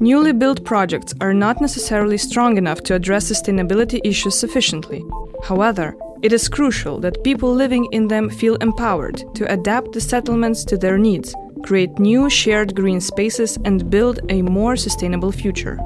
Newly 0.00 0.32
built 0.32 0.64
projects 0.64 1.12
are 1.20 1.34
not 1.34 1.60
necessarily 1.60 2.16
strong 2.16 2.56
enough 2.56 2.82
to 2.84 2.94
address 2.94 3.30
sustainability 3.30 4.00
issues 4.02 4.38
sufficiently. 4.38 5.04
However, 5.44 5.94
it 6.22 6.32
is 6.32 6.48
crucial 6.48 7.00
that 7.00 7.22
people 7.22 7.54
living 7.54 7.86
in 7.92 8.08
them 8.08 8.30
feel 8.30 8.56
empowered 8.56 9.22
to 9.34 9.52
adapt 9.52 9.92
the 9.92 10.00
settlements 10.00 10.64
to 10.64 10.78
their 10.78 10.96
needs, 10.96 11.34
create 11.62 11.98
new 11.98 12.30
shared 12.30 12.74
green 12.74 13.00
spaces, 13.00 13.58
and 13.64 13.90
build 13.90 14.20
a 14.30 14.40
more 14.42 14.74
sustainable 14.74 15.32
future. 15.32 15.78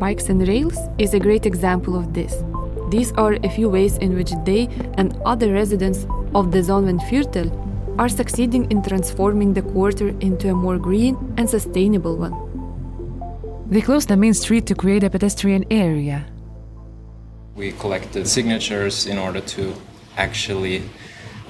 Bikes 0.00 0.30
and 0.30 0.48
Rails 0.48 0.78
is 0.96 1.12
a 1.12 1.20
great 1.20 1.44
example 1.44 1.94
of 1.94 2.14
this. 2.14 2.42
These 2.88 3.12
are 3.18 3.34
a 3.44 3.50
few 3.50 3.68
ways 3.68 3.98
in 3.98 4.16
which 4.16 4.32
they 4.46 4.66
and 4.94 5.14
other 5.26 5.52
residents 5.52 6.06
of 6.34 6.52
the 6.52 6.60
Sonnenwendviertel 6.60 7.48
are 7.98 8.08
succeeding 8.08 8.70
in 8.70 8.82
transforming 8.82 9.52
the 9.52 9.60
quarter 9.60 10.08
into 10.20 10.48
a 10.48 10.54
more 10.54 10.78
green 10.78 11.18
and 11.36 11.50
sustainable 11.50 12.16
one. 12.16 12.34
They 13.68 13.82
closed 13.82 14.08
the 14.08 14.16
main 14.16 14.32
street 14.32 14.64
to 14.68 14.74
create 14.74 15.04
a 15.04 15.10
pedestrian 15.10 15.66
area. 15.70 16.24
We 17.54 17.72
collected 17.72 18.26
signatures 18.26 19.06
in 19.06 19.18
order 19.18 19.42
to 19.54 19.74
actually 20.16 20.82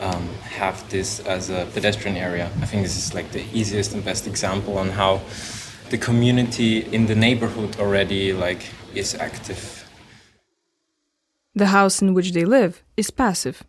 um, 0.00 0.28
have 0.58 0.76
this 0.90 1.20
as 1.20 1.50
a 1.50 1.68
pedestrian 1.72 2.16
area. 2.16 2.50
I 2.60 2.66
think 2.66 2.82
this 2.82 2.96
is 2.96 3.14
like 3.14 3.30
the 3.30 3.44
easiest 3.52 3.94
and 3.94 4.04
best 4.04 4.26
example 4.26 4.76
on 4.76 4.88
how 4.88 5.20
the 5.90 5.98
community 5.98 6.78
in 6.92 7.06
the 7.06 7.14
neighborhood 7.14 7.78
already 7.78 8.32
like 8.32 8.70
is 8.94 9.14
active. 9.14 9.88
The 11.54 11.66
house 11.66 12.00
in 12.00 12.14
which 12.14 12.32
they 12.32 12.44
live 12.44 12.82
is 12.96 13.10
passive. 13.10 13.64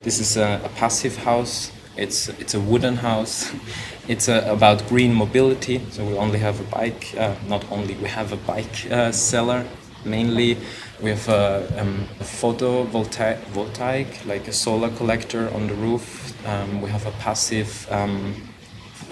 This 0.00 0.18
is 0.18 0.36
a, 0.36 0.60
a 0.64 0.68
passive 0.70 1.18
house. 1.18 1.70
It's 1.96 2.28
it's 2.28 2.54
a 2.54 2.60
wooden 2.60 2.96
house. 2.96 3.52
It's 4.08 4.28
a, 4.28 4.50
about 4.50 4.88
green 4.88 5.14
mobility. 5.14 5.80
So 5.90 6.04
we 6.04 6.16
only 6.16 6.40
have 6.40 6.60
a 6.60 6.64
bike. 6.64 7.14
Uh, 7.16 7.36
not 7.46 7.64
only 7.70 7.94
we 7.94 8.08
have 8.08 8.32
a 8.32 8.36
bike 8.36 8.90
uh, 8.90 9.12
cellar. 9.12 9.64
Mainly, 10.04 10.56
we 11.00 11.10
have 11.10 11.28
a, 11.28 11.80
um, 11.80 12.08
a 12.18 12.24
photovoltaic, 12.24 14.26
like 14.26 14.48
a 14.48 14.52
solar 14.52 14.90
collector 14.90 15.48
on 15.54 15.68
the 15.68 15.74
roof. 15.74 16.34
Um, 16.44 16.82
we 16.82 16.90
have 16.90 17.06
a 17.06 17.12
passive 17.12 17.86
um, 17.92 18.34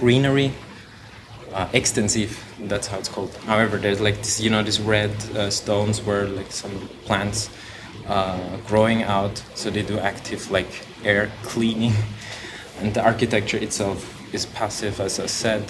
greenery 0.00 0.52
uh, 1.52 1.68
extensive. 1.72 2.42
That's 2.60 2.86
how 2.86 2.98
it's 2.98 3.08
called. 3.08 3.34
However, 3.46 3.76
there's 3.78 4.00
like 4.00 4.18
this, 4.18 4.40
you 4.40 4.50
know, 4.50 4.62
these 4.62 4.80
red 4.80 5.10
uh, 5.36 5.50
stones 5.50 6.02
where 6.02 6.26
like 6.26 6.50
some 6.52 6.88
plants 7.04 7.50
uh, 8.08 8.56
growing 8.66 9.02
out, 9.02 9.42
so 9.54 9.70
they 9.70 9.82
do 9.82 9.98
active 9.98 10.50
like 10.50 10.86
air 11.04 11.30
cleaning. 11.42 11.94
And 12.80 12.94
the 12.94 13.02
architecture 13.04 13.58
itself 13.58 13.98
is 14.32 14.46
passive, 14.46 15.00
as 15.00 15.20
I 15.20 15.26
said. 15.26 15.64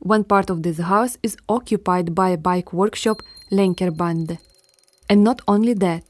One 0.00 0.22
part 0.22 0.50
of 0.50 0.62
this 0.62 0.78
house 0.78 1.16
is 1.22 1.34
occupied 1.48 2.14
by 2.14 2.28
a 2.28 2.36
bike 2.36 2.74
workshop, 2.74 3.22
Lenkerbande. 3.50 4.36
And 5.08 5.24
not 5.24 5.40
only 5.48 5.72
that, 5.72 6.02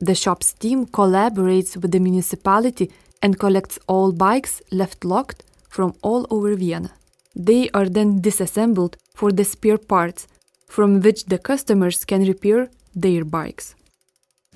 the 0.00 0.14
shop's 0.14 0.54
team 0.54 0.86
collaborates 0.86 1.76
with 1.76 1.92
the 1.92 1.98
municipality 1.98 2.90
and 3.22 3.38
collects 3.38 3.78
all 3.86 4.12
bikes 4.12 4.62
left 4.70 5.04
locked 5.04 5.42
from 5.68 5.92
all 6.00 6.26
over 6.30 6.54
Vienna. 6.54 6.92
They 7.38 7.70
are 7.70 7.88
then 7.88 8.20
disassembled 8.20 8.96
for 9.14 9.30
the 9.30 9.44
spare 9.44 9.78
parts, 9.78 10.26
from 10.66 11.00
which 11.00 11.26
the 11.26 11.38
customers 11.38 12.04
can 12.04 12.26
repair 12.26 12.68
their 12.94 13.24
bikes. 13.24 13.76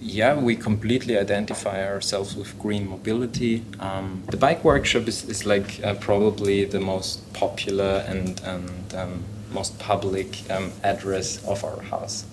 Yeah, 0.00 0.34
we 0.34 0.56
completely 0.56 1.16
identify 1.16 1.86
ourselves 1.86 2.34
with 2.34 2.58
green 2.58 2.88
mobility. 2.88 3.64
Um, 3.78 4.24
the 4.30 4.36
bike 4.36 4.64
workshop 4.64 5.06
is, 5.06 5.24
is 5.28 5.46
like 5.46 5.80
uh, 5.84 5.94
probably 5.94 6.64
the 6.64 6.80
most 6.80 7.32
popular 7.32 8.04
and, 8.08 8.40
and 8.40 8.94
um, 8.94 9.24
most 9.52 9.78
public 9.78 10.50
um, 10.50 10.72
address 10.82 11.44
of 11.46 11.62
our 11.62 11.80
house 11.82 12.24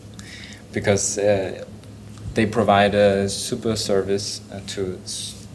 because 0.72 1.18
uh, 1.20 1.64
they 2.34 2.45
provide 2.45 2.95
a 2.95 3.30
super 3.30 3.76
service 3.76 4.41
uh, 4.52 4.62
to 4.68 5.00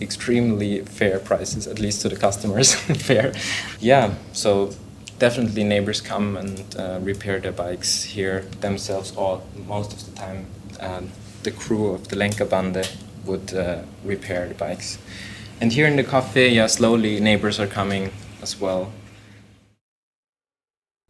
extremely 0.01 0.81
fair 0.81 1.19
prices, 1.19 1.67
at 1.67 1.79
least 1.79 2.03
to 2.03 2.09
the 2.09 2.17
customers. 2.17 2.75
fair. 3.09 3.33
Yeah, 3.81 4.15
so 4.33 4.71
definitely 5.29 5.65
neighbors 5.65 6.01
come 6.03 6.37
and 6.37 6.59
uh, 6.77 6.99
repair 7.11 7.37
their 7.41 7.57
bikes 7.65 7.93
here 8.17 8.41
themselves, 8.61 9.09
or 9.17 9.41
most 9.75 9.91
of 9.95 10.01
the 10.07 10.15
time, 10.25 10.41
uh, 10.81 11.01
the 11.45 11.51
crew 11.51 11.87
of 11.95 12.01
the 12.09 12.17
Lenkerbande 12.17 12.85
would 13.25 13.55
uh, 13.55 13.79
repair 14.05 14.43
the 14.49 14.55
bikes. 14.55 14.99
And 15.61 15.73
here 15.73 15.87
in 15.87 15.97
the 15.97 16.05
cafe, 16.05 16.49
yeah, 16.59 16.69
slowly 16.69 17.21
neighbors 17.21 17.59
are 17.59 17.71
coming 17.81 18.11
as 18.43 18.61
well. 18.61 18.93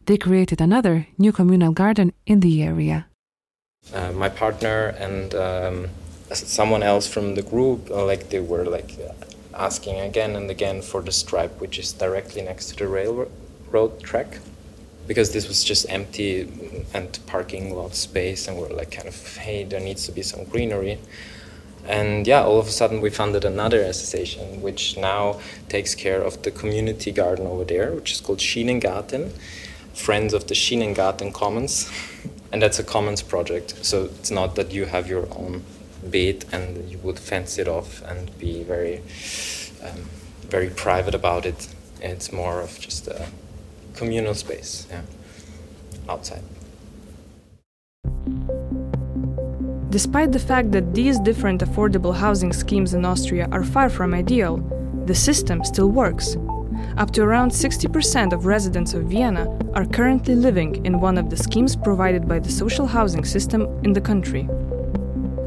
They 0.05 0.17
created 0.17 0.61
another 0.61 1.07
new 1.17 1.33
communal 1.33 1.73
garden 1.73 2.13
in 2.25 2.39
the 2.39 2.63
area. 2.63 3.07
Uh, 3.93 4.11
my 4.23 4.29
partner 4.29 4.95
and 5.05 5.35
um, 5.35 5.89
someone 6.31 6.83
else 6.83 7.05
from 7.13 7.35
the 7.35 7.41
group, 7.41 7.79
uh, 7.91 8.05
like 8.05 8.29
they 8.29 8.39
were 8.39 8.65
like 8.77 8.91
asking 9.53 9.99
again 9.99 10.37
and 10.37 10.49
again 10.49 10.81
for 10.81 11.01
the 11.01 11.11
stripe, 11.11 11.59
which 11.59 11.77
is 11.77 11.91
directly 11.91 12.41
next 12.41 12.65
to 12.69 12.75
the 12.77 12.87
railroad 12.87 13.31
track, 14.03 14.39
because 15.07 15.31
this 15.31 15.47
was 15.47 15.63
just 15.63 15.85
empty 15.89 16.49
and 16.93 17.19
parking 17.27 17.75
lot 17.75 17.95
space, 17.95 18.47
and 18.47 18.57
we're 18.57 18.69
like 18.69 18.91
kind 18.91 19.07
of, 19.07 19.37
hey, 19.37 19.63
there 19.63 19.79
needs 19.79 20.05
to 20.05 20.11
be 20.11 20.21
some 20.21 20.43
greenery. 20.45 20.97
And 21.87 22.25
yeah, 22.25 22.43
all 22.43 22.59
of 22.59 22.67
a 22.67 22.71
sudden 22.71 22.99
we 23.01 23.09
founded 23.09 23.45
another 23.45 23.81
association, 23.81 24.61
which 24.61 24.97
now 24.97 25.39
takes 25.69 25.93
care 25.93 26.21
of 26.21 26.41
the 26.41 26.51
community 26.51 27.11
garden 27.11 27.45
over 27.45 27.63
there, 27.63 27.91
which 27.91 28.11
is 28.11 28.21
called 28.21 28.39
Schienengarten, 28.39 29.31
Friends 29.93 30.33
of 30.33 30.47
the 30.47 30.55
Schienengarten 30.55 31.31
Commons. 31.33 31.91
and 32.51 32.61
that's 32.61 32.79
a 32.79 32.83
commons 32.83 33.21
project. 33.21 33.85
So 33.85 34.05
it's 34.05 34.31
not 34.31 34.55
that 34.55 34.71
you 34.71 34.85
have 34.85 35.07
your 35.07 35.27
own 35.37 35.63
bed 36.03 36.45
and 36.51 36.89
you 36.89 36.97
would 36.99 37.19
fence 37.19 37.57
it 37.57 37.67
off 37.67 38.01
and 38.03 38.37
be 38.39 38.63
very, 38.63 39.01
um, 39.83 40.05
very 40.47 40.69
private 40.69 41.13
about 41.13 41.45
it. 41.45 41.67
It's 42.01 42.31
more 42.31 42.61
of 42.61 42.79
just 42.79 43.07
a 43.07 43.27
communal 43.95 44.33
space, 44.33 44.87
yeah, 44.89 45.01
outside. 46.09 46.43
Despite 49.89 50.33
the 50.33 50.39
fact 50.39 50.71
that 50.71 50.93
these 50.93 51.19
different 51.19 51.61
affordable 51.61 52.13
housing 52.13 52.51
schemes 52.51 52.93
in 52.93 53.05
Austria 53.05 53.47
are 53.51 53.63
far 53.63 53.89
from 53.89 54.13
ideal, 54.13 54.57
the 55.05 55.15
system 55.15 55.63
still 55.63 55.87
works. 55.87 56.35
Up 56.97 57.11
to 57.11 57.21
around 57.21 57.51
60% 57.51 58.33
of 58.33 58.45
residents 58.45 58.93
of 58.93 59.03
Vienna 59.03 59.47
are 59.73 59.85
currently 59.85 60.35
living 60.35 60.85
in 60.85 60.99
one 60.99 61.17
of 61.17 61.29
the 61.29 61.37
schemes 61.37 61.75
provided 61.75 62.27
by 62.27 62.39
the 62.39 62.51
social 62.51 62.85
housing 62.85 63.23
system 63.23 63.61
in 63.83 63.93
the 63.93 64.01
country. 64.01 64.49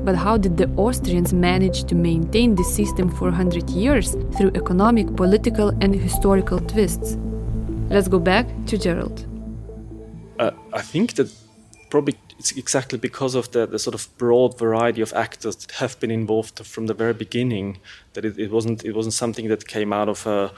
But 0.05 0.17
how 0.17 0.39
did 0.39 0.57
the 0.57 0.71
Austrians 0.77 1.35
manage 1.35 1.85
to 1.85 1.95
maintain 1.95 2.55
this 2.55 2.75
system 2.75 3.11
for 3.11 3.25
100 3.25 3.69
years 3.69 4.17
through 4.37 4.53
economic, 4.55 5.15
political, 5.15 5.69
and 5.83 5.95
historical 5.95 6.61
twists? 6.61 7.19
Let's 7.91 8.09
go 8.09 8.19
back 8.19 8.47
to 8.67 8.77
Gerald. 8.77 9.27
Uh, 10.39 10.51
I 10.73 10.83
think 10.83 11.15
that 11.15 11.33
probably 11.91 12.15
it's 12.39 12.53
exactly 12.53 12.99
because 12.99 13.35
of 13.35 13.51
the, 13.53 13.67
the 13.67 13.79
sort 13.79 13.95
of 13.95 14.09
broad 14.19 14.59
variety 14.59 15.01
of 15.01 15.13
actors 15.15 15.57
that 15.57 15.73
have 15.73 15.99
been 15.99 16.11
involved 16.11 16.65
from 16.67 16.87
the 16.87 16.95
very 16.95 17.15
beginning 17.15 17.79
that 18.13 18.25
it, 18.25 18.39
it 18.39 18.51
wasn't 18.51 18.85
it 18.85 18.95
wasn't 18.95 19.15
something 19.15 19.49
that 19.49 19.67
came 19.67 19.93
out 19.93 20.09
of 20.09 20.27
uh, 20.27 20.51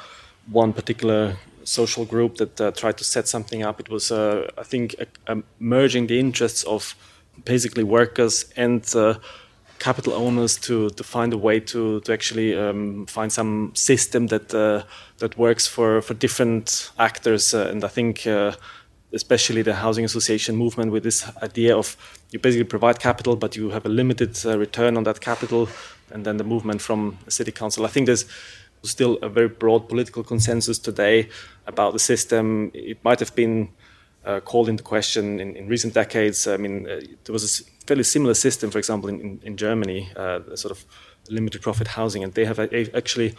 one 0.51 0.73
particular 0.73 1.37
social 1.65 2.05
group 2.05 2.37
that 2.37 2.61
uh, 2.61 2.71
tried 2.73 2.99
to 2.99 3.05
set 3.05 3.29
something 3.29 3.63
up. 3.63 3.79
It 3.79 3.89
was 3.89 4.11
uh, 4.11 4.51
I 4.59 4.65
think 4.65 4.97
merging 5.59 6.09
the 6.09 6.19
interests 6.19 6.65
of 6.65 6.95
basically 7.45 7.85
workers 7.85 8.53
and 8.57 8.85
uh, 8.95 9.15
capital 9.81 10.13
owners 10.13 10.57
to, 10.59 10.91
to 10.91 11.03
find 11.03 11.33
a 11.33 11.39
way 11.39 11.59
to, 11.59 12.01
to 12.01 12.13
actually 12.13 12.57
um, 12.57 13.07
find 13.07 13.33
some 13.33 13.73
system 13.75 14.29
that 14.29 14.55
uh, 14.55 14.83
that 15.19 15.37
works 15.37 15.67
for, 15.67 16.01
for 16.03 16.15
different 16.15 16.93
actors. 16.99 17.53
Uh, 17.53 17.69
and 17.71 17.85
I 17.85 17.89
think 17.89 18.27
especially 19.13 19.63
the 19.63 19.75
housing 19.75 20.05
association 20.05 20.57
movement 20.57 20.93
with 20.93 21.03
this 21.03 21.29
idea 21.43 21.77
of 21.77 21.97
you 22.31 22.39
basically 22.39 22.65
provide 22.65 23.01
capital, 23.01 23.37
but 23.37 23.57
you 23.57 23.71
have 23.71 23.85
a 23.85 23.89
limited 23.89 24.39
uh, 24.47 24.59
return 24.59 24.97
on 24.97 25.05
that 25.05 25.21
capital, 25.21 25.69
and 26.13 26.25
then 26.25 26.37
the 26.37 26.45
movement 26.45 26.81
from 26.81 27.19
the 27.25 27.31
city 27.31 27.53
council. 27.53 27.85
I 27.85 27.89
think 27.89 28.07
there's 28.07 28.25
still 28.83 29.19
a 29.23 29.29
very 29.29 29.49
broad 29.49 29.89
political 29.89 30.23
consensus 30.23 30.79
today 30.79 31.29
about 31.67 31.93
the 31.93 31.99
system. 31.99 32.71
It 32.73 33.05
might 33.05 33.21
have 33.21 33.35
been 33.35 33.65
uh, 33.65 33.90
called 34.45 34.69
into 34.69 34.83
question 34.83 35.41
in, 35.41 35.57
in, 35.57 35.67
recent 35.67 35.95
decades. 35.95 36.47
I 36.47 36.57
mean, 36.57 36.87
uh, 36.89 37.01
there 37.25 37.33
was 37.33 37.45
a 37.61 37.65
fairly 37.87 38.05
similar 38.05 38.35
system, 38.35 38.71
for 38.71 38.79
example, 38.79 39.09
in, 39.09 39.41
in 39.43 39.57
Germany, 39.57 40.11
uh, 40.17 40.41
sort 40.55 40.73
of 40.73 40.85
limited 41.29 41.63
profit 41.63 41.89
housing, 41.89 42.23
and 42.23 42.35
they 42.35 42.45
have 42.45 42.59
actually 42.95 43.35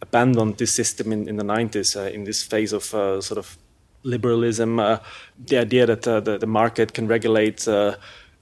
abandoned 0.00 0.58
this 0.58 0.74
system 0.74 1.12
in, 1.12 1.28
in 1.28 1.36
the 1.36 1.44
90s 1.44 1.96
uh, 1.96 2.10
in 2.10 2.24
this 2.24 2.42
phase 2.42 2.72
of 2.72 2.92
uh, 2.94 3.20
sort 3.20 3.38
of 3.38 3.56
liberalism, 4.02 4.80
uh, 4.80 4.98
the 5.38 5.58
idea 5.58 5.86
that 5.86 6.06
uh, 6.06 6.20
the, 6.20 6.38
the, 6.38 6.46
market 6.46 6.92
can 6.92 7.06
regulate 7.06 7.68
uh, 7.68 7.96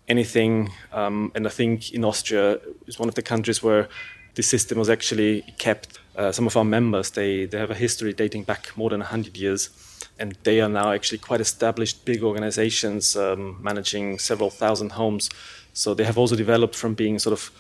anything. 0.09 0.73
Um, 0.93 1.31
and 1.35 1.47
I 1.47 1.51
think 1.51 1.93
in 1.93 2.05
Austria 2.05 2.59
is 2.87 2.99
one 2.99 3.09
of 3.09 3.15
the 3.15 3.23
countries 3.23 3.63
where 3.63 3.89
this 4.35 4.49
system 4.49 4.79
was 4.79 4.91
actually 4.91 5.43
kept. 5.59 5.99
Uh, 6.17 6.33
some 6.33 6.47
of 6.47 6.57
our 6.57 6.65
members, 6.65 7.11
they, 7.11 7.47
they 7.47 7.59
have 7.59 7.71
a 7.71 7.75
history 7.75 8.13
dating 8.13 8.45
back 8.45 8.77
more 8.77 8.91
than 8.91 9.01
100 9.01 9.37
years. 9.37 9.71
And 10.19 10.37
they 10.43 10.61
are 10.61 10.69
now 10.69 10.93
actually 10.93 11.19
quite 11.19 11.41
established 11.41 12.05
big 12.05 12.23
organizations 12.23 13.17
um, 13.17 13.59
managing 13.63 14.19
several 14.19 14.51
thousand 14.51 14.93
homes. 14.93 15.31
So 15.73 15.95
they 15.95 16.05
have 16.05 16.19
also 16.19 16.37
developed 16.37 16.75
from 16.77 16.95
being 16.95 17.19
sort 17.19 17.33
of 17.33 17.51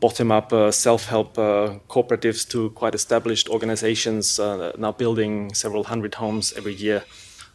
bottom 0.00 0.32
up 0.32 0.52
uh, 0.52 0.72
self 0.72 1.06
help 1.06 1.38
uh, 1.38 1.78
cooperatives 1.88 2.48
to 2.48 2.70
quite 2.70 2.94
established 2.94 3.48
organizations, 3.48 4.40
uh, 4.40 4.72
now 4.76 4.92
building 4.92 5.54
several 5.54 5.84
hundred 5.84 6.14
homes 6.14 6.52
every 6.56 6.74
year. 6.74 7.04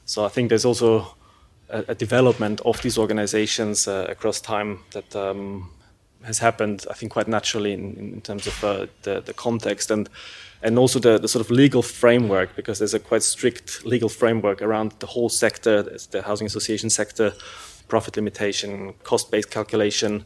So 0.06 0.24
I 0.24 0.30
think 0.30 0.50
there's 0.50 0.66
also 0.66 1.16
a, 1.70 1.84
a 1.90 1.96
development 1.96 2.62
of 2.62 2.82
these 2.82 2.98
organizations 2.98 3.88
uh, 3.88 4.06
across 4.08 4.40
time 4.40 4.80
that 4.92 5.16
um, 5.16 5.72
has 6.26 6.40
happened, 6.40 6.86
I 6.90 6.94
think, 6.94 7.12
quite 7.12 7.28
naturally 7.28 7.74
in, 7.74 7.96
in 7.98 8.22
terms 8.22 8.48
of 8.48 8.64
uh, 8.64 8.88
the, 9.04 9.22
the 9.22 9.34
context 9.34 9.92
and 9.92 10.10
and 10.62 10.80
also 10.80 10.98
the, 10.98 11.20
the, 11.20 11.28
sort 11.28 11.46
of 11.46 11.52
legal 11.52 11.84
framework, 11.84 12.56
because 12.56 12.80
there's 12.80 12.96
a 12.96 13.00
quite 13.00 13.22
strict 13.22 13.86
legal 13.86 14.10
framework 14.10 14.64
around 14.64 14.94
the 14.98 15.06
whole 15.06 15.30
sector, 15.30 15.84
the 16.10 16.24
housing 16.24 16.48
association 16.48 16.90
sector, 16.90 17.34
profit 17.88 18.16
limitation, 18.16 18.94
cost-based 19.04 19.52
calculation, 19.52 20.26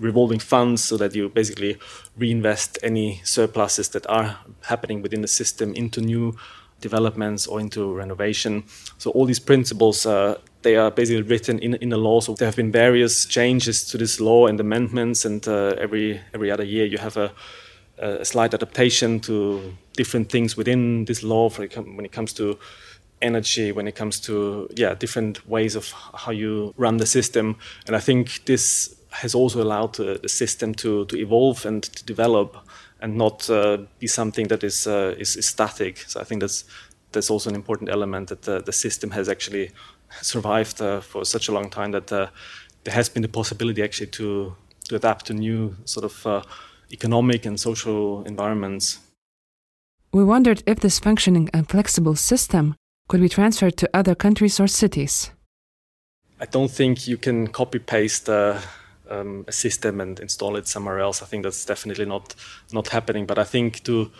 revolving 0.00 0.40
funds, 0.40 0.82
so 0.82 0.96
that 0.96 1.14
you 1.14 1.28
basically 1.28 1.78
reinvest 2.16 2.78
any 2.82 3.20
surpluses 3.22 3.90
that 3.90 4.04
are 4.08 4.38
happening 4.62 5.02
within 5.02 5.22
the 5.22 5.28
system 5.28 5.72
into 5.74 6.00
new 6.00 6.34
developments 6.80 7.46
or 7.46 7.60
into 7.60 7.92
renovation. 7.94 8.64
So 8.98 9.10
all 9.10 9.26
these 9.26 9.40
principles, 9.40 10.06
uh, 10.06 10.38
they 10.62 10.76
are 10.76 10.90
basically 10.90 11.22
written 11.22 11.58
in, 11.58 11.74
in 11.74 11.88
the 11.90 11.96
law. 11.96 12.20
So 12.20 12.34
there 12.34 12.46
have 12.46 12.56
been 12.56 12.72
various 12.72 13.24
changes 13.26 13.84
to 13.88 13.98
this 13.98 14.20
law 14.20 14.46
and 14.46 14.60
amendments, 14.60 15.24
and 15.24 15.46
uh, 15.48 15.74
every 15.78 16.20
every 16.34 16.50
other 16.50 16.64
year 16.64 16.84
you 16.84 16.98
have 16.98 17.16
a, 17.16 17.32
a, 17.98 18.24
slight 18.24 18.54
adaptation 18.54 19.20
to 19.20 19.74
different 19.96 20.30
things 20.30 20.56
within 20.56 21.04
this 21.04 21.22
law. 21.22 21.48
For 21.48 21.66
when 21.66 22.04
it 22.04 22.12
comes 22.12 22.32
to 22.34 22.58
energy, 23.22 23.72
when 23.72 23.88
it 23.88 23.94
comes 23.94 24.20
to 24.20 24.68
yeah 24.76 24.94
different 24.94 25.48
ways 25.48 25.76
of 25.76 25.92
how 26.14 26.32
you 26.32 26.74
run 26.76 26.96
the 26.98 27.06
system, 27.06 27.56
and 27.86 27.96
I 27.96 28.00
think 28.00 28.44
this 28.44 28.94
has 29.10 29.34
also 29.34 29.62
allowed 29.62 29.98
uh, 30.00 30.18
the 30.22 30.28
system 30.28 30.74
to 30.74 31.04
to 31.06 31.16
evolve 31.16 31.64
and 31.68 31.82
to 31.82 32.04
develop 32.04 32.56
and 33.06 33.16
not 33.16 33.48
uh, 33.48 33.78
be 34.00 34.08
something 34.08 34.48
that 34.48 34.64
is, 34.64 34.86
uh, 34.86 35.14
is, 35.16 35.36
is 35.36 35.46
static. 35.46 35.98
So 36.08 36.20
I 36.20 36.24
think 36.24 36.40
that's 36.40 36.64
that's 37.12 37.30
also 37.30 37.48
an 37.48 37.54
important 37.54 37.88
element 37.88 38.28
that 38.28 38.42
the, 38.42 38.60
the 38.60 38.72
system 38.72 39.10
has 39.12 39.28
actually 39.28 39.70
survived 40.22 40.82
uh, 40.82 41.00
for 41.00 41.24
such 41.24 41.48
a 41.48 41.52
long 41.52 41.70
time 41.70 41.92
that 41.92 42.12
uh, 42.12 42.26
there 42.84 42.94
has 42.94 43.08
been 43.08 43.22
the 43.22 43.28
possibility 43.28 43.82
actually 43.82 44.10
to 44.18 44.56
to 44.88 44.96
adapt 44.96 45.26
to 45.26 45.34
new 45.34 45.76
sort 45.84 46.04
of 46.04 46.26
uh, 46.26 46.42
economic 46.90 47.46
and 47.46 47.60
social 47.60 48.24
environments. 48.24 48.98
We 50.12 50.24
wondered 50.24 50.62
if 50.66 50.80
this 50.80 50.98
functioning 50.98 51.48
and 51.54 51.68
flexible 51.68 52.16
system 52.16 52.74
could 53.08 53.20
be 53.20 53.28
transferred 53.28 53.76
to 53.76 53.88
other 53.94 54.14
countries 54.16 54.60
or 54.60 54.68
cities. 54.68 55.30
I 56.40 56.46
don't 56.46 56.70
think 56.70 57.06
you 57.06 57.18
can 57.18 57.46
copy 57.46 57.78
paste 57.78 58.28
uh, 58.28 58.58
um, 59.10 59.44
a 59.48 59.52
system 59.52 60.00
and 60.00 60.20
install 60.20 60.56
it 60.56 60.66
somewhere 60.66 61.00
else. 61.00 61.22
I 61.22 61.26
think 61.26 61.42
that's 61.44 61.64
definitely 61.64 62.06
not 62.06 62.34
not 62.72 62.88
happening. 62.88 63.26
But 63.26 63.38
I 63.38 63.44
think 63.44 63.82
to 63.84 64.10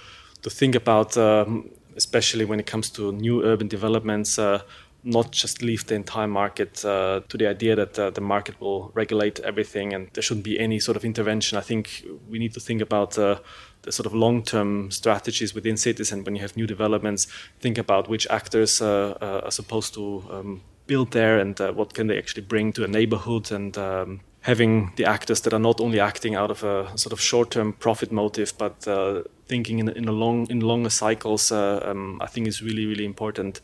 to 0.43 0.51
think 0.51 0.75
about, 0.75 1.17
um, 1.17 1.71
especially 1.97 2.45
when 2.45 2.61
it 2.61 2.67
comes 2.67 2.91
to 2.91 3.13
new 3.13 3.43
urban 3.43 3.69
developments, 3.69 4.39
uh, 4.39 4.61
not 5.07 5.31
just 5.31 5.63
leave 5.63 5.87
the 5.87 5.95
entire 5.95 6.27
market 6.27 6.85
uh, 6.85 7.21
to 7.29 7.39
the 7.39 7.47
idea 7.47 7.77
that 7.77 7.99
uh, 7.99 8.11
the 8.11 8.21
market 8.21 8.61
will 8.61 8.91
regulate 8.95 9.39
everything 9.41 9.95
and 9.95 10.09
there 10.15 10.23
shouldn't 10.23 10.45
be 10.45 10.59
any 10.59 10.81
sort 10.81 10.97
of 10.97 11.05
intervention. 11.05 11.57
I 11.57 11.61
think 11.61 12.05
we 12.29 12.39
need 12.39 12.53
to 12.55 12.61
think 12.61 12.83
about 12.83 13.17
uh, 13.17 13.39
the 13.83 13.93
sort 13.93 14.07
of 14.07 14.15
long-term 14.15 14.91
strategies 14.91 15.55
within 15.55 15.77
cities, 15.77 16.11
and 16.11 16.27
when 16.27 16.35
you 16.35 16.43
have 16.43 16.57
new 16.57 16.67
developments, 16.67 17.29
think 17.61 17.79
about 17.79 18.09
which 18.09 18.27
actors 18.29 18.83
uh, 18.83 19.17
uh, 19.21 19.43
are 19.45 19.53
supposed 19.53 19.95
to 19.95 20.25
um, 20.29 20.63
build 20.87 21.13
there 21.13 21.39
and 21.39 21.61
uh, 21.61 21.73
what 21.73 21.95
can 21.95 22.09
they 22.09 22.19
actually 22.19 22.43
bring 22.43 22.73
to 22.73 22.85
a 22.85 22.89
neighborhood 22.89 23.53
and 23.53 23.79
um, 23.79 24.21
having 24.47 24.93
the 24.95 25.05
actors 25.05 25.41
that 25.41 25.53
are 25.53 25.59
not 25.59 25.81
only 25.81 25.99
acting 25.99 26.37
out 26.37 26.51
of 26.51 26.63
a 26.63 26.97
sort 26.97 27.13
of 27.13 27.21
short-term 27.21 27.73
profit 27.73 28.13
motive, 28.13 28.53
but 28.57 28.87
uh, 28.87 29.23
thinking 29.49 29.81
in, 29.81 29.89
in 29.89 30.09
a 30.09 30.13
long 30.13 30.47
in 30.51 30.61
longer 30.61 30.91
cycles, 30.91 31.51
uh, 31.51 31.81
um, 31.85 32.21
I 32.23 32.27
think 32.27 32.47
is 32.47 32.63
really 32.63 32.87
really 32.87 33.05
important 33.05 33.61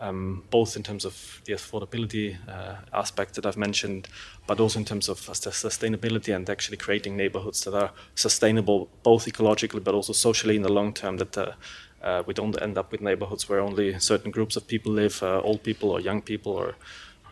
um, 0.00 0.42
both 0.50 0.76
in 0.76 0.82
terms 0.82 1.04
of 1.04 1.40
the 1.44 1.54
affordability 1.54 2.36
uh, 2.48 2.76
aspect 2.92 3.34
that 3.34 3.46
I've 3.46 3.56
mentioned, 3.56 4.08
but 4.46 4.60
also 4.60 4.78
in 4.78 4.84
terms 4.84 5.08
of 5.08 5.18
sustainability 5.18 6.34
and 6.34 6.50
actually 6.50 6.76
creating 6.76 7.16
neighborhoods 7.16 7.64
that 7.64 7.74
are 7.74 7.90
sustainable 8.14 8.88
both 9.02 9.26
ecologically 9.26 9.82
but 9.82 9.94
also 9.94 10.12
socially 10.12 10.56
in 10.56 10.62
the 10.62 10.72
long 10.72 10.92
term. 10.92 11.16
That 11.16 11.38
uh, 11.38 11.52
uh, 12.02 12.22
we 12.26 12.34
don't 12.34 12.60
end 12.60 12.76
up 12.76 12.92
with 12.92 13.00
neighborhoods 13.00 13.48
where 13.48 13.60
only 13.60 13.98
certain 13.98 14.30
groups 14.30 14.56
of 14.56 14.66
people 14.66 14.92
live, 14.92 15.22
uh, 15.22 15.40
old 15.40 15.62
people 15.62 15.90
or 15.90 16.00
young 16.00 16.20
people 16.20 16.52
or 16.52 16.74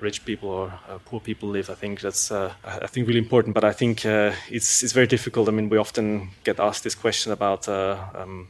rich 0.00 0.24
people 0.24 0.48
or 0.48 0.72
uh, 0.88 0.98
poor 1.04 1.20
people 1.20 1.48
live. 1.48 1.70
I 1.70 1.74
think 1.74 2.00
that's 2.00 2.30
uh, 2.30 2.52
I 2.64 2.86
think 2.86 3.06
really 3.06 3.20
important. 3.20 3.54
But 3.54 3.64
I 3.64 3.72
think 3.72 4.04
it's 4.04 4.82
it's 4.82 4.92
very 4.92 5.06
difficult. 5.06 5.48
I 5.48 5.52
mean, 5.52 5.68
we 5.68 5.78
often 5.78 6.30
get 6.44 6.60
asked 6.60 6.82
this 6.82 6.94
question 6.94 7.32
about 7.32 7.68
um, 7.68 8.48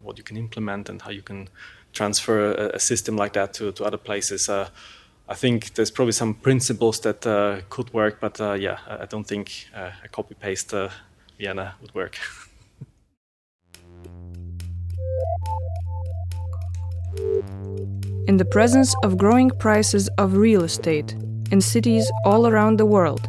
what 0.00 0.18
you 0.18 0.24
can 0.24 0.36
implement 0.36 0.88
and 0.88 1.02
how 1.02 1.10
you 1.10 1.22
can 1.22 1.48
transfer 1.92 2.52
a, 2.52 2.76
a 2.76 2.78
system 2.80 3.16
like 3.16 3.32
that 3.34 3.54
to, 3.54 3.72
to 3.72 3.84
other 3.84 3.98
places. 3.98 4.48
Uh, 4.48 4.68
I 5.28 5.34
think 5.34 5.74
there's 5.74 5.90
probably 5.90 6.12
some 6.12 6.34
principles 6.34 7.00
that 7.00 7.26
uh, 7.26 7.60
could 7.68 7.92
work, 7.92 8.20
but 8.20 8.40
uh, 8.40 8.54
yeah, 8.54 8.78
I 8.88 9.06
don't 9.06 9.26
think 9.26 9.68
uh, 9.74 9.90
a 10.04 10.08
copy 10.08 10.34
paste 10.34 10.74
uh, 10.74 10.88
Vienna 11.38 11.74
would 11.80 11.94
work. 11.94 12.18
In 18.26 18.36
the 18.36 18.44
presence 18.44 18.94
of 19.02 19.16
growing 19.16 19.50
prices 19.50 20.08
of 20.18 20.36
real 20.36 20.62
estate 20.62 21.14
in 21.50 21.60
cities 21.60 22.10
all 22.24 22.46
around 22.46 22.78
the 22.78 22.86
world, 22.86 23.28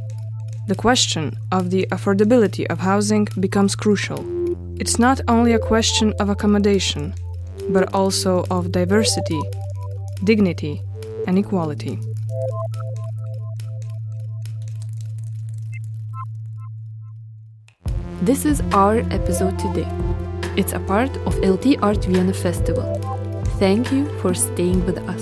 the 0.67 0.75
question 0.75 1.35
of 1.51 1.69
the 1.71 1.87
affordability 1.91 2.65
of 2.69 2.79
housing 2.79 3.27
becomes 3.39 3.75
crucial. 3.75 4.19
It's 4.79 4.99
not 4.99 5.21
only 5.27 5.53
a 5.53 5.59
question 5.59 6.13
of 6.19 6.29
accommodation, 6.29 7.15
but 7.69 7.93
also 7.93 8.45
of 8.51 8.71
diversity, 8.71 9.41
dignity, 10.23 10.81
and 11.25 11.37
equality. 11.39 11.97
This 18.21 18.45
is 18.45 18.61
our 18.71 18.99
episode 19.09 19.57
today. 19.57 19.87
It's 20.55 20.73
a 20.73 20.79
part 20.79 21.09
of 21.25 21.35
LT 21.39 21.81
Art 21.81 22.05
Vienna 22.05 22.33
Festival. 22.33 23.00
Thank 23.61 23.91
you 23.91 24.05
for 24.21 24.33
staying 24.33 24.83
with 24.87 24.97
us. 25.07 25.21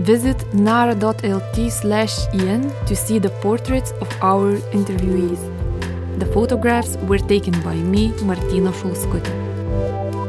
Visit 0.00 0.36
nara.lt 0.52 1.70
slash 1.72 2.14
en 2.34 2.70
to 2.84 2.94
see 2.94 3.18
the 3.18 3.30
portraits 3.40 3.92
of 4.02 4.08
our 4.20 4.58
interviewees. 4.78 5.40
The 6.18 6.26
photographs 6.26 6.98
were 7.08 7.16
taken 7.16 7.58
by 7.62 7.76
me, 7.76 8.12
Martina 8.22 8.70
Šulskutė. 8.70 9.32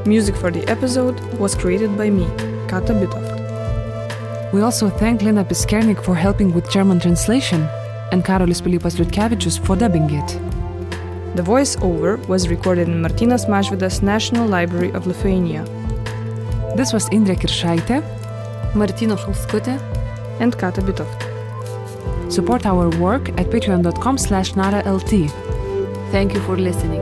Music 0.05 0.33
for 0.37 0.49
the 0.49 0.63
episode 0.69 1.19
was 1.43 1.55
created 1.55 1.97
by 1.97 2.09
me, 2.09 2.25
Kata 2.69 2.93
Bitoft. 2.93 4.53
We 4.53 4.61
also 4.61 4.89
thank 4.89 5.23
Lena 5.23 5.43
Piskernik 5.43 6.01
for 6.01 6.15
helping 6.15 6.53
with 6.53 6.71
German 6.71 7.01
translation 7.01 7.67
and 8.13 8.23
Karolis 8.23 8.61
Pilypas 8.61 8.95
Liutkevičius 8.95 9.59
for 9.59 9.75
dubbing 9.75 10.09
it. 10.09 10.39
The 11.35 11.43
voiceover 11.43 12.17
was 12.29 12.47
recorded 12.47 12.87
in 12.87 13.01
Martynas 13.01 13.45
Mažvydas 13.45 14.01
National 14.01 14.47
Library 14.47 14.91
of 14.93 15.05
Lithuania. 15.05 15.65
This 16.75 16.93
was 16.95 17.09
Indrė 17.11 17.35
Kiršaitė, 17.35 17.99
Martina 18.79 19.17
Šulskutė, 19.19 19.75
and 20.39 20.55
Kata 20.57 20.81
Bitoft. 20.81 21.27
Support 22.31 22.65
our 22.65 22.89
work 22.97 23.29
at 23.37 23.51
patreon.com 23.51 24.17
slash 24.17 24.53
naralt. 24.55 25.11
Thank 26.11 26.33
you 26.33 26.41
for 26.47 26.57
listening. 26.57 27.01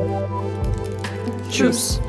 Tschüss. 1.49 2.01